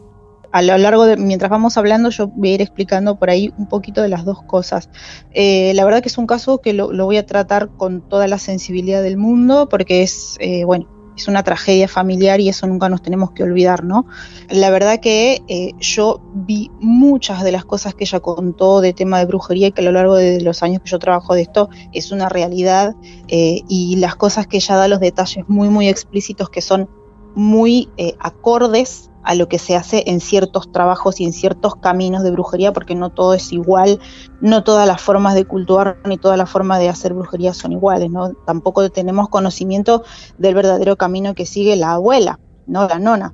a 0.54 0.62
lo 0.62 0.78
largo 0.78 1.06
de, 1.08 1.18
mientras 1.18 1.50
vamos 1.50 1.78
hablando, 1.78 2.12
yo 2.12 2.28
voy 2.28 2.50
a 2.52 2.54
ir 2.54 2.62
explicando 2.62 3.18
por 3.18 3.32
ahí 3.32 3.52
un 3.58 3.66
poquito 3.66 4.04
de 4.04 4.08
las 4.08 4.24
dos 4.24 4.44
cosas. 4.44 4.88
Eh, 5.32 5.74
la 5.74 5.84
verdad 5.84 6.04
que 6.04 6.10
es 6.10 6.18
un 6.20 6.28
caso 6.28 6.60
que 6.60 6.74
lo, 6.74 6.90
voy 6.90 7.18
a 7.18 7.26
tratar 7.26 7.70
con 7.70 8.08
toda 8.08 8.28
la 8.28 8.38
sensibilidad 8.38 9.02
del 9.02 9.18
mundo, 9.18 9.68
porque 9.68 10.04
es, 10.04 10.38
eh, 10.40 10.64
bueno, 10.64 10.88
es 11.18 11.28
una 11.28 11.42
tragedia 11.42 11.88
familiar 11.88 12.40
y 12.40 12.50
eso 12.50 12.68
nunca 12.68 12.88
nos 12.88 13.02
tenemos 13.02 13.32
que 13.32 13.42
olvidar, 13.42 13.84
¿no? 13.84 14.06
La 14.48 14.70
verdad 14.70 15.00
que 15.00 15.42
eh, 15.48 15.72
yo 15.80 16.22
vi 16.36 16.70
muchas 16.80 17.44
de 17.44 17.52
las 17.52 17.66
cosas 17.66 17.96
que 17.96 18.04
ella 18.04 18.20
contó 18.20 18.80
de 18.80 18.94
tema 18.94 19.18
de 19.18 19.26
brujería 19.26 19.70
y 19.70 19.72
que 19.72 19.82
a 19.82 19.86
lo 19.86 19.92
largo 19.92 20.14
de 20.14 20.40
los 20.40 20.62
años 20.62 20.84
que 20.84 20.92
yo 20.92 21.00
trabajo 21.00 21.34
de 21.34 21.42
esto 21.42 21.70
es 21.94 22.12
una 22.12 22.30
realidad 22.30 22.96
y 23.28 23.96
las 23.96 24.16
cosas 24.16 24.46
que 24.46 24.58
ella 24.58 24.76
da, 24.76 24.88
los 24.88 25.00
detalles 25.00 25.46
muy, 25.48 25.70
muy 25.70 25.90
explícitos 25.90 26.52
que 26.52 26.62
son 26.62 26.88
muy 27.34 27.90
acordes 28.20 29.10
a 29.24 29.36
lo 29.36 29.48
que 29.48 29.60
se 29.60 29.76
hace 29.76 30.04
en 30.08 30.20
ciertos 30.20 30.72
trabajos 30.72 31.20
y 31.20 31.26
en 31.26 31.34
ciertos 31.34 31.76
caminos 31.76 32.24
de 32.24 32.32
brujería, 32.32 32.74
porque 32.74 32.96
no 32.96 33.10
todo 33.10 33.34
es 33.34 33.52
igual, 33.52 34.00
no 34.42 34.64
todas 34.64 34.88
las 34.88 35.02
formas 35.02 35.36
de 35.36 35.46
cultuar 35.46 35.98
ni 36.06 36.18
todas 36.18 36.38
las 36.38 36.50
formas 36.50 36.80
de 36.80 36.90
hacer 36.90 37.14
brujería 37.14 37.54
son 37.54 37.72
iguales, 37.72 38.10
¿no? 38.12 38.34
Tampoco 38.46 38.90
tenemos 38.90 39.30
conocimiento 39.30 40.04
del 40.38 40.56
verdadero 40.56 40.98
camino 40.98 41.34
que 41.34 41.46
sigue 41.46 41.76
la 41.76 41.94
abuela, 41.94 42.40
¿no? 42.68 42.88
La 42.88 43.00
nona. 43.00 43.34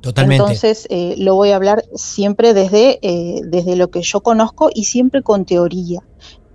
Totalmente. 0.00 0.42
Entonces, 0.42 0.86
eh, 0.90 1.14
lo 1.18 1.36
voy 1.36 1.50
a 1.50 1.56
hablar 1.56 1.84
siempre 1.94 2.54
desde, 2.54 2.98
eh, 3.02 3.40
desde 3.44 3.76
lo 3.76 3.90
que 3.90 4.02
yo 4.02 4.20
conozco 4.20 4.68
y 4.74 4.84
siempre 4.84 5.22
con 5.22 5.44
teoría. 5.44 6.02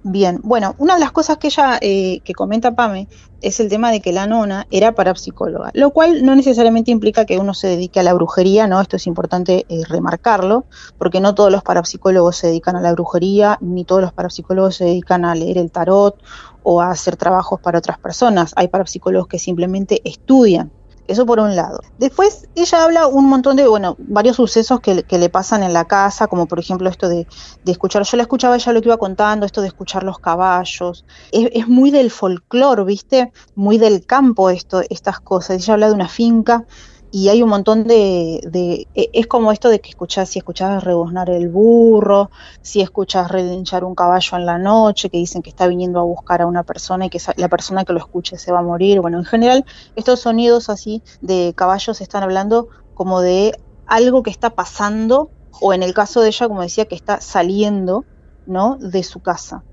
Bien, 0.10 0.40
bueno, 0.42 0.74
una 0.78 0.94
de 0.94 1.02
las 1.02 1.12
cosas 1.12 1.36
que 1.38 1.48
ella, 1.48 1.78
eh, 1.82 2.22
que 2.24 2.34
comenta 2.34 2.76
Pame, 2.76 3.10
es 3.42 3.60
el 3.60 3.68
tema 3.68 3.92
de 3.92 4.00
que 4.00 4.14
la 4.14 4.26
nona 4.26 4.66
era 4.72 4.96
parapsicóloga, 4.96 5.72
lo 5.74 5.92
cual 5.92 6.24
no 6.24 6.34
necesariamente 6.34 6.92
implica 6.92 7.26
que 7.26 7.38
uno 7.38 7.54
se 7.54 7.68
dedique 7.68 8.00
a 8.00 8.04
la 8.04 8.14
brujería, 8.14 8.68
¿no? 8.68 8.80
Esto 8.80 8.96
es 8.96 9.06
importante 9.06 9.66
eh, 9.68 9.84
remarcarlo, 9.90 10.64
porque 10.98 11.20
no 11.20 11.36
todos 11.36 11.52
los 11.52 11.62
parapsicólogos 11.62 12.38
se 12.38 12.48
dedican 12.48 12.78
a 12.78 12.82
la 12.82 12.94
brujería, 12.94 13.58
ni 13.60 13.84
todos 13.84 14.02
los 14.02 14.14
parapsicólogos 14.14 14.78
se 14.78 14.86
dedican 14.86 15.26
a 15.26 15.36
leer 15.36 15.58
el 15.58 15.72
tarot 15.72 16.16
o 16.64 16.82
a 16.82 16.90
hacer 16.92 17.18
trabajos 17.18 17.60
para 17.60 17.80
otras 17.80 18.00
personas. 18.00 18.54
Hay 18.56 18.70
parapsicólogos 18.70 19.28
que 19.28 19.40
simplemente 19.40 20.00
estudian 20.06 20.72
eso 21.08 21.26
por 21.26 21.40
un 21.40 21.56
lado. 21.56 21.80
Después 21.98 22.48
ella 22.56 22.84
habla 22.84 23.08
un 23.08 23.30
montón 23.30 23.56
de, 23.56 23.68
bueno, 23.68 23.96
varios 24.00 24.36
sucesos 24.36 24.80
que, 24.80 25.04
que 25.04 25.18
le 25.18 25.30
pasan 25.30 25.64
en 25.64 25.74
la 25.74 25.86
casa, 25.86 26.28
como 26.28 26.46
por 26.48 26.60
ejemplo 26.60 26.90
esto 26.90 27.08
de, 27.10 27.28
de, 27.64 27.72
escuchar, 27.72 28.04
yo 28.04 28.18
la 28.18 28.24
escuchaba 28.24 28.56
ella 28.56 28.74
lo 28.74 28.82
que 28.82 28.90
iba 28.90 28.98
contando, 28.98 29.46
esto 29.46 29.62
de 29.62 29.68
escuchar 29.68 30.04
los 30.04 30.20
caballos. 30.20 31.06
Es, 31.32 31.50
es 31.54 31.68
muy 31.68 31.92
del 31.92 32.12
folclore, 32.12 32.84
¿viste? 32.84 33.32
Muy 33.56 33.78
del 33.78 34.06
campo 34.06 34.50
esto, 34.50 34.82
estas 34.90 35.20
cosas. 35.20 35.62
Ella 35.62 35.74
habla 35.74 35.88
de 35.88 35.94
una 35.94 36.08
finca 36.08 36.66
y 37.18 37.30
hay 37.30 37.42
un 37.42 37.50
montón 37.50 37.86
de, 37.86 38.42
de, 38.44 38.88
es 38.94 39.26
como 39.26 39.52
esto 39.52 39.70
de 39.70 39.82
que 39.82 39.90
escuchás, 39.90 40.30
si 40.30 40.38
escuchás 40.38 40.84
rebuznar 40.84 41.32
el 41.32 41.50
burro, 41.50 42.30
si 42.62 42.82
escuchas 42.82 43.32
relinchar 43.32 43.84
un 43.84 43.96
caballo 43.96 44.38
en 44.38 44.46
la 44.46 44.60
noche, 44.60 45.10
que 45.10 45.18
dicen 45.18 45.42
que 45.42 45.50
está 45.50 45.66
viniendo 45.66 46.00
a 46.00 46.04
buscar 46.04 46.44
a 46.44 46.46
una 46.46 46.62
persona 46.62 47.08
y 47.08 47.10
que 47.10 47.20
la 47.38 47.50
persona 47.50 47.86
que 47.86 47.94
lo 47.94 47.98
escuche 47.98 48.38
se 48.38 48.52
va 48.52 48.60
a 48.60 48.62
morir. 48.62 49.02
Bueno, 49.02 49.18
en 49.18 49.26
general, 49.26 49.66
estos 49.96 50.20
sonidos 50.20 50.70
así 50.70 51.02
de 51.22 51.54
caballos 51.56 52.02
están 52.02 52.22
hablando 52.22 52.68
como 52.94 53.22
de 53.22 53.60
algo 53.88 54.22
que 54.22 54.30
está 54.30 54.52
pasando, 54.52 55.32
o 55.60 55.74
en 55.74 55.82
el 55.82 55.96
caso 55.96 56.22
de 56.22 56.28
ella, 56.28 56.48
como 56.48 56.62
decía, 56.62 56.86
que 56.86 56.94
está 56.94 57.20
saliendo, 57.20 58.06
¿no? 58.46 58.78
de 58.80 59.02
su 59.02 59.22
casa 59.22 59.64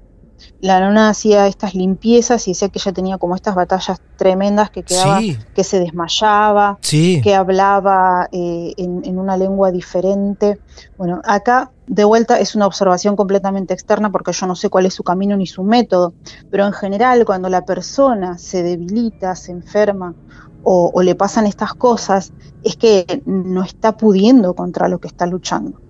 la 0.60 0.80
nona 0.80 1.10
hacía 1.10 1.46
estas 1.46 1.74
limpiezas 1.74 2.46
y 2.48 2.52
decía 2.52 2.68
que 2.68 2.78
ella 2.78 2.92
tenía 2.92 3.18
como 3.18 3.34
estas 3.34 3.54
batallas 3.54 4.00
tremendas 4.16 4.70
que 4.70 4.82
quedaba, 4.82 5.20
sí. 5.20 5.36
que 5.54 5.64
se 5.64 5.78
desmayaba, 5.78 6.78
sí. 6.80 7.20
que 7.22 7.34
hablaba 7.34 8.28
eh, 8.32 8.72
en, 8.76 9.02
en, 9.04 9.18
una 9.18 9.36
lengua 9.36 9.70
diferente. 9.70 10.58
Bueno, 10.96 11.20
acá 11.24 11.70
de 11.86 12.04
vuelta 12.04 12.38
es 12.40 12.54
una 12.54 12.66
observación 12.66 13.14
completamente 13.16 13.74
externa 13.74 14.10
porque 14.10 14.32
yo 14.32 14.46
no 14.46 14.56
sé 14.56 14.70
cuál 14.70 14.86
es 14.86 14.94
su 14.94 15.02
camino 15.02 15.36
ni 15.36 15.46
su 15.46 15.62
método, 15.62 16.14
pero 16.50 16.66
en 16.66 16.72
general 16.72 17.24
cuando 17.24 17.48
la 17.48 17.64
persona 17.64 18.38
se 18.38 18.62
debilita, 18.62 19.36
se 19.36 19.52
enferma 19.52 20.14
o, 20.62 20.90
o 20.94 21.02
le 21.02 21.14
pasan 21.14 21.46
estas 21.46 21.74
cosas, 21.74 22.32
es 22.62 22.76
que 22.76 23.22
no 23.26 23.62
está 23.62 23.96
pudiendo 23.96 24.54
contra 24.54 24.88
lo 24.88 24.98
que 24.98 25.08
está 25.08 25.26
luchando. 25.26 25.83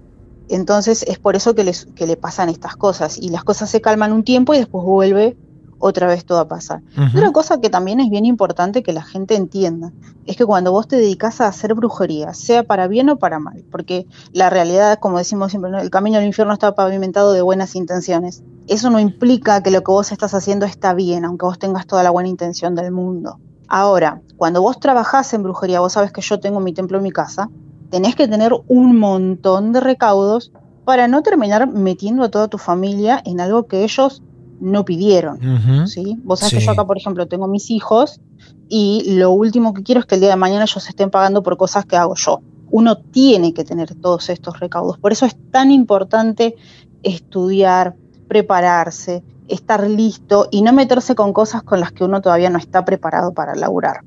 Entonces 0.48 1.04
es 1.08 1.18
por 1.18 1.36
eso 1.36 1.54
que, 1.54 1.64
les, 1.64 1.86
que, 1.94 2.06
le 2.06 2.16
pasan 2.16 2.48
estas 2.48 2.76
cosas 2.76 3.18
y 3.18 3.30
las 3.30 3.44
cosas 3.44 3.70
se 3.70 3.80
calman 3.80 4.12
un 4.12 4.24
tiempo 4.24 4.54
y 4.54 4.58
después 4.58 4.84
vuelve 4.84 5.36
otra 5.78 6.06
vez 6.06 6.24
todo 6.24 6.38
a 6.38 6.48
pasar. 6.48 6.82
Uh 6.96 7.00
-huh. 7.00 7.16
Otra 7.16 7.32
cosa 7.32 7.60
que 7.60 7.70
también 7.70 8.00
es 8.00 8.08
bien 8.08 8.24
importante 8.24 8.82
que 8.82 8.92
la 8.92 9.02
gente 9.02 9.34
entienda 9.34 9.92
es 10.26 10.36
que 10.36 10.46
cuando 10.46 10.72
vos 10.72 10.88
te 10.88 10.96
dedicas 10.96 11.40
a 11.40 11.46
hacer 11.46 11.74
brujería, 11.74 12.32
sea 12.32 12.62
para 12.62 12.88
bien 12.88 13.10
o 13.10 13.16
para 13.16 13.38
mal, 13.38 13.64
porque 13.70 14.06
la 14.32 14.48
realidad, 14.48 14.98
como 14.98 15.18
decimos 15.18 15.50
siempre, 15.50 15.70
¿no? 15.70 15.78
el 15.78 15.90
camino 15.90 16.18
al 16.18 16.24
infierno 16.24 16.54
está 16.54 16.74
pavimentado 16.74 17.32
de 17.32 17.42
buenas 17.42 17.74
intenciones. 17.74 18.42
Eso 18.66 18.88
no 18.88 18.98
implica 18.98 19.62
que 19.62 19.70
lo 19.70 19.82
que 19.82 19.90
vos 19.90 20.12
estás 20.12 20.32
haciendo 20.32 20.64
está 20.64 20.94
bien, 20.94 21.24
aunque 21.24 21.44
vos 21.44 21.58
tengas 21.58 21.86
toda 21.86 22.02
la 22.02 22.10
buena 22.10 22.28
intención 22.30 22.74
del 22.74 22.90
mundo. 22.90 23.38
Ahora, 23.68 24.22
cuando 24.36 24.62
vos 24.62 24.78
trabajás 24.80 25.32
en 25.34 25.42
brujería, 25.42 25.80
vos 25.80 25.92
sabes 25.92 26.12
que 26.12 26.20
yo 26.20 26.40
tengo 26.40 26.60
mi 26.60 26.72
templo 26.72 26.98
en 26.98 27.04
mi 27.04 27.10
casa, 27.10 27.50
tenés 27.94 28.16
que 28.16 28.26
tener 28.26 28.52
un 28.66 28.98
montón 28.98 29.72
de 29.72 29.78
recaudos 29.78 30.50
para 30.84 31.06
no 31.06 31.22
terminar 31.22 31.68
metiendo 31.68 32.24
a 32.24 32.28
toda 32.28 32.48
tu 32.48 32.58
familia 32.58 33.22
en 33.24 33.40
algo 33.40 33.68
que 33.68 33.84
ellos 33.84 34.20
no 34.58 34.84
pidieron. 34.84 35.36
Uh 35.36 35.58
-huh. 35.60 35.86
¿sí? 35.86 36.18
Vos 36.24 36.40
sabés 36.40 36.50
sí. 36.50 36.58
que 36.58 36.64
yo 36.64 36.72
acá, 36.72 36.84
por 36.84 36.98
ejemplo, 36.98 37.28
tengo 37.28 37.46
mis 37.46 37.70
hijos 37.70 38.20
y 38.68 39.14
lo 39.14 39.30
último 39.30 39.74
que 39.74 39.84
quiero 39.84 40.00
es 40.00 40.06
que 40.06 40.16
el 40.16 40.22
día 40.22 40.30
de 40.30 40.34
mañana 40.34 40.64
ellos 40.64 40.88
estén 40.88 41.08
pagando 41.08 41.44
por 41.44 41.56
cosas 41.56 41.86
que 41.86 41.96
hago 41.96 42.16
yo. 42.16 42.40
Uno 42.72 42.96
tiene 42.96 43.54
que 43.54 43.62
tener 43.62 43.94
todos 43.94 44.28
estos 44.28 44.58
recaudos. 44.58 44.98
Por 44.98 45.12
eso 45.12 45.24
es 45.24 45.36
tan 45.52 45.70
importante 45.70 46.56
estudiar, 47.04 47.94
prepararse, 48.26 49.22
estar 49.46 49.88
listo 49.88 50.48
y 50.50 50.62
no 50.62 50.72
meterse 50.72 51.14
con 51.14 51.32
cosas 51.32 51.62
con 51.62 51.78
las 51.78 51.92
que 51.92 52.02
uno 52.02 52.20
todavía 52.20 52.50
no 52.50 52.58
está 52.58 52.84
preparado 52.84 53.34
para 53.34 53.54
laburar. 53.54 54.00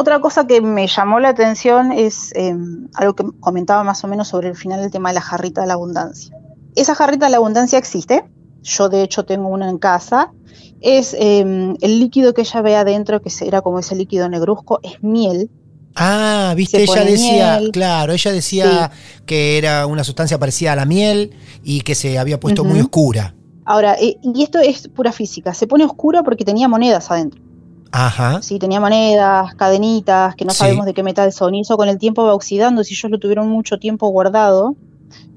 Otra 0.00 0.18
cosa 0.18 0.46
que 0.46 0.62
me 0.62 0.86
llamó 0.86 1.20
la 1.20 1.28
atención 1.28 1.92
es 1.92 2.32
eh, 2.34 2.56
algo 2.94 3.14
que 3.14 3.24
comentaba 3.38 3.84
más 3.84 4.02
o 4.02 4.08
menos 4.08 4.28
sobre 4.28 4.48
el 4.48 4.56
final 4.56 4.80
del 4.80 4.90
tema 4.90 5.10
de 5.10 5.16
la 5.16 5.20
jarrita 5.20 5.60
de 5.60 5.66
la 5.66 5.74
abundancia. 5.74 6.34
Esa 6.74 6.94
jarrita 6.94 7.26
de 7.26 7.32
la 7.32 7.36
abundancia 7.36 7.78
existe, 7.78 8.24
yo 8.62 8.88
de 8.88 9.02
hecho 9.02 9.26
tengo 9.26 9.48
una 9.48 9.68
en 9.68 9.76
casa, 9.76 10.32
es 10.80 11.12
eh, 11.12 11.40
el 11.78 12.00
líquido 12.00 12.32
que 12.32 12.40
ella 12.40 12.62
ve 12.62 12.76
adentro, 12.76 13.20
que 13.20 13.30
era 13.42 13.60
como 13.60 13.78
ese 13.78 13.94
líquido 13.94 14.26
negruzco, 14.30 14.80
es 14.82 15.02
miel, 15.02 15.50
Ah, 15.94 16.54
viste, 16.56 16.82
ella 16.82 17.04
decía, 17.04 17.60
claro, 17.70 18.14
ella 18.14 18.32
decía 18.32 18.90
que 19.26 19.58
era 19.58 19.84
una 19.86 20.04
sustancia 20.04 20.38
parecida 20.38 20.72
a 20.72 20.76
la 20.76 20.86
miel 20.86 21.32
y 21.62 21.82
que 21.82 21.94
se 21.94 22.18
había 22.18 22.40
puesto 22.40 22.64
muy 22.64 22.80
oscura. 22.80 23.34
Ahora, 23.66 23.96
eh, 24.00 24.16
y 24.22 24.42
esto 24.44 24.60
es 24.60 24.88
pura 24.88 25.12
física, 25.12 25.52
se 25.52 25.66
pone 25.66 25.84
oscura 25.84 26.22
porque 26.22 26.46
tenía 26.46 26.68
monedas 26.68 27.10
adentro. 27.10 27.49
Ajá. 27.92 28.40
Sí, 28.42 28.58
tenía 28.58 28.80
monedas, 28.80 29.54
cadenitas, 29.54 30.34
que 30.36 30.44
no 30.44 30.52
sabemos 30.52 30.86
de 30.86 30.94
qué 30.94 31.02
metal 31.02 31.32
son, 31.32 31.54
y 31.54 31.60
eso 31.62 31.76
con 31.76 31.88
el 31.88 31.98
tiempo 31.98 32.24
va 32.24 32.34
oxidando, 32.34 32.84
si 32.84 32.94
ellos 32.94 33.10
lo 33.10 33.18
tuvieron 33.18 33.48
mucho 33.48 33.78
tiempo 33.78 34.08
guardado, 34.08 34.76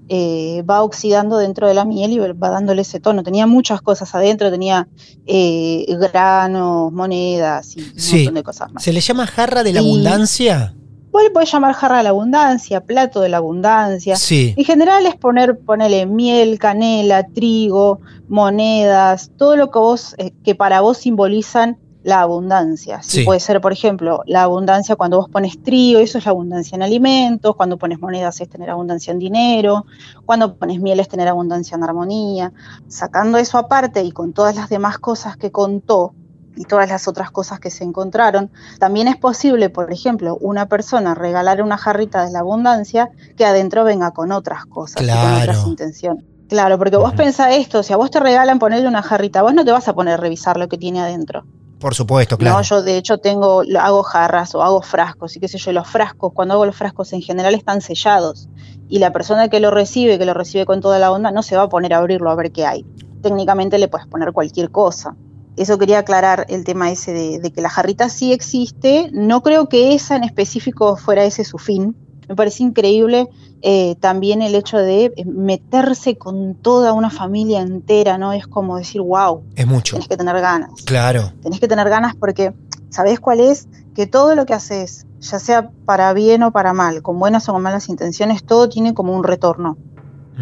eh, 0.10 0.64
va 0.70 0.84
oxidando 0.84 1.38
dentro 1.38 1.68
de 1.68 1.74
la 1.74 1.86
miel 1.86 2.12
y 2.12 2.20
va 2.20 2.50
dándole 2.50 2.82
ese 2.82 3.00
tono. 3.00 3.24
Tenía 3.24 3.48
muchas 3.48 3.82
cosas 3.82 4.14
adentro, 4.14 4.52
tenía 4.52 4.88
eh, 5.26 5.86
granos, 6.12 6.92
monedas 6.92 7.76
y 7.78 7.82
un 7.82 8.18
montón 8.18 8.34
de 8.36 8.44
cosas 8.44 8.72
más. 8.72 8.84
¿Se 8.84 8.94
le 8.94 9.00
llama 9.00 9.26
jarra 9.26 9.64
de 9.64 9.74
la 9.74 9.80
abundancia? 9.80 10.76
Vos 11.12 11.24
le 11.24 11.30
podés 11.30 11.52
llamar 11.52 11.74
jarra 11.74 11.98
de 11.98 12.04
la 12.04 12.10
abundancia, 12.10 12.82
plato 12.82 13.22
de 13.22 13.30
la 13.30 13.38
abundancia. 13.38 14.16
Sí. 14.16 14.54
En 14.58 14.66
general 14.66 15.06
es 15.06 15.16
poner, 15.16 15.60
ponerle 15.60 16.06
miel, 16.06 16.58
canela, 16.60 17.28
trigo, 17.28 18.00
monedas, 18.28 19.32
todo 19.38 19.56
lo 19.56 19.72
que 19.72 19.80
vos, 19.80 20.16
eh, 20.18 20.32
que 20.44 20.56
para 20.56 20.82
vos 20.82 20.98
simbolizan 20.98 21.78
la 22.04 22.22
abundancia. 22.22 23.02
Sí. 23.02 23.24
Puede 23.24 23.40
ser, 23.40 23.62
por 23.62 23.74
ejemplo, 23.74 24.22
la 24.26 24.44
abundancia 24.44 24.96
cuando 24.96 25.18
vos 25.18 25.30
pones 25.30 25.62
trigo, 25.64 26.00
eso 26.00 26.18
es 26.18 26.26
la 26.26 26.32
abundancia 26.32 26.76
en 26.76 26.84
alimentos, 26.84 27.56
cuando 27.56 27.78
pones 27.78 28.00
monedas 28.00 28.40
es 28.42 28.50
tener 28.50 28.70
abundancia 28.70 29.12
en 29.12 29.20
dinero, 29.20 29.86
cuando 30.26 30.56
pones 30.56 30.82
miel 30.82 31.00
es 31.00 31.08
tener 31.08 31.28
abundancia 31.28 31.76
en 31.76 31.84
armonía. 31.84 32.52
Sacando 32.88 33.38
eso 33.38 33.58
aparte 33.58 34.04
y 34.04 34.12
con 34.12 34.34
todas 34.34 34.56
las 34.56 34.70
demás 34.70 35.00
cosas 35.00 35.38
que 35.38 35.52
contó 35.52 36.14
y 36.56 36.66
todas 36.66 36.88
las 36.90 37.08
otras 37.08 37.32
cosas 37.32 37.60
que 37.60 37.72
se 37.72 37.84
encontraron, 37.84 38.52
también 38.80 39.08
es 39.08 39.18
posible, 39.18 39.70
por 39.70 39.92
ejemplo, 39.92 40.38
una 40.40 40.68
persona 40.68 41.16
regalar 41.16 41.62
una 41.64 41.78
jarrita 41.78 42.26
de 42.26 42.32
la 42.32 42.40
abundancia 42.40 43.10
que 43.36 43.46
adentro 43.46 43.84
venga 43.84 44.12
con 44.12 44.32
otras 44.32 44.66
cosas 44.66 45.02
y 45.02 45.08
con 45.08 45.42
otras 45.42 45.66
intenciones. 45.66 46.26
Claro, 46.50 46.78
porque 46.78 46.98
vos 46.98 47.14
pensás 47.14 47.56
esto, 47.56 47.82
si 47.82 47.94
a 47.94 47.98
vos 47.98 48.12
te 48.12 48.20
regalan 48.20 48.60
ponerle 48.60 48.88
una 48.88 49.02
jarrita, 49.02 49.42
vos 49.42 49.56
no 49.56 49.66
te 49.66 49.72
vas 49.72 49.88
a 49.88 49.96
poner 49.96 50.16
a 50.16 50.18
revisar 50.18 50.58
lo 50.58 50.68
que 50.68 50.78
tiene 50.78 51.00
adentro. 51.00 51.46
Por 51.84 51.96
supuesto, 51.96 52.38
claro. 52.38 52.56
No, 52.56 52.62
yo 52.62 52.82
de 52.82 52.96
hecho 52.96 53.18
tengo, 53.18 53.62
hago 53.78 54.04
jarras 54.04 54.56
o 54.56 54.64
hago 54.64 54.82
frascos 54.82 55.36
y 55.36 55.42
qué 55.42 55.50
sé 55.50 55.58
yo, 55.58 55.74
los 55.74 55.86
frascos, 55.86 56.32
cuando 56.32 56.54
hago 56.54 56.66
los 56.66 56.78
frascos 56.78 57.12
en 57.12 57.22
general 57.22 57.56
están 57.56 57.82
sellados 57.82 58.48
y 58.88 59.00
la 59.00 59.12
persona 59.12 59.50
que 59.50 59.60
lo 59.60 59.70
recibe, 59.70 60.18
que 60.18 60.24
lo 60.24 60.34
recibe 60.34 60.66
con 60.66 60.80
toda 60.80 60.98
la 60.98 61.12
onda, 61.12 61.32
no 61.32 61.44
se 61.44 61.58
va 61.58 61.64
a 61.64 61.68
poner 61.68 61.94
a 61.94 61.98
abrirlo 61.98 62.32
a 62.32 62.36
ver 62.36 62.54
qué 62.54 62.66
hay. 62.66 62.86
Técnicamente 63.22 63.78
le 63.80 63.90
puedes 63.90 64.08
poner 64.08 64.32
cualquier 64.32 64.72
cosa. 64.72 65.18
Eso 65.58 65.78
quería 65.78 66.00
aclarar 66.00 66.46
el 66.48 66.64
tema 66.64 66.90
ese 66.90 67.12
de, 67.12 67.40
de 67.40 67.52
que 67.52 67.60
la 67.60 67.70
jarrita 67.70 68.08
sí 68.08 68.32
existe. 68.32 69.10
No 69.12 69.44
creo 69.44 69.68
que 69.68 69.94
esa 69.94 70.16
en 70.16 70.24
específico 70.24 70.96
fuera 70.96 71.26
ese 71.26 71.44
su 71.44 71.58
fin. 71.58 71.98
Me 72.30 72.36
parece 72.38 72.64
increíble 72.64 73.28
eh, 73.66 73.96
también 74.02 74.42
el 74.42 74.56
hecho 74.56 74.78
de 74.78 75.06
eh, 75.06 75.24
meterse 75.24 76.18
con 76.18 76.54
toda 76.56 76.92
una 76.92 77.10
familia 77.10 77.62
entera, 77.62 78.18
¿no? 78.18 78.34
Es 78.34 78.46
como 78.46 78.76
decir, 78.76 79.00
wow. 79.00 79.42
Es 79.56 79.66
mucho. 79.66 79.96
Tenés 79.96 80.10
que 80.10 80.18
tener 80.18 80.42
ganas. 80.42 80.82
Claro. 80.84 81.32
Tenés 81.42 81.62
que 81.62 81.70
tener 81.70 81.88
ganas 81.90 82.14
porque, 82.14 82.54
¿sabés 82.90 83.22
cuál 83.22 83.40
es? 83.40 83.70
Que 83.96 84.06
todo 84.06 84.36
lo 84.36 84.46
que 84.46 84.54
haces, 84.54 85.08
ya 85.22 85.40
sea 85.40 85.70
para 85.86 86.12
bien 86.12 86.44
o 86.44 86.52
para 86.52 86.74
mal, 86.74 87.02
con 87.02 87.18
buenas 87.20 87.48
o 87.48 87.54
con 87.54 87.62
malas 87.62 87.88
intenciones, 87.88 88.44
todo 88.44 88.68
tiene 88.68 88.94
como 88.94 89.16
un 89.16 89.24
retorno. 89.24 89.78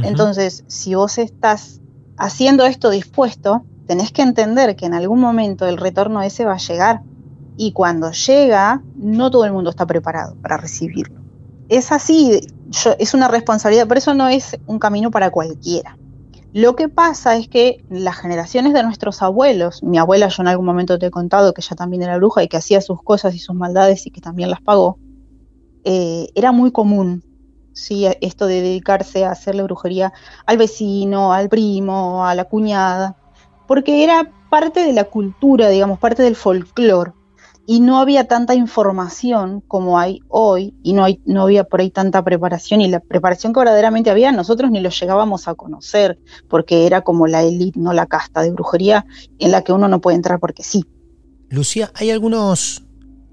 Entonces, 0.02 0.64
si 0.66 0.96
vos 0.96 1.20
estás 1.20 1.80
haciendo 2.18 2.66
esto 2.66 2.90
dispuesto, 2.90 3.64
tenés 3.86 4.12
que 4.12 4.24
entender 4.24 4.76
que 4.76 4.88
en 4.88 4.96
algún 4.96 5.20
momento 5.20 5.68
el 5.68 5.78
retorno 5.78 6.24
ese 6.24 6.46
va 6.46 6.54
a 6.54 6.58
llegar. 6.58 7.02
Y 7.56 7.74
cuando 7.74 8.12
llega, 8.12 8.82
no 8.96 9.30
todo 9.30 9.46
el 9.46 9.52
mundo 9.52 9.70
está 9.70 9.86
preparado 9.86 10.36
para 10.42 10.58
recibirlo 10.58 11.21
es 11.72 11.94
así, 11.94 12.42
es 13.00 13.14
una 13.14 13.30
responsabilidad, 13.30 13.88
por 13.88 13.98
eso 13.98 14.14
no 14.14 14.28
es 14.28 14.58
un 14.68 14.78
camino 14.78 15.10
para 15.10 15.32
cualquiera. 15.32 15.98
Lo 16.52 16.76
que 16.76 16.90
pasa 16.90 17.38
es 17.38 17.48
que 17.48 17.82
las 17.90 18.18
generaciones 18.18 18.74
de 18.74 18.84
nuestros 18.84 19.22
abuelos, 19.22 19.82
mi 19.82 19.98
abuela 19.98 20.28
yo 20.28 20.44
en 20.44 20.50
algún 20.50 20.66
momento 20.66 21.00
te 21.00 21.06
he 21.06 21.12
contado 21.12 21.54
que 21.54 21.62
ella 21.62 21.78
también 21.78 22.04
era 22.04 22.18
bruja 22.18 22.44
y 22.44 22.50
que 22.50 22.58
hacía 22.58 22.82
sus 22.82 23.02
cosas 23.02 23.36
y 23.36 23.40
sus 23.40 23.56
maldades 23.56 24.06
y 24.06 24.12
que 24.12 24.20
también 24.20 24.50
las 24.50 24.60
pagó, 24.60 25.00
eh, 25.86 26.28
era 26.36 26.52
muy 26.52 26.74
común 26.74 27.24
¿sí? 27.72 28.06
esto 28.20 28.48
de 28.48 28.62
dedicarse 28.62 29.24
a 29.24 29.32
hacerle 29.32 29.64
brujería 29.64 30.12
al 30.46 30.58
vecino, 30.58 31.32
al 31.32 31.48
primo, 31.48 32.26
a 32.26 32.36
la 32.36 32.44
cuñada, 32.44 33.16
porque 33.66 34.04
era 34.04 34.30
parte 34.50 34.84
de 34.84 34.92
la 34.92 35.06
cultura, 35.06 35.70
digamos, 35.70 36.00
parte 36.00 36.22
del 36.22 36.36
folclore 36.36 37.14
y 37.68 37.80
no 37.80 38.00
había 38.00 38.28
tanta 38.28 38.56
información 38.56 39.62
como 39.68 40.00
hay 40.00 40.20
hoy 40.28 40.74
y 40.84 40.94
no, 40.94 41.04
hay, 41.04 41.22
no 41.26 41.44
había 41.44 41.64
por 41.64 41.82
ahí 41.82 41.92
tanta 41.92 42.24
preparación 42.24 42.82
y 42.82 42.88
la 42.88 43.00
preparación 43.00 43.54
que 43.54 43.60
verdaderamente 43.60 44.10
había 44.10 44.32
nosotros 44.32 44.72
ni 44.72 44.80
lo 44.80 44.90
llegábamos 44.90 45.48
a 45.48 45.56
conocer 45.56 46.20
porque 46.50 46.86
era 46.86 47.02
como 47.02 47.28
la 47.28 47.44
élite, 47.44 47.80
no 47.80 47.94
la 47.94 48.08
casta 48.08 48.42
de 48.42 48.52
brujería 48.52 49.06
en 49.40 49.52
la 49.52 49.64
que 49.64 49.74
uno 49.74 49.88
no 49.88 50.02
puede 50.02 50.18
entrar 50.18 50.40
porque 50.40 50.64
sí. 50.64 50.86
Lucía, 51.50 51.92
hay 51.96 52.12
algunos 52.12 52.84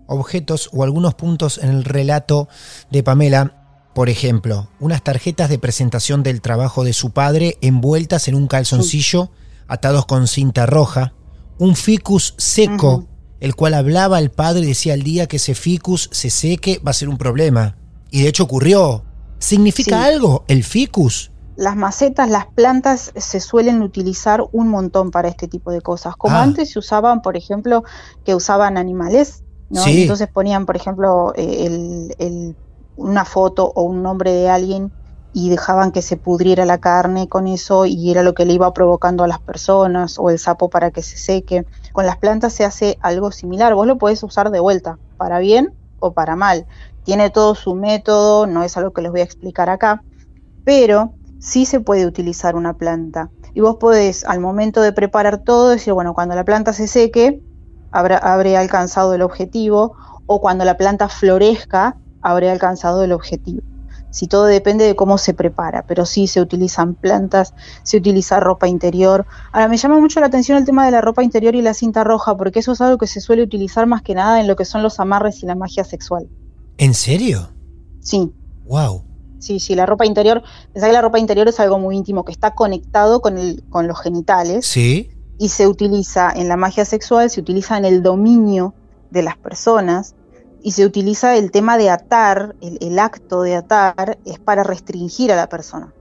objetos 0.06 0.70
o 0.72 0.82
algunos 0.82 1.14
puntos 1.14 1.58
en 1.58 1.70
el 1.70 1.84
relato 1.84 2.48
de 2.90 3.02
Pamela, 3.02 3.90
por 3.94 4.08
ejemplo, 4.08 4.68
unas 4.80 5.02
tarjetas 5.02 5.48
de 5.48 5.58
presentación 5.58 6.22
del 6.22 6.40
trabajo 6.40 6.84
de 6.84 6.92
su 6.92 7.10
padre 7.10 7.56
envueltas 7.60 8.28
en 8.28 8.34
un 8.34 8.46
calzoncillo, 8.46 9.30
atados 9.66 10.06
con 10.06 10.26
cinta 10.26 10.66
roja, 10.66 11.14
un 11.58 11.74
ficus 11.74 12.34
seco 12.38 13.07
el 13.40 13.54
cual 13.54 13.74
hablaba 13.74 14.16
al 14.16 14.30
padre 14.30 14.62
y 14.62 14.66
decía 14.68 14.94
el 14.94 15.02
día 15.02 15.26
que 15.26 15.36
ese 15.36 15.54
ficus 15.54 16.08
se 16.12 16.30
seque 16.30 16.80
va 16.86 16.90
a 16.90 16.94
ser 16.94 17.08
un 17.08 17.18
problema. 17.18 17.76
Y 18.10 18.22
de 18.22 18.28
hecho 18.28 18.44
ocurrió. 18.44 19.04
¿Significa 19.38 20.04
algo 20.04 20.44
el 20.48 20.64
ficus? 20.64 21.30
Las 21.56 21.76
macetas, 21.76 22.28
las 22.30 22.46
plantas 22.46 23.12
se 23.16 23.40
suelen 23.40 23.82
utilizar 23.82 24.44
un 24.52 24.68
montón 24.68 25.10
para 25.10 25.28
este 25.28 25.48
tipo 25.48 25.70
de 25.70 25.80
cosas. 25.80 26.16
Como 26.16 26.36
Ah. 26.36 26.42
antes 26.42 26.72
se 26.72 26.78
usaban, 26.78 27.20
por 27.22 27.36
ejemplo, 27.36 27.84
que 28.24 28.34
usaban 28.34 28.76
animales, 28.76 29.42
¿no? 29.70 29.82
Sí. 29.82 30.02
Entonces 30.02 30.28
ponían, 30.32 30.66
por 30.66 30.76
ejemplo, 30.76 31.32
eh, 31.36 31.66
el- 31.66 32.14
el- 32.18 32.56
una 32.96 33.24
foto 33.24 33.70
o 33.74 33.82
un 33.82 34.02
nombre 34.02 34.32
de 34.32 34.48
alguien 34.48 34.90
y 35.32 35.50
dejaban 35.50 35.92
que 35.92 36.02
se 36.02 36.16
pudriera 36.16 36.64
la 36.64 36.78
carne 36.78 37.28
con 37.28 37.46
eso 37.46 37.86
y 37.86 38.10
era 38.10 38.22
lo 38.24 38.34
que 38.34 38.44
le 38.44 38.54
iba 38.54 38.72
provocando 38.72 39.22
a 39.22 39.28
las 39.28 39.38
personas 39.40 40.18
o 40.18 40.30
el 40.30 40.38
sapo 40.40 40.68
para 40.68 40.90
que 40.90 41.02
se 41.02 41.16
seque. 41.16 41.64
Con 41.98 42.06
las 42.06 42.18
plantas 42.18 42.52
se 42.52 42.64
hace 42.64 42.96
algo 43.00 43.32
similar, 43.32 43.74
vos 43.74 43.84
lo 43.84 43.98
podés 43.98 44.22
usar 44.22 44.52
de 44.52 44.60
vuelta, 44.60 45.00
para 45.16 45.40
bien 45.40 45.74
o 45.98 46.12
para 46.12 46.36
mal. 46.36 46.68
Tiene 47.02 47.28
todo 47.28 47.56
su 47.56 47.74
método, 47.74 48.46
no 48.46 48.62
es 48.62 48.76
algo 48.76 48.92
que 48.92 49.02
les 49.02 49.10
voy 49.10 49.18
a 49.18 49.24
explicar 49.24 49.68
acá, 49.68 50.04
pero 50.64 51.14
sí 51.40 51.66
se 51.66 51.80
puede 51.80 52.06
utilizar 52.06 52.54
una 52.54 52.74
planta. 52.74 53.30
Y 53.52 53.62
vos 53.62 53.78
podés, 53.80 54.22
al 54.22 54.38
momento 54.38 54.80
de 54.80 54.92
preparar 54.92 55.38
todo, 55.38 55.70
decir, 55.70 55.92
bueno, 55.92 56.14
cuando 56.14 56.36
la 56.36 56.44
planta 56.44 56.72
se 56.72 56.86
seque, 56.86 57.42
habrá, 57.90 58.18
habré 58.18 58.56
alcanzado 58.56 59.12
el 59.12 59.22
objetivo, 59.22 59.96
o 60.26 60.40
cuando 60.40 60.64
la 60.64 60.76
planta 60.76 61.08
florezca, 61.08 61.96
habré 62.22 62.48
alcanzado 62.48 63.02
el 63.02 63.10
objetivo. 63.10 63.62
Si 64.10 64.26
todo 64.26 64.44
depende 64.44 64.86
de 64.86 64.96
cómo 64.96 65.18
se 65.18 65.34
prepara, 65.34 65.84
pero 65.86 66.06
sí 66.06 66.26
se 66.26 66.40
utilizan 66.40 66.94
plantas, 66.94 67.54
se 67.82 67.98
utiliza 67.98 68.40
ropa 68.40 68.66
interior. 68.66 69.26
Ahora 69.52 69.68
me 69.68 69.76
llama 69.76 69.98
mucho 70.00 70.20
la 70.20 70.26
atención 70.26 70.56
el 70.58 70.64
tema 70.64 70.84
de 70.86 70.90
la 70.92 71.00
ropa 71.00 71.22
interior 71.22 71.54
y 71.54 71.62
la 71.62 71.74
cinta 71.74 72.04
roja, 72.04 72.36
porque 72.36 72.60
eso 72.60 72.72
es 72.72 72.80
algo 72.80 72.98
que 72.98 73.06
se 73.06 73.20
suele 73.20 73.42
utilizar 73.42 73.86
más 73.86 74.02
que 74.02 74.14
nada 74.14 74.40
en 74.40 74.46
lo 74.46 74.56
que 74.56 74.64
son 74.64 74.82
los 74.82 74.98
amarres 74.98 75.42
y 75.42 75.46
la 75.46 75.54
magia 75.54 75.84
sexual. 75.84 76.28
¿En 76.78 76.94
serio? 76.94 77.50
Sí, 78.00 78.32
Wow. 78.66 79.04
Sí, 79.38 79.60
sí, 79.60 79.74
la 79.74 79.86
ropa 79.86 80.04
interior, 80.04 80.42
pensá 80.72 80.88
que 80.88 80.92
la 80.92 81.00
ropa 81.00 81.18
interior 81.18 81.48
es 81.48 81.60
algo 81.60 81.78
muy 81.78 81.96
íntimo, 81.96 82.24
que 82.24 82.32
está 82.32 82.54
conectado 82.54 83.20
con, 83.20 83.38
el, 83.38 83.62
con 83.70 83.86
los 83.86 84.00
genitales 84.00 84.66
Sí. 84.66 85.10
y 85.38 85.48
se 85.50 85.66
utiliza 85.68 86.30
en 86.34 86.48
la 86.48 86.56
magia 86.56 86.84
sexual, 86.84 87.30
se 87.30 87.40
utiliza 87.40 87.78
en 87.78 87.84
el 87.84 88.02
dominio 88.02 88.74
de 89.10 89.22
las 89.22 89.36
personas 89.38 90.14
y 90.62 90.72
se 90.72 90.84
utiliza 90.84 91.36
el 91.36 91.50
tema 91.50 91.78
de 91.78 91.90
atar, 91.90 92.54
el, 92.60 92.78
el 92.80 92.98
acto 92.98 93.42
de 93.42 93.56
atar 93.56 94.18
es 94.24 94.38
para 94.38 94.62
restringir 94.64 95.32
a 95.32 95.36
la 95.36 95.48
persona, 95.48 95.92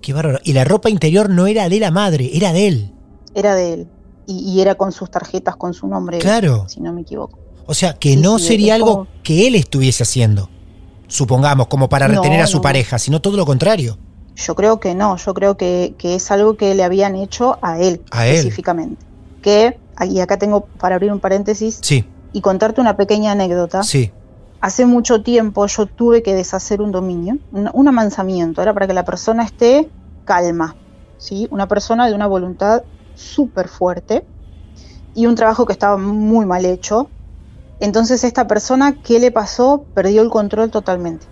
Qué 0.00 0.12
bárbaro. 0.12 0.40
Y 0.42 0.52
la 0.52 0.64
ropa 0.64 0.90
interior 0.90 1.30
no 1.30 1.46
era 1.46 1.68
de 1.68 1.78
la 1.78 1.90
madre, 1.92 2.30
era 2.34 2.52
de 2.52 2.66
él. 2.66 2.92
era 3.34 3.54
de 3.54 3.72
él 3.74 3.88
y, 4.26 4.38
y 4.52 4.60
era 4.60 4.74
con 4.74 4.90
sus 4.92 5.10
tarjetas, 5.10 5.54
con 5.56 5.74
su 5.74 5.86
nombre, 5.86 6.18
Claro. 6.18 6.64
si 6.68 6.80
no 6.80 6.92
me 6.92 7.02
equivoco. 7.02 7.38
O 7.66 7.74
sea, 7.74 7.94
que 7.94 8.10
Sí, 8.14 8.16
no 8.16 8.38
sí, 8.40 8.46
sería 8.48 8.74
algo 8.74 8.90
como- 8.92 9.06
que 9.22 9.46
él 9.46 9.54
estuviese 9.54 10.02
haciendo. 10.02 10.48
Supongamos, 11.08 11.66
como 11.68 11.88
para 11.88 12.08
No, 12.08 12.14
retener 12.22 12.40
a 12.40 12.46
su 12.46 12.56
no. 12.58 12.62
pareja, 12.62 12.98
sino 12.98 13.20
todo 13.20 13.36
lo 13.36 13.44
contrario. 13.46 13.98
Yo 14.34 14.54
creo 14.54 14.80
que 14.80 14.94
no, 14.94 15.16
yo 15.16 15.34
creo 15.34 15.56
que, 15.56 15.94
que 15.98 16.14
es 16.14 16.30
algo 16.30 16.56
que 16.56 16.74
le 16.74 16.82
habían 16.84 17.14
hecho 17.16 17.58
a 17.62 17.78
él 17.78 18.02
A 18.10 18.26
él. 18.26 18.36
específicamente. 18.36 19.04
Que, 19.42 19.78
y 20.08 20.20
acá 20.20 20.38
tengo 20.38 20.62
para 20.64 20.94
abrir 20.96 21.12
un 21.12 21.20
paréntesis 21.20 21.78
Sí, 21.82 22.04
y 22.32 22.40
contarte 22.40 22.80
una 22.80 22.96
pequeña 22.96 23.32
anécdota. 23.32 23.82
sí. 23.82 24.12
Hace 24.60 24.86
mucho 24.86 25.24
tiempo 25.24 25.66
yo 25.66 25.86
tuve 25.86 26.22
que 26.22 26.36
deshacer 26.36 26.80
un 26.80 26.92
dominio, 26.92 27.38
un, 27.50 27.68
un 27.72 27.88
amansamiento, 27.88 28.62
era 28.62 28.72
para 28.72 28.86
que 28.86 28.92
la 28.92 29.04
persona 29.04 29.42
esté 29.42 29.90
calma, 30.24 30.76
¿sí? 31.18 31.48
Una 31.50 31.66
persona 31.66 32.06
de 32.06 32.14
una 32.14 32.28
voluntad 32.28 32.84
súper 33.16 33.66
fuerte 33.66 34.24
y 35.16 35.26
un 35.26 35.34
trabajo 35.34 35.66
que 35.66 35.72
estaba 35.72 35.96
muy 35.96 36.46
mal 36.46 36.64
hecho. 36.64 37.10
Entonces 37.80 38.22
esta 38.22 38.46
persona, 38.46 39.02
¿qué 39.02 39.18
le 39.18 39.32
pasó? 39.32 39.84
Perdió 39.94 40.22
el 40.22 40.30
control 40.30 40.70
totalmente 40.70 41.26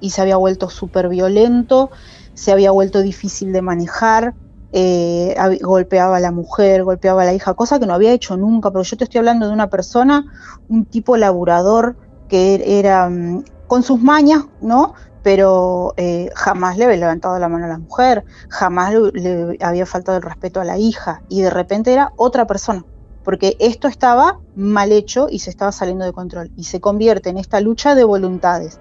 y 0.00 0.10
se 0.10 0.20
había 0.20 0.36
vuelto 0.36 0.68
súper 0.68 1.08
violento, 1.08 1.90
se 2.34 2.52
había 2.52 2.70
vuelto 2.70 3.00
difícil 3.00 3.52
de 3.52 3.62
manejar, 3.62 4.34
eh, 4.72 5.34
golpeaba 5.62 6.16
a 6.16 6.20
la 6.20 6.32
mujer, 6.32 6.84
golpeaba 6.84 7.22
a 7.22 7.24
la 7.26 7.34
hija, 7.34 7.54
cosa 7.54 7.78
que 7.78 7.86
no 7.86 7.94
había 7.94 8.12
hecho 8.12 8.36
nunca, 8.36 8.70
pero 8.70 8.82
yo 8.84 8.96
te 8.96 9.04
estoy 9.04 9.18
hablando 9.20 9.46
de 9.46 9.52
una 9.52 9.68
persona, 9.68 10.24
un 10.68 10.86
tipo 10.86 11.16
laburador 11.16 11.96
que 12.28 12.54
er- 12.56 12.62
era 12.66 13.08
mm, 13.10 13.44
con 13.66 13.82
sus 13.82 14.00
mañas, 14.00 14.44
¿no? 14.60 14.94
Pero 15.22 15.94
eh, 15.96 16.30
jamás 16.34 16.76
le 16.76 16.84
había 16.86 16.96
levantado 16.96 17.38
la 17.38 17.48
mano 17.48 17.66
a 17.66 17.68
la 17.68 17.78
mujer, 17.78 18.24
jamás 18.48 18.94
le 19.12 19.56
había 19.60 19.86
faltado 19.86 20.16
el 20.18 20.22
respeto 20.24 20.60
a 20.60 20.64
la 20.64 20.78
hija, 20.78 21.22
y 21.28 21.42
de 21.42 21.50
repente 21.50 21.92
era 21.92 22.12
otra 22.16 22.46
persona, 22.46 22.82
porque 23.22 23.56
esto 23.60 23.86
estaba 23.88 24.40
mal 24.54 24.90
hecho 24.92 25.28
y 25.30 25.38
se 25.40 25.50
estaba 25.50 25.70
saliendo 25.72 26.04
de 26.04 26.12
control, 26.12 26.50
y 26.56 26.64
se 26.64 26.80
convierte 26.80 27.30
en 27.30 27.38
esta 27.38 27.60
lucha 27.60 27.94
de 27.94 28.04
voluntades 28.04 28.80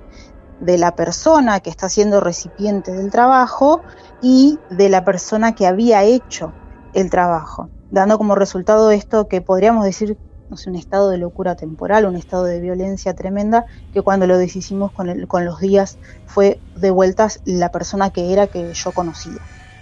de 0.59 0.77
la 0.77 0.95
persona 0.95 1.59
que 1.59 1.69
está 1.69 1.89
siendo 1.89 2.19
recipiente 2.19 2.91
del 2.91 3.09
trabajo 3.11 3.83
y 4.21 4.59
de 4.69 4.89
la 4.89 5.03
persona 5.05 5.55
que 5.55 5.67
había 5.67 6.03
hecho 6.03 6.53
el 6.93 7.09
trabajo, 7.09 7.69
dando 7.89 8.17
como 8.17 8.35
resultado 8.35 8.91
esto 8.91 9.27
que 9.27 9.41
podríamos 9.41 9.83
decir, 9.85 10.17
no 10.49 10.57
sé, 10.57 10.69
un 10.69 10.75
estado 10.75 11.09
de 11.09 11.17
locura 11.17 11.55
temporal, 11.55 12.05
un 12.05 12.15
estado 12.17 12.43
de 12.43 12.59
violencia 12.59 13.13
tremenda, 13.15 13.65
que 13.93 14.01
cuando 14.01 14.27
lo 14.27 14.37
deshicimos 14.37 14.91
con, 14.91 15.09
el- 15.09 15.27
con 15.27 15.45
los 15.45 15.59
días 15.59 15.97
fue 16.25 16.59
de 16.75 16.91
vueltas 16.91 17.39
la 17.45 17.69
persona 17.71 18.09
que 18.09 18.33
era 18.33 18.47
que 18.47 18.73
yo 18.73 18.91
conocía. 18.91 19.39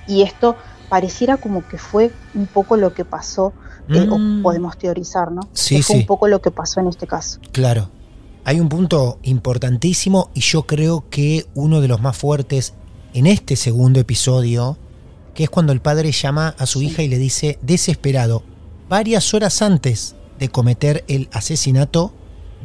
Y 0.07 0.21
esto 0.21 0.55
pareciera 0.89 1.37
como 1.37 1.67
que 1.67 1.77
fue 1.77 2.11
un 2.35 2.45
poco 2.47 2.77
lo 2.77 2.93
que 2.93 3.05
pasó, 3.05 3.53
eh, 3.89 4.05
Mm. 4.07 4.39
o 4.39 4.43
podemos 4.43 4.77
teorizar, 4.77 5.31
¿no? 5.31 5.41
Sí, 5.53 5.77
que 5.77 5.83
fue 5.83 5.95
sí. 5.95 6.01
un 6.01 6.07
poco 6.07 6.27
lo 6.27 6.41
que 6.41 6.51
pasó 6.51 6.79
en 6.79 6.87
este 6.87 7.07
caso. 7.07 7.39
Claro. 7.51 7.89
Hay 8.45 8.59
un 8.59 8.69
punto 8.69 9.17
importantísimo 9.23 10.29
y 10.33 10.41
yo 10.41 10.63
creo 10.63 11.03
que 11.09 11.45
uno 11.55 11.81
de 11.81 11.87
los 11.87 12.01
más 12.01 12.15
fuertes 12.17 12.73
en 13.13 13.27
este 13.27 13.55
segundo 13.55 13.99
episodio, 13.99 14.77
que 15.33 15.43
es 15.43 15.49
cuando 15.49 15.73
el 15.73 15.81
padre 15.81 16.11
llama 16.11 16.55
a 16.57 16.65
su 16.65 16.81
hija 16.81 17.01
y 17.01 17.07
le 17.07 17.17
dice, 17.17 17.57
desesperado, 17.61 18.43
varias 18.87 19.33
horas 19.33 19.61
antes 19.61 20.15
de 20.37 20.49
cometer 20.49 21.03
el 21.07 21.29
asesinato, 21.31 22.13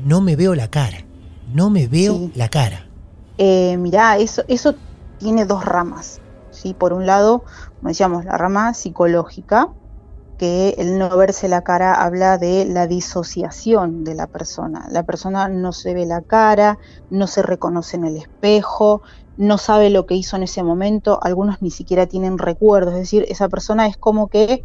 no 0.05 0.21
me 0.21 0.37
veo 0.37 0.55
la 0.55 0.69
cara, 0.69 1.05
no 1.53 1.71
me 1.71 1.87
veo 1.87 2.31
la 2.35 2.49
cara. 2.49 2.87
Eh, 3.39 3.77
mirá, 3.79 4.19
eso, 4.19 4.43
eso 4.49 4.75
tiene 5.19 5.45
dos 5.45 5.65
ramas. 5.65 6.21
¿sí? 6.51 6.75
Por 6.75 6.93
un 6.93 7.07
lado, 7.07 7.45
como 7.79 7.89
decíamos, 7.89 8.25
la 8.25 8.39
rama 8.39 8.75
psicológica, 8.75 9.69
que 10.39 10.75
el 10.79 10.99
no 10.99 11.17
verse 11.17 11.49
la 11.49 11.63
cara 11.63 11.95
habla 11.95 12.39
de 12.39 12.65
la 12.65 12.87
disociación 12.87 14.05
de 14.05 14.15
la 14.15 14.27
persona. 14.27 14.87
La 14.91 15.05
persona 15.05 15.49
no 15.49 15.73
se 15.73 15.95
ve 15.95 16.07
la 16.07 16.23
cara, 16.23 16.79
no 17.11 17.27
se 17.27 17.43
reconoce 17.43 17.97
en 17.97 18.05
el 18.05 18.17
espejo, 18.17 19.03
no 19.37 19.59
sabe 19.59 19.91
lo 19.91 20.07
que 20.07 20.14
hizo 20.14 20.37
en 20.37 20.45
ese 20.45 20.62
momento, 20.62 21.18
algunos 21.22 21.62
ni 21.62 21.70
siquiera 21.70 22.07
tienen 22.07 22.39
recuerdos, 22.39 22.95
es 22.95 23.01
decir, 23.01 23.24
esa 23.28 23.49
persona 23.49 23.87
es 23.87 23.97
como 23.97 24.28
que 24.28 24.64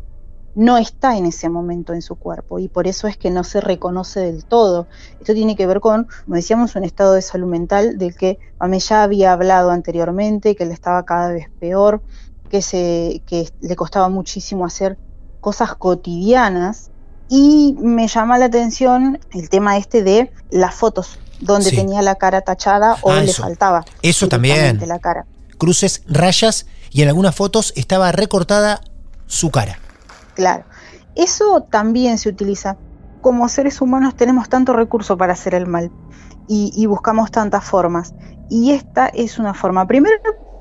no 0.55 0.77
está 0.77 1.17
en 1.17 1.25
ese 1.25 1.47
momento 1.49 1.93
en 1.93 2.01
su 2.01 2.15
cuerpo 2.15 2.59
y 2.59 2.67
por 2.67 2.87
eso 2.87 3.07
es 3.07 3.17
que 3.17 3.29
no 3.29 3.43
se 3.43 3.61
reconoce 3.61 4.19
del 4.19 4.45
todo. 4.45 4.87
Esto 5.19 5.33
tiene 5.33 5.55
que 5.55 5.67
ver 5.67 5.79
con, 5.79 6.07
como 6.25 6.35
decíamos, 6.35 6.75
un 6.75 6.83
estado 6.83 7.13
de 7.13 7.21
salud 7.21 7.47
mental 7.47 7.97
del 7.97 8.15
que 8.15 8.39
ya 8.79 9.03
había 9.03 9.33
hablado 9.33 9.71
anteriormente, 9.71 10.55
que 10.55 10.65
le 10.65 10.73
estaba 10.73 11.03
cada 11.05 11.31
vez 11.31 11.49
peor, 11.59 12.01
que, 12.49 12.61
se, 12.61 13.21
que 13.25 13.47
le 13.61 13.75
costaba 13.75 14.09
muchísimo 14.09 14.65
hacer 14.65 14.97
cosas 15.39 15.75
cotidianas 15.75 16.91
y 17.29 17.75
me 17.79 18.07
llama 18.07 18.37
la 18.37 18.45
atención 18.45 19.19
el 19.31 19.49
tema 19.49 19.77
este 19.77 20.03
de 20.03 20.31
las 20.49 20.73
fotos, 20.73 21.19
donde 21.39 21.69
Sí. 21.69 21.75
tenía 21.75 22.01
la 22.01 22.15
cara 22.15 22.41
tachada 22.41 22.97
o 23.01 23.11
Ah, 23.11 23.21
le 23.21 23.31
eso. 23.31 23.43
faltaba. 23.43 23.85
Eso 24.01 24.27
también. 24.27 24.55
directamente 24.55 24.87
La 24.87 24.99
cara. 24.99 25.25
Cruces, 25.57 26.03
rayas 26.07 26.65
y 26.91 27.01
en 27.01 27.09
algunas 27.09 27.35
fotos 27.35 27.73
estaba 27.75 28.11
recortada 28.11 28.81
su 29.27 29.51
cara. 29.51 29.79
Claro. 30.35 30.63
Eso 31.15 31.63
también 31.69 32.17
se 32.17 32.29
utiliza. 32.29 32.77
Como 33.21 33.49
seres 33.49 33.81
humanos 33.81 34.15
tenemos 34.15 34.47
tanto 34.49 34.73
recurso 34.73 35.17
para 35.17 35.33
hacer 35.33 35.53
el 35.53 35.67
mal 35.67 35.91
y, 36.47 36.71
y 36.75 36.85
buscamos 36.85 37.31
tantas 37.31 37.63
formas. 37.65 38.13
Y 38.49 38.71
esta 38.71 39.07
es 39.07 39.37
una 39.37 39.53
forma. 39.53 39.85
Primero, 39.85 40.15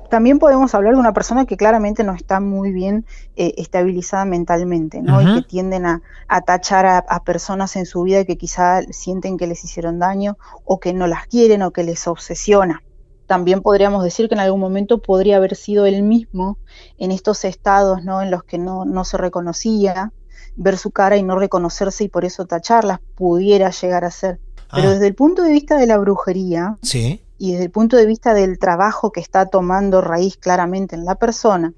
también 0.09 0.39
podemos 0.39 0.73
hablar 0.75 0.93
de 0.93 0.99
una 0.99 1.13
persona 1.13 1.45
que 1.45 1.55
claramente 1.57 2.03
no 2.03 2.13
está 2.13 2.39
muy 2.39 2.71
bien 2.71 3.05
eh, 3.35 3.53
estabilizada 3.57 4.25
mentalmente, 4.25 5.01
¿no? 5.01 5.21
Y 5.21 5.35
que 5.35 5.47
tienden 5.47 5.85
a, 5.85 6.01
a 6.27 6.41
tachar 6.41 6.85
a, 6.85 6.97
a 6.99 7.23
personas 7.23 7.75
en 7.75 7.85
su 7.85 8.03
vida 8.03 8.25
que 8.25 8.37
quizá 8.37 8.81
sienten 8.89 9.37
que 9.37 9.47
les 9.47 9.63
hicieron 9.63 9.99
daño 9.99 10.37
o 10.65 10.79
que 10.79 10.93
no 10.93 11.07
las 11.07 11.27
quieren 11.27 11.61
o 11.61 11.71
que 11.71 11.83
les 11.83 12.07
obsesiona. 12.07 12.83
También 13.27 13.61
podríamos 13.61 14.03
decir 14.03 14.27
que 14.27 14.33
en 14.33 14.41
algún 14.41 14.59
momento 14.59 15.01
podría 15.01 15.37
haber 15.37 15.55
sido 15.55 15.85
él 15.85 16.01
mismo 16.01 16.57
en 16.97 17.11
estos 17.11 17.45
estados 17.45 18.03
¿no? 18.03 18.21
en 18.23 18.31
los 18.31 18.43
que 18.43 18.57
no, 18.57 18.85
no 18.85 19.05
se 19.05 19.17
reconocía, 19.17 20.11
ver 20.55 20.77
su 20.77 20.91
cara 20.91 21.15
y 21.17 21.23
no 21.23 21.37
reconocerse 21.37 22.03
y 22.05 22.09
por 22.09 22.25
eso 22.25 22.45
tacharlas 22.45 22.99
pudiera 23.15 23.69
llegar 23.69 24.03
a 24.03 24.11
ser. 24.11 24.39
Pero 24.73 24.89
Ah. 24.89 24.91
desde 24.93 25.07
el 25.07 25.15
punto 25.15 25.43
de 25.43 25.51
vista 25.51 25.77
de 25.77 25.87
la 25.87 25.97
brujería 25.97 26.77
Sí. 26.81 27.23
Y 27.39 27.53
desde 27.53 27.65
el 27.65 27.71
punto 27.71 27.97
de 27.97 28.05
vista 28.05 28.33
del 28.35 28.59
trabajo 28.59 29.11
que 29.11 29.21
está 29.21 29.47
tomando 29.47 30.01
raíz 30.01 30.37
claramente 30.37 30.95
en 30.95 31.05
la 31.05 31.15
persona, 31.15 31.73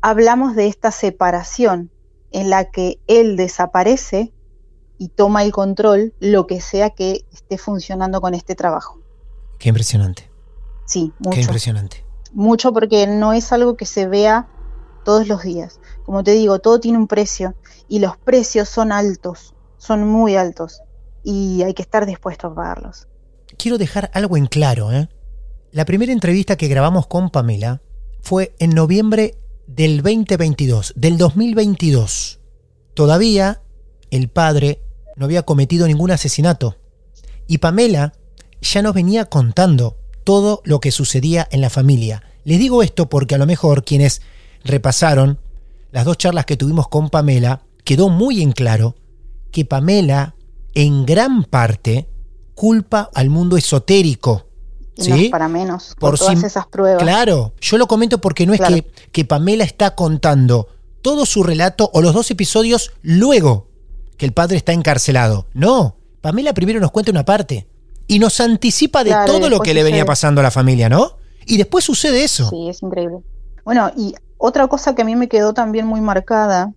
hablamos 0.00 0.54
de 0.54 0.66
esta 0.68 0.92
separación 0.92 1.90
en 2.30 2.50
la 2.50 2.66
que 2.66 3.00
él 3.08 3.36
desaparece 3.36 4.32
y 4.98 5.08
toma 5.08 5.42
el 5.42 5.52
control, 5.52 6.12
lo 6.20 6.46
que 6.46 6.60
sea 6.60 6.90
que 6.90 7.24
esté 7.32 7.56
funcionando 7.58 8.20
con 8.20 8.34
este 8.34 8.54
trabajo. 8.54 9.00
Qué 9.58 9.70
impresionante. 9.70 10.30
Sí, 10.84 11.12
Qué 11.22 11.28
mucho. 11.28 11.40
impresionante. 11.40 12.04
mucho 12.32 12.72
porque 12.72 13.06
no 13.06 13.32
es 13.32 13.52
algo 13.52 13.76
que 13.76 13.86
se 13.86 14.06
vea 14.06 14.48
todos 15.04 15.26
los 15.26 15.42
días. 15.42 15.80
Como 16.04 16.22
te 16.22 16.32
digo, 16.32 16.58
todo 16.58 16.78
tiene 16.78 16.98
un 16.98 17.06
precio 17.08 17.54
y 17.88 18.00
los 18.00 18.18
precios 18.18 18.68
son 18.68 18.92
altos, 18.92 19.54
son 19.78 20.06
muy 20.06 20.36
altos 20.36 20.82
y 21.22 21.62
hay 21.62 21.72
que 21.72 21.82
estar 21.82 22.04
dispuesto 22.04 22.48
a 22.48 22.54
pagarlos. 22.54 23.08
Quiero 23.60 23.76
dejar 23.76 24.10
algo 24.14 24.38
en 24.38 24.46
claro, 24.46 24.90
¿eh? 24.90 25.10
La 25.70 25.84
primera 25.84 26.12
entrevista 26.12 26.56
que 26.56 26.68
grabamos 26.68 27.06
con 27.06 27.28
Pamela 27.28 27.82
fue 28.22 28.54
en 28.58 28.70
noviembre 28.70 29.34
del 29.66 29.98
2022, 29.98 30.94
del 30.96 31.18
2022. 31.18 32.40
Todavía 32.94 33.60
el 34.10 34.30
padre 34.30 34.80
no 35.14 35.26
había 35.26 35.42
cometido 35.42 35.86
ningún 35.86 36.10
asesinato. 36.10 36.78
Y 37.46 37.58
Pamela 37.58 38.14
ya 38.62 38.80
nos 38.80 38.94
venía 38.94 39.26
contando 39.26 39.98
todo 40.24 40.62
lo 40.64 40.80
que 40.80 40.90
sucedía 40.90 41.46
en 41.50 41.60
la 41.60 41.68
familia. 41.68 42.22
Les 42.44 42.58
digo 42.58 42.82
esto 42.82 43.10
porque 43.10 43.34
a 43.34 43.38
lo 43.38 43.44
mejor 43.44 43.84
quienes 43.84 44.22
repasaron 44.64 45.38
las 45.92 46.06
dos 46.06 46.16
charlas 46.16 46.46
que 46.46 46.56
tuvimos 46.56 46.88
con 46.88 47.10
Pamela, 47.10 47.60
quedó 47.84 48.08
muy 48.08 48.40
en 48.40 48.52
claro 48.52 48.96
que 49.52 49.66
Pamela 49.66 50.34
en 50.72 51.04
gran 51.04 51.44
parte 51.44 52.08
culpa 52.60 53.08
al 53.14 53.30
mundo 53.30 53.56
esotérico. 53.56 54.44
No 54.98 55.04
¿Sí? 55.04 55.24
es 55.26 55.30
para 55.30 55.48
menos, 55.48 55.94
por, 55.98 56.10
Por 56.10 56.18
todas 56.18 56.38
sim- 56.38 56.44
esas 56.46 56.66
pruebas. 56.66 57.02
Claro, 57.02 57.54
yo 57.58 57.78
lo 57.78 57.86
comento 57.86 58.20
porque 58.20 58.44
no 58.46 58.52
es 58.52 58.58
Claro. 58.60 58.74
que, 58.74 58.82
que 59.12 59.24
Pamela 59.24 59.64
está 59.64 59.94
contando 59.94 60.68
todo 61.00 61.24
su 61.24 61.42
relato 61.42 61.90
o 61.94 62.02
los 62.02 62.12
dos 62.12 62.30
episodios 62.30 62.92
luego 63.00 63.68
que 64.18 64.26
el 64.26 64.32
padre 64.32 64.58
está 64.58 64.74
encarcelado. 64.74 65.46
No, 65.54 65.96
Pamela 66.20 66.52
primero 66.52 66.80
nos 66.80 66.90
cuenta 66.90 67.10
una 67.10 67.24
parte 67.24 67.66
y 68.06 68.18
nos 68.18 68.38
anticipa 68.40 69.04
de 69.04 69.10
Claro, 69.12 69.32
todo 69.32 69.48
lo 69.48 69.60
que 69.60 69.72
le 69.72 69.82
venía 69.82 70.04
pasando 70.04 70.42
a 70.42 70.44
la 70.44 70.50
familia, 70.50 70.90
¿no? 70.90 71.16
Y 71.46 71.56
después 71.56 71.82
sucede 71.82 72.22
eso. 72.24 72.50
Sí, 72.50 72.68
es 72.68 72.82
increíble. 72.82 73.20
Bueno, 73.64 73.90
y 73.96 74.14
otra 74.36 74.66
cosa 74.68 74.94
que 74.94 75.00
a 75.00 75.06
mí 75.06 75.16
me 75.16 75.28
quedó 75.30 75.54
también 75.54 75.86
muy 75.86 76.02
marcada 76.02 76.74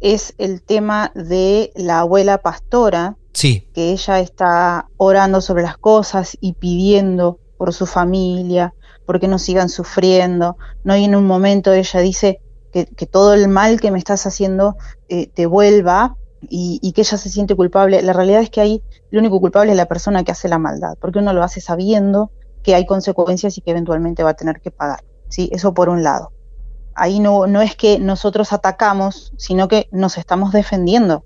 es 0.00 0.32
el 0.38 0.62
tema 0.62 1.12
de 1.14 1.70
la 1.76 1.98
abuela 1.98 2.38
pastora, 2.38 3.16
Sí, 3.38 3.68
que 3.72 3.92
ella 3.92 4.18
está 4.18 4.88
orando 4.96 5.40
sobre 5.40 5.62
las 5.62 5.76
cosas 5.78 6.36
y 6.40 6.54
pidiendo 6.54 7.38
por 7.56 7.72
su 7.72 7.86
familia, 7.86 8.74
porque 9.06 9.28
no 9.28 9.38
sigan 9.38 9.68
sufriendo, 9.68 10.56
¿no? 10.82 10.96
Y 10.96 11.04
en 11.04 11.14
un 11.14 11.24
momento 11.24 11.72
ella 11.72 12.00
dice 12.00 12.40
que, 12.72 12.86
que 12.86 13.06
todo 13.06 13.34
el 13.34 13.46
mal 13.46 13.80
que 13.80 13.92
me 13.92 13.98
estás 13.98 14.26
haciendo 14.26 14.74
eh, 15.08 15.28
te 15.28 15.46
vuelva 15.46 16.16
y, 16.48 16.80
y 16.82 16.90
que 16.90 17.02
ella 17.02 17.16
se 17.16 17.28
siente 17.28 17.54
culpable. 17.54 18.02
La 18.02 18.12
realidad 18.12 18.42
es 18.42 18.50
que 18.50 18.60
ahí 18.60 18.82
lo 19.12 19.20
único 19.20 19.38
culpable 19.38 19.70
es 19.70 19.76
la 19.76 19.86
persona 19.86 20.24
que 20.24 20.32
hace 20.32 20.48
la 20.48 20.58
maldad, 20.58 20.98
porque 21.00 21.20
uno 21.20 21.32
lo 21.32 21.44
hace 21.44 21.60
sabiendo 21.60 22.32
que 22.64 22.74
hay 22.74 22.86
consecuencias 22.86 23.56
y 23.56 23.60
que 23.60 23.70
eventualmente 23.70 24.24
va 24.24 24.30
a 24.30 24.34
tener 24.34 24.60
que 24.60 24.72
pagar. 24.72 25.04
¿sí? 25.28 25.48
Eso 25.52 25.74
por 25.74 25.90
un 25.90 26.02
lado. 26.02 26.32
Ahí 26.96 27.20
no, 27.20 27.46
no 27.46 27.62
es 27.62 27.76
que 27.76 28.00
nosotros 28.00 28.52
atacamos, 28.52 29.32
sino 29.36 29.68
que 29.68 29.88
nos 29.92 30.18
estamos 30.18 30.50
defendiendo, 30.50 31.24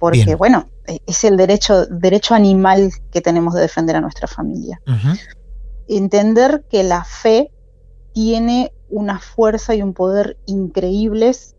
porque 0.00 0.24
Bien. 0.24 0.38
bueno, 0.38 0.66
es 0.86 1.24
el 1.24 1.36
derecho, 1.36 1.86
derecho 1.86 2.34
animal 2.34 2.92
que 3.10 3.20
tenemos 3.20 3.54
de 3.54 3.60
defender 3.60 3.96
a 3.96 4.00
nuestra 4.00 4.26
familia. 4.26 4.80
Entender 5.88 6.64
que 6.70 6.82
la 6.82 7.04
fe 7.04 7.50
tiene 8.12 8.72
una 8.88 9.18
fuerza 9.18 9.74
y 9.74 9.82
un 9.82 9.94
poder 9.94 10.36
increíbles 10.46 11.56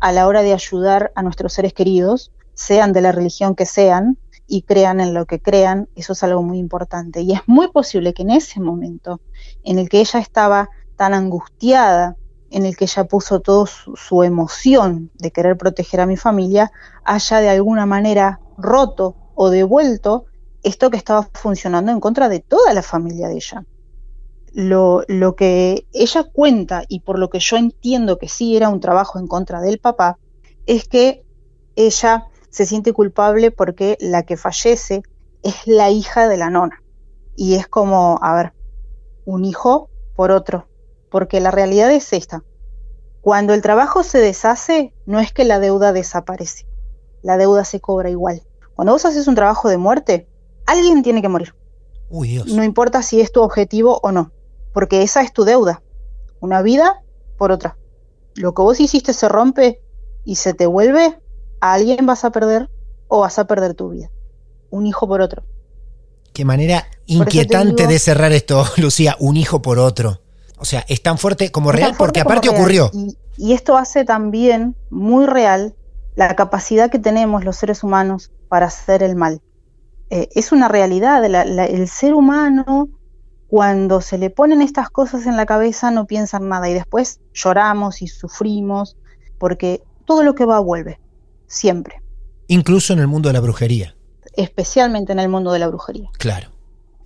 a 0.00 0.12
la 0.12 0.26
hora 0.26 0.42
de 0.42 0.52
ayudar 0.52 1.12
a 1.14 1.22
nuestros 1.22 1.52
seres 1.52 1.74
queridos, 1.74 2.32
sean 2.54 2.92
de 2.92 3.02
la 3.02 3.12
religión 3.12 3.54
que 3.54 3.66
sean 3.66 4.18
y 4.46 4.62
crean 4.62 5.00
en 5.00 5.14
lo 5.14 5.26
que 5.26 5.40
crean, 5.40 5.88
eso 5.94 6.12
es 6.12 6.22
algo 6.22 6.42
muy 6.42 6.58
importante. 6.58 7.20
Y 7.20 7.32
es 7.32 7.40
muy 7.46 7.68
posible 7.68 8.14
que 8.14 8.22
en 8.22 8.30
ese 8.30 8.60
momento 8.60 9.20
en 9.62 9.78
el 9.78 9.88
que 9.88 10.00
ella 10.00 10.20
estaba 10.20 10.70
tan 10.96 11.14
angustiada, 11.14 12.16
en 12.50 12.66
el 12.66 12.76
que 12.76 12.84
ella 12.84 13.04
puso 13.04 13.40
toda 13.40 13.66
su, 13.66 13.94
su 13.96 14.24
emoción 14.24 15.10
de 15.14 15.30
querer 15.30 15.56
proteger 15.56 16.00
a 16.00 16.06
mi 16.06 16.16
familia, 16.16 16.72
haya 17.04 17.38
de 17.38 17.48
alguna 17.48 17.86
manera 17.86 18.40
roto 18.62 19.16
o 19.34 19.50
devuelto 19.50 20.26
esto 20.62 20.90
que 20.90 20.96
estaba 20.96 21.28
funcionando 21.32 21.90
en 21.92 22.00
contra 22.00 22.28
de 22.28 22.40
toda 22.40 22.74
la 22.74 22.82
familia 22.82 23.28
de 23.28 23.34
ella. 23.34 23.64
Lo, 24.52 25.02
lo 25.08 25.36
que 25.36 25.86
ella 25.92 26.24
cuenta, 26.24 26.82
y 26.88 27.00
por 27.00 27.18
lo 27.18 27.30
que 27.30 27.38
yo 27.38 27.56
entiendo 27.56 28.18
que 28.18 28.28
sí 28.28 28.56
era 28.56 28.68
un 28.68 28.80
trabajo 28.80 29.18
en 29.18 29.26
contra 29.26 29.60
del 29.60 29.78
papá, 29.78 30.18
es 30.66 30.88
que 30.88 31.24
ella 31.76 32.26
se 32.50 32.66
siente 32.66 32.92
culpable 32.92 33.50
porque 33.50 33.96
la 34.00 34.24
que 34.24 34.36
fallece 34.36 35.02
es 35.42 35.66
la 35.66 35.90
hija 35.90 36.28
de 36.28 36.36
la 36.36 36.50
nona. 36.50 36.82
Y 37.36 37.54
es 37.54 37.68
como, 37.68 38.18
a 38.22 38.34
ver, 38.34 38.52
un 39.24 39.44
hijo 39.44 39.88
por 40.16 40.32
otro. 40.32 40.68
Porque 41.10 41.40
la 41.40 41.50
realidad 41.50 41.90
es 41.90 42.12
esta. 42.12 42.44
Cuando 43.20 43.54
el 43.54 43.62
trabajo 43.62 44.02
se 44.02 44.18
deshace, 44.18 44.94
no 45.06 45.20
es 45.20 45.32
que 45.32 45.44
la 45.44 45.58
deuda 45.58 45.92
desaparece. 45.92 46.66
La 47.22 47.36
deuda 47.36 47.64
se 47.64 47.80
cobra 47.80 48.10
igual. 48.10 48.42
Cuando 48.80 48.94
vos 48.94 49.04
haces 49.04 49.28
un 49.28 49.34
trabajo 49.34 49.68
de 49.68 49.76
muerte, 49.76 50.26
alguien 50.64 51.02
tiene 51.02 51.20
que 51.20 51.28
morir. 51.28 51.54
Uy, 52.08 52.28
Dios. 52.28 52.46
No 52.46 52.64
importa 52.64 53.02
si 53.02 53.20
es 53.20 53.30
tu 53.30 53.42
objetivo 53.42 54.00
o 54.02 54.10
no. 54.10 54.32
Porque 54.72 55.02
esa 55.02 55.20
es 55.20 55.34
tu 55.34 55.44
deuda. 55.44 55.82
Una 56.40 56.62
vida 56.62 57.02
por 57.36 57.52
otra. 57.52 57.76
Lo 58.36 58.54
que 58.54 58.62
vos 58.62 58.80
hiciste 58.80 59.12
se 59.12 59.28
rompe 59.28 59.82
y 60.24 60.36
se 60.36 60.54
te 60.54 60.64
vuelve, 60.64 61.20
a 61.60 61.74
alguien 61.74 62.06
vas 62.06 62.24
a 62.24 62.30
perder 62.30 62.70
o 63.06 63.20
vas 63.20 63.38
a 63.38 63.44
perder 63.46 63.74
tu 63.74 63.90
vida. 63.90 64.10
Un 64.70 64.86
hijo 64.86 65.06
por 65.06 65.20
otro. 65.20 65.42
Qué 66.32 66.46
manera 66.46 66.86
te 66.90 67.12
inquietante 67.12 67.82
digo- 67.82 67.92
de 67.92 67.98
cerrar 67.98 68.32
esto, 68.32 68.64
Lucía, 68.78 69.14
un 69.20 69.36
hijo 69.36 69.60
por 69.60 69.78
otro. 69.78 70.22
O 70.56 70.64
sea, 70.64 70.86
es 70.88 71.02
tan 71.02 71.18
fuerte 71.18 71.52
como 71.52 71.70
real 71.70 71.94
fuerte 71.94 71.98
porque 71.98 72.20
aparte 72.22 72.48
ocurrió. 72.48 72.90
Y, 72.94 73.18
y 73.36 73.52
esto 73.52 73.76
hace 73.76 74.06
también 74.06 74.74
muy 74.88 75.26
real 75.26 75.74
la 76.16 76.34
capacidad 76.34 76.90
que 76.90 76.98
tenemos 76.98 77.44
los 77.44 77.56
seres 77.56 77.84
humanos 77.84 78.30
para 78.50 78.66
hacer 78.66 79.02
el 79.02 79.16
mal. 79.16 79.40
Eh, 80.10 80.28
es 80.34 80.50
una 80.52 80.66
realidad, 80.68 81.24
la- 81.28 81.44
la- 81.44 81.64
el 81.66 81.88
ser 81.88 82.12
humano 82.14 82.88
cuando 83.46 84.00
se 84.00 84.18
le 84.18 84.28
ponen 84.30 84.60
estas 84.60 84.90
cosas 84.90 85.26
en 85.26 85.36
la 85.36 85.46
cabeza 85.46 85.90
no 85.90 86.06
piensa 86.06 86.36
en 86.38 86.48
nada 86.48 86.68
y 86.68 86.74
después 86.74 87.20
lloramos 87.32 88.02
y 88.02 88.08
sufrimos 88.08 88.96
porque 89.38 89.82
todo 90.04 90.22
lo 90.24 90.34
que 90.34 90.44
va 90.44 90.58
vuelve, 90.60 91.00
siempre, 91.46 92.02
Incluso 92.48 92.92
en 92.92 92.98
el 92.98 93.06
mundo 93.06 93.28
de 93.28 93.32
la 93.34 93.40
brujería. 93.40 93.94
especialmente 94.34 95.12
en 95.12 95.18
el 95.20 95.28
mundo 95.28 95.52
de 95.52 95.58
la 95.60 95.68
brujería. 95.68 96.08
Claro. 96.18 96.50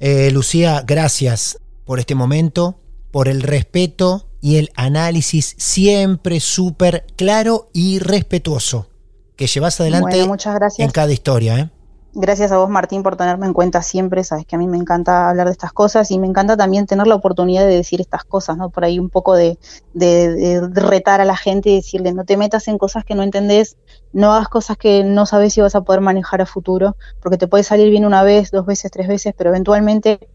Eh, 0.01 0.31
Lucía, 0.31 0.83
gracias 0.87 1.59
por 1.85 1.99
este 2.01 2.15
momento, 2.15 2.77
por 3.11 3.29
el 3.29 3.43
respeto 3.43 4.27
y 4.41 4.57
el 4.57 4.71
análisis 4.77 5.55
siempre 5.59 6.41
súper 6.41 7.07
claro 7.17 7.69
y 7.73 7.99
respetuoso 7.99 8.89
que 9.37 9.47
llevas 9.47 9.81
adelante 9.81 10.11
Bueno, 10.17 10.27
muchas 10.29 10.55
gracias. 10.55 10.85
en 10.85 10.91
cada 10.93 11.13
historia. 11.13 11.59
¿eh? 11.59 11.71
Gracias 12.17 12.53
a 12.53 12.59
vos, 12.59 12.71
Martín, 12.71 13.03
por 13.03 13.17
tenerme 13.17 13.47
en 13.47 13.53
cuenta 13.53 13.83
siempre. 13.83 14.23
Sabes 14.23 14.47
que 14.47 14.55
a 14.55 14.59
mí 14.61 14.69
me 14.69 14.77
encanta 14.77 15.29
hablar 15.29 15.47
de 15.49 15.53
estas 15.53 15.73
cosas 15.73 16.13
y 16.13 16.21
me 16.21 16.29
encanta 16.29 16.57
también 16.57 16.87
tener 16.87 17.09
la 17.09 17.17
oportunidad 17.17 17.67
de 17.67 17.75
decir 17.75 18.01
estas 18.01 18.23
cosas, 18.23 18.57
¿no? 18.57 18.71
Por 18.71 18.85
ahí 18.85 19.01
un 19.01 19.11
poco 19.11 19.35
de, 19.35 19.59
de- 19.95 20.61
de 20.69 20.81
retar 20.81 21.21
a 21.21 21.25
la 21.25 21.37
gente 21.37 21.71
y 21.71 21.75
decirle, 21.77 22.13
no 22.13 22.25
te 22.25 22.37
metas 22.37 22.69
en 22.69 22.79
cosas 22.79 23.05
que 23.05 23.17
no 23.17 23.25
entendés, 23.25 23.77
no 24.13 24.33
hagas 24.33 24.47
cosas 24.49 24.77
que 24.77 25.03
no 25.03 25.27
sabes 25.27 25.55
si 25.55 25.61
vas 25.61 25.75
a 25.75 25.81
poder 25.81 26.01
manejar 26.03 26.41
a 26.41 26.47
futuro, 26.47 26.97
porque 27.21 27.37
te 27.37 27.49
puede 27.49 27.65
salir 27.65 27.91
bien 27.91 28.05
una 28.05 28.23
vez, 28.23 28.53
dos 28.53 28.65
veces, 28.65 28.93
tres 28.93 29.09
veces, 29.09 29.35
pero 29.37 29.51
eventualmente 29.51 30.29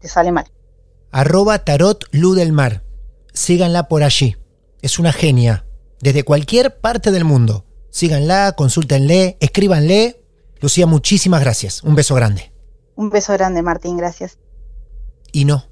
te 0.00 0.08
sale 0.08 0.32
mal. 0.32 0.46
Arroba 1.10 1.58
Tarot 1.58 2.04
Lu 2.12 2.32
del 2.34 2.52
Mar. 2.52 2.82
Síganla 3.34 3.88
por 3.88 4.02
allí. 4.02 4.36
Es 4.80 4.98
una 4.98 5.12
genia. 5.12 5.66
Desde 6.00 6.24
cualquier 6.24 6.78
parte 6.78 7.10
del 7.10 7.24
mundo. 7.26 7.65
Síganla, 7.90 8.52
consúltenle, 8.52 9.36
escríbanle. 9.40 10.22
Lucía, 10.60 10.86
muchísimas 10.86 11.40
gracias. 11.40 11.82
Un 11.82 11.94
beso 11.94 12.14
grande. 12.14 12.52
Un 12.94 13.10
beso 13.10 13.32
grande, 13.32 13.62
Martín, 13.62 13.96
gracias. 13.96 14.38
Y 15.32 15.44
no. 15.44 15.66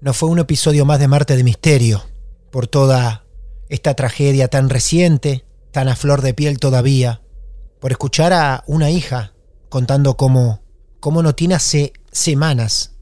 No 0.00 0.14
fue 0.14 0.28
un 0.28 0.38
episodio 0.38 0.84
más 0.84 0.98
de 0.98 1.08
Marte 1.08 1.36
de 1.36 1.44
Misterio. 1.44 2.02
Por 2.50 2.66
toda 2.66 3.24
esta 3.68 3.94
tragedia 3.94 4.48
tan 4.48 4.68
reciente, 4.68 5.44
tan 5.72 5.88
a 5.88 5.96
flor 5.96 6.22
de 6.22 6.34
piel 6.34 6.58
todavía. 6.58 7.22
Por 7.80 7.92
escuchar 7.92 8.32
a 8.32 8.64
una 8.66 8.90
hija 8.90 9.32
contando 9.68 10.16
cómo, 10.16 10.62
cómo 11.00 11.22
no 11.22 11.34
tiene 11.34 11.54
hace 11.54 11.92
semanas 12.12 12.92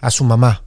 a 0.00 0.10
su 0.10 0.24
mamá. 0.24 0.64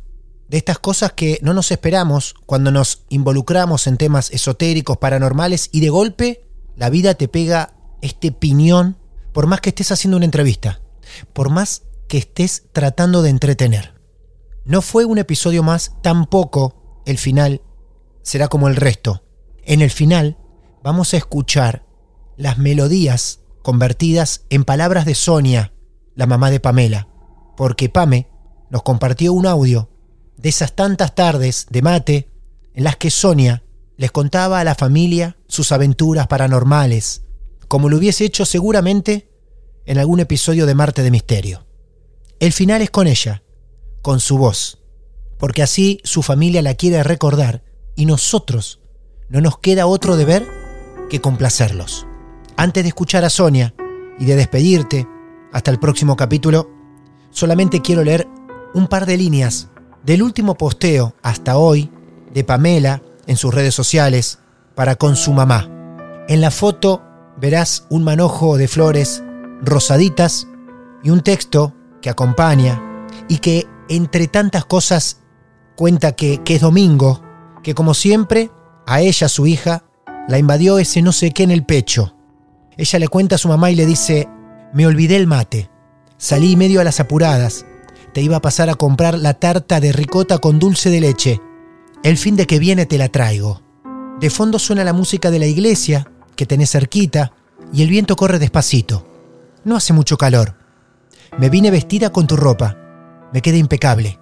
De 0.49 0.57
estas 0.57 0.79
cosas 0.79 1.13
que 1.13 1.39
no 1.41 1.53
nos 1.53 1.71
esperamos 1.71 2.35
cuando 2.45 2.71
nos 2.71 3.05
involucramos 3.09 3.87
en 3.87 3.97
temas 3.97 4.29
esotéricos, 4.31 4.97
paranormales 4.97 5.69
y 5.71 5.79
de 5.79 5.89
golpe 5.89 6.42
la 6.75 6.89
vida 6.89 7.13
te 7.15 7.27
pega 7.27 7.73
este 8.01 8.31
piñón 8.31 8.97
por 9.31 9.47
más 9.47 9.61
que 9.61 9.69
estés 9.69 9.91
haciendo 9.91 10.17
una 10.17 10.25
entrevista, 10.25 10.81
por 11.33 11.49
más 11.49 11.83
que 12.07 12.17
estés 12.17 12.65
tratando 12.71 13.21
de 13.21 13.29
entretener. 13.29 13.93
No 14.65 14.81
fue 14.81 15.05
un 15.05 15.17
episodio 15.17 15.63
más, 15.63 15.93
tampoco 16.01 17.01
el 17.05 17.17
final 17.17 17.61
será 18.21 18.47
como 18.47 18.67
el 18.67 18.75
resto. 18.75 19.23
En 19.65 19.81
el 19.81 19.89
final 19.89 20.37
vamos 20.83 21.13
a 21.13 21.17
escuchar 21.17 21.85
las 22.37 22.57
melodías 22.57 23.41
convertidas 23.61 24.45
en 24.49 24.63
palabras 24.63 25.05
de 25.05 25.15
Sonia, 25.15 25.73
la 26.15 26.27
mamá 26.27 26.51
de 26.51 26.59
Pamela, 26.59 27.07
porque 27.55 27.89
Pame 27.89 28.27
nos 28.69 28.83
compartió 28.83 29.33
un 29.33 29.45
audio 29.45 29.89
de 30.37 30.49
esas 30.49 30.73
tantas 30.73 31.15
tardes 31.15 31.67
de 31.69 31.81
mate 31.81 32.29
en 32.73 32.83
las 32.83 32.97
que 32.97 33.09
Sonia 33.09 33.62
les 33.97 34.11
contaba 34.11 34.59
a 34.59 34.63
la 34.63 34.75
familia 34.75 35.37
sus 35.47 35.71
aventuras 35.71 36.27
paranormales, 36.27 37.23
como 37.67 37.89
lo 37.89 37.97
hubiese 37.97 38.25
hecho 38.25 38.45
seguramente 38.45 39.29
en 39.85 39.97
algún 39.97 40.19
episodio 40.19 40.65
de 40.65 40.75
Marte 40.75 41.03
de 41.03 41.11
Misterio. 41.11 41.65
El 42.39 42.53
final 42.53 42.81
es 42.81 42.89
con 42.89 43.07
ella, 43.07 43.43
con 44.01 44.19
su 44.19 44.37
voz, 44.37 44.79
porque 45.37 45.63
así 45.63 45.99
su 46.03 46.23
familia 46.23 46.61
la 46.61 46.75
quiere 46.75 47.03
recordar 47.03 47.63
y 47.95 48.05
nosotros 48.05 48.79
no 49.29 49.41
nos 49.41 49.59
queda 49.59 49.87
otro 49.87 50.15
deber 50.15 50.47
que 51.09 51.21
complacerlos. 51.21 52.05
Antes 52.57 52.83
de 52.83 52.89
escuchar 52.89 53.25
a 53.25 53.29
Sonia 53.29 53.73
y 54.19 54.25
de 54.25 54.35
despedirte, 54.35 55.07
hasta 55.51 55.71
el 55.71 55.79
próximo 55.79 56.15
capítulo, 56.15 56.69
solamente 57.29 57.81
quiero 57.81 58.03
leer 58.03 58.27
un 58.73 58.87
par 58.87 59.05
de 59.05 59.17
líneas 59.17 59.69
del 60.03 60.23
último 60.23 60.55
posteo 60.55 61.15
hasta 61.21 61.57
hoy 61.57 61.91
de 62.33 62.43
Pamela 62.43 63.01
en 63.27 63.37
sus 63.37 63.53
redes 63.53 63.75
sociales 63.75 64.39
para 64.75 64.95
con 64.95 65.15
su 65.15 65.33
mamá. 65.33 65.69
En 66.27 66.41
la 66.41 66.51
foto 66.51 67.03
verás 67.37 67.85
un 67.89 68.03
manojo 68.03 68.57
de 68.57 68.67
flores 68.67 69.23
rosaditas 69.61 70.47
y 71.03 71.09
un 71.09 71.21
texto 71.21 71.73
que 72.01 72.09
acompaña 72.09 73.07
y 73.27 73.37
que 73.37 73.67
entre 73.89 74.27
tantas 74.27 74.65
cosas 74.65 75.19
cuenta 75.75 76.13
que, 76.13 76.41
es 76.45 76.61
domingo, 76.61 77.21
que 77.63 77.73
como 77.73 77.93
siempre 77.93 78.51
a 78.85 79.01
ella, 79.01 79.27
su 79.27 79.47
hija, 79.47 79.83
la 80.27 80.37
invadió 80.37 80.77
ese 80.79 81.01
no 81.01 81.11
sé 81.11 81.31
qué 81.31 81.43
en 81.43 81.51
el 81.51 81.65
pecho. 81.65 82.15
Ella 82.77 82.99
le 82.99 83.07
cuenta 83.07 83.35
a 83.35 83.39
su 83.39 83.47
mamá 83.47 83.71
y 83.71 83.75
le 83.75 83.85
dice, 83.85 84.27
me 84.73 84.85
olvidé 84.85 85.15
el 85.15 85.27
mate, 85.27 85.69
salí 86.17 86.55
medio 86.55 86.81
a 86.81 86.83
las 86.83 86.99
apuradas, 86.99 87.65
te 88.13 88.21
iba 88.21 88.37
a 88.37 88.41
pasar 88.41 88.69
a 88.69 88.75
comprar 88.75 89.17
la 89.17 89.33
tarta 89.33 89.79
de 89.79 89.91
ricota 89.91 90.37
con 90.37 90.59
dulce 90.59 90.89
de 90.89 91.01
leche. 91.01 91.41
El 92.03 92.17
fin 92.17 92.35
de 92.35 92.45
que 92.45 92.59
viene 92.59 92.85
te 92.85 92.97
la 92.97 93.07
traigo. 93.07 93.61
De 94.19 94.29
fondo 94.29 94.59
suena 94.59 94.83
la 94.83 94.91
música 94.91 95.31
de 95.31 95.39
la 95.39 95.45
iglesia, 95.45 96.11
que 96.35 96.45
tenés 96.45 96.71
cerquita, 96.71 97.31
y 97.71 97.81
el 97.81 97.89
viento 97.89 98.17
corre 98.17 98.39
despacito. 98.39 99.07
No 99.63 99.77
hace 99.77 99.93
mucho 99.93 100.17
calor. 100.17 100.57
Me 101.37 101.49
vine 101.49 101.71
vestida 101.71 102.11
con 102.11 102.27
tu 102.27 102.35
ropa. 102.35 102.77
Me 103.31 103.41
queda 103.41 103.55
impecable. 103.55 104.19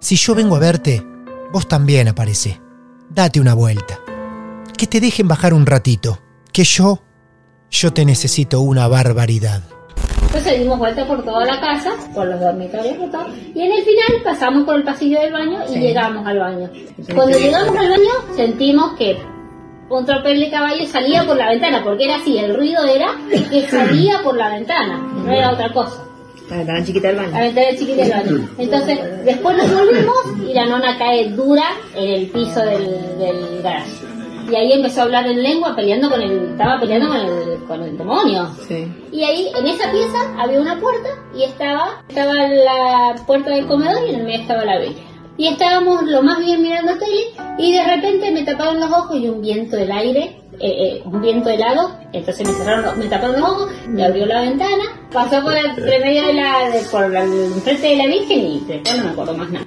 Si 0.00 0.16
yo 0.16 0.34
vengo 0.34 0.56
a 0.56 0.58
verte, 0.58 1.04
vos 1.52 1.68
también 1.68 2.08
aparece. 2.08 2.62
Date 3.10 3.40
una 3.40 3.52
vuelta. 3.52 3.98
Que 4.78 4.86
te 4.86 4.98
dejen 4.98 5.28
bajar 5.28 5.52
un 5.52 5.66
ratito. 5.66 6.18
Que 6.50 6.64
yo, 6.64 7.02
yo 7.70 7.92
te 7.92 8.06
necesito 8.06 8.62
una 8.62 8.88
barbaridad. 8.88 9.62
Entonces 10.28 10.58
dimos 10.60 10.78
vuelta 10.78 11.06
por 11.06 11.24
toda 11.24 11.42
la 11.46 11.58
casa, 11.58 11.92
por 12.14 12.26
los 12.26 12.38
dormitorios 12.38 12.96
y 13.02 13.10
todo, 13.10 13.26
y 13.54 13.62
en 13.62 13.72
el 13.72 13.82
final 13.82 14.22
pasamos 14.22 14.64
por 14.64 14.76
el 14.76 14.84
pasillo 14.84 15.18
del 15.20 15.32
baño 15.32 15.60
y 15.74 15.78
llegamos 15.78 16.26
al 16.26 16.38
baño. 16.38 16.70
Cuando 17.14 17.38
llegamos 17.38 17.74
al 17.74 17.88
baño 17.88 18.10
sentimos 18.36 18.92
que 18.98 19.16
un 19.88 20.04
tropel 20.04 20.38
de 20.38 20.50
caballo 20.50 20.86
salía 20.86 21.24
por 21.24 21.34
la 21.38 21.48
ventana, 21.48 21.82
porque 21.82 22.04
era 22.04 22.16
así, 22.16 22.36
el 22.36 22.54
ruido 22.54 22.84
era 22.84 23.16
que 23.50 23.66
salía 23.68 24.20
por 24.22 24.36
la 24.36 24.50
ventana, 24.50 24.98
no 24.98 25.32
era 25.32 25.50
otra 25.50 25.72
cosa. 25.72 26.04
La 26.50 26.58
ventana 26.58 26.84
chiquita 26.84 27.08
del 27.08 27.16
baño. 27.16 27.30
La 27.32 27.40
ventana 27.40 27.66
chiquita 27.70 28.02
del 28.02 28.10
baño. 28.10 28.48
Entonces, 28.58 29.24
después 29.24 29.56
nos 29.56 29.74
volvimos 29.74 30.16
y 30.46 30.52
la 30.52 30.66
nona 30.66 30.98
cae 30.98 31.30
dura 31.30 31.64
en 31.96 32.08
el 32.10 32.26
piso 32.26 32.60
del, 32.60 33.18
del 33.18 33.62
garaje. 33.62 34.07
Y 34.50 34.54
ahí 34.56 34.72
empezó 34.72 35.00
a 35.00 35.04
hablar 35.04 35.26
en 35.26 35.42
lengua 35.42 35.74
peleando 35.76 36.08
con 36.10 36.22
el, 36.22 36.50
estaba 36.52 36.80
peleando 36.80 37.08
con 37.08 37.16
el, 37.18 37.64
con 37.66 37.82
el 37.82 37.98
demonio. 37.98 38.48
Y 39.12 39.22
ahí, 39.24 39.48
en 39.56 39.66
esa 39.66 39.90
pieza, 39.90 40.18
había 40.38 40.60
una 40.60 40.78
puerta 40.80 41.08
y 41.36 41.42
estaba, 41.44 42.02
estaba 42.08 42.32
la 42.34 43.14
puerta 43.26 43.50
del 43.50 43.66
comedor 43.66 44.06
y 44.06 44.10
en 44.14 44.20
el 44.20 44.24
medio 44.24 44.40
estaba 44.40 44.64
la 44.64 44.78
bella. 44.78 45.02
Y 45.36 45.46
estábamos 45.48 46.02
lo 46.04 46.22
más 46.22 46.38
bien 46.38 46.62
mirando 46.62 46.94
tele 46.98 47.20
y 47.58 47.72
de 47.72 47.84
repente 47.84 48.30
me 48.32 48.42
taparon 48.42 48.80
los 48.80 48.90
ojos 48.90 49.16
y 49.20 49.28
un 49.28 49.40
viento 49.40 49.76
del 49.76 49.92
aire, 49.92 50.40
eh, 50.58 50.66
eh, 50.98 51.02
un 51.04 51.20
viento 51.20 51.48
helado, 51.48 51.92
entonces 52.12 52.44
me, 52.44 52.52
cerraron, 52.54 52.84
los- 52.86 52.96
me 52.96 53.06
taparon 53.06 53.40
los 53.40 53.48
ojos, 53.48 53.70
me 53.86 54.04
abrió 54.04 54.26
la 54.26 54.40
ventana, 54.40 54.82
pasó 55.12 55.40
por 55.42 55.56
entre 55.56 56.00
medio 56.00 56.26
de 56.26 56.32
la, 56.34 56.70
de- 56.70 56.80
por 56.90 57.08
la, 57.10 57.22
enfrente 57.22 57.86
de 57.86 57.96
la 57.96 58.06
Virgen 58.06 58.38
y 58.40 58.60
después 58.66 58.96
no 58.96 59.04
me 59.04 59.10
acuerdo 59.10 59.34
más 59.34 59.50
nada. 59.50 59.66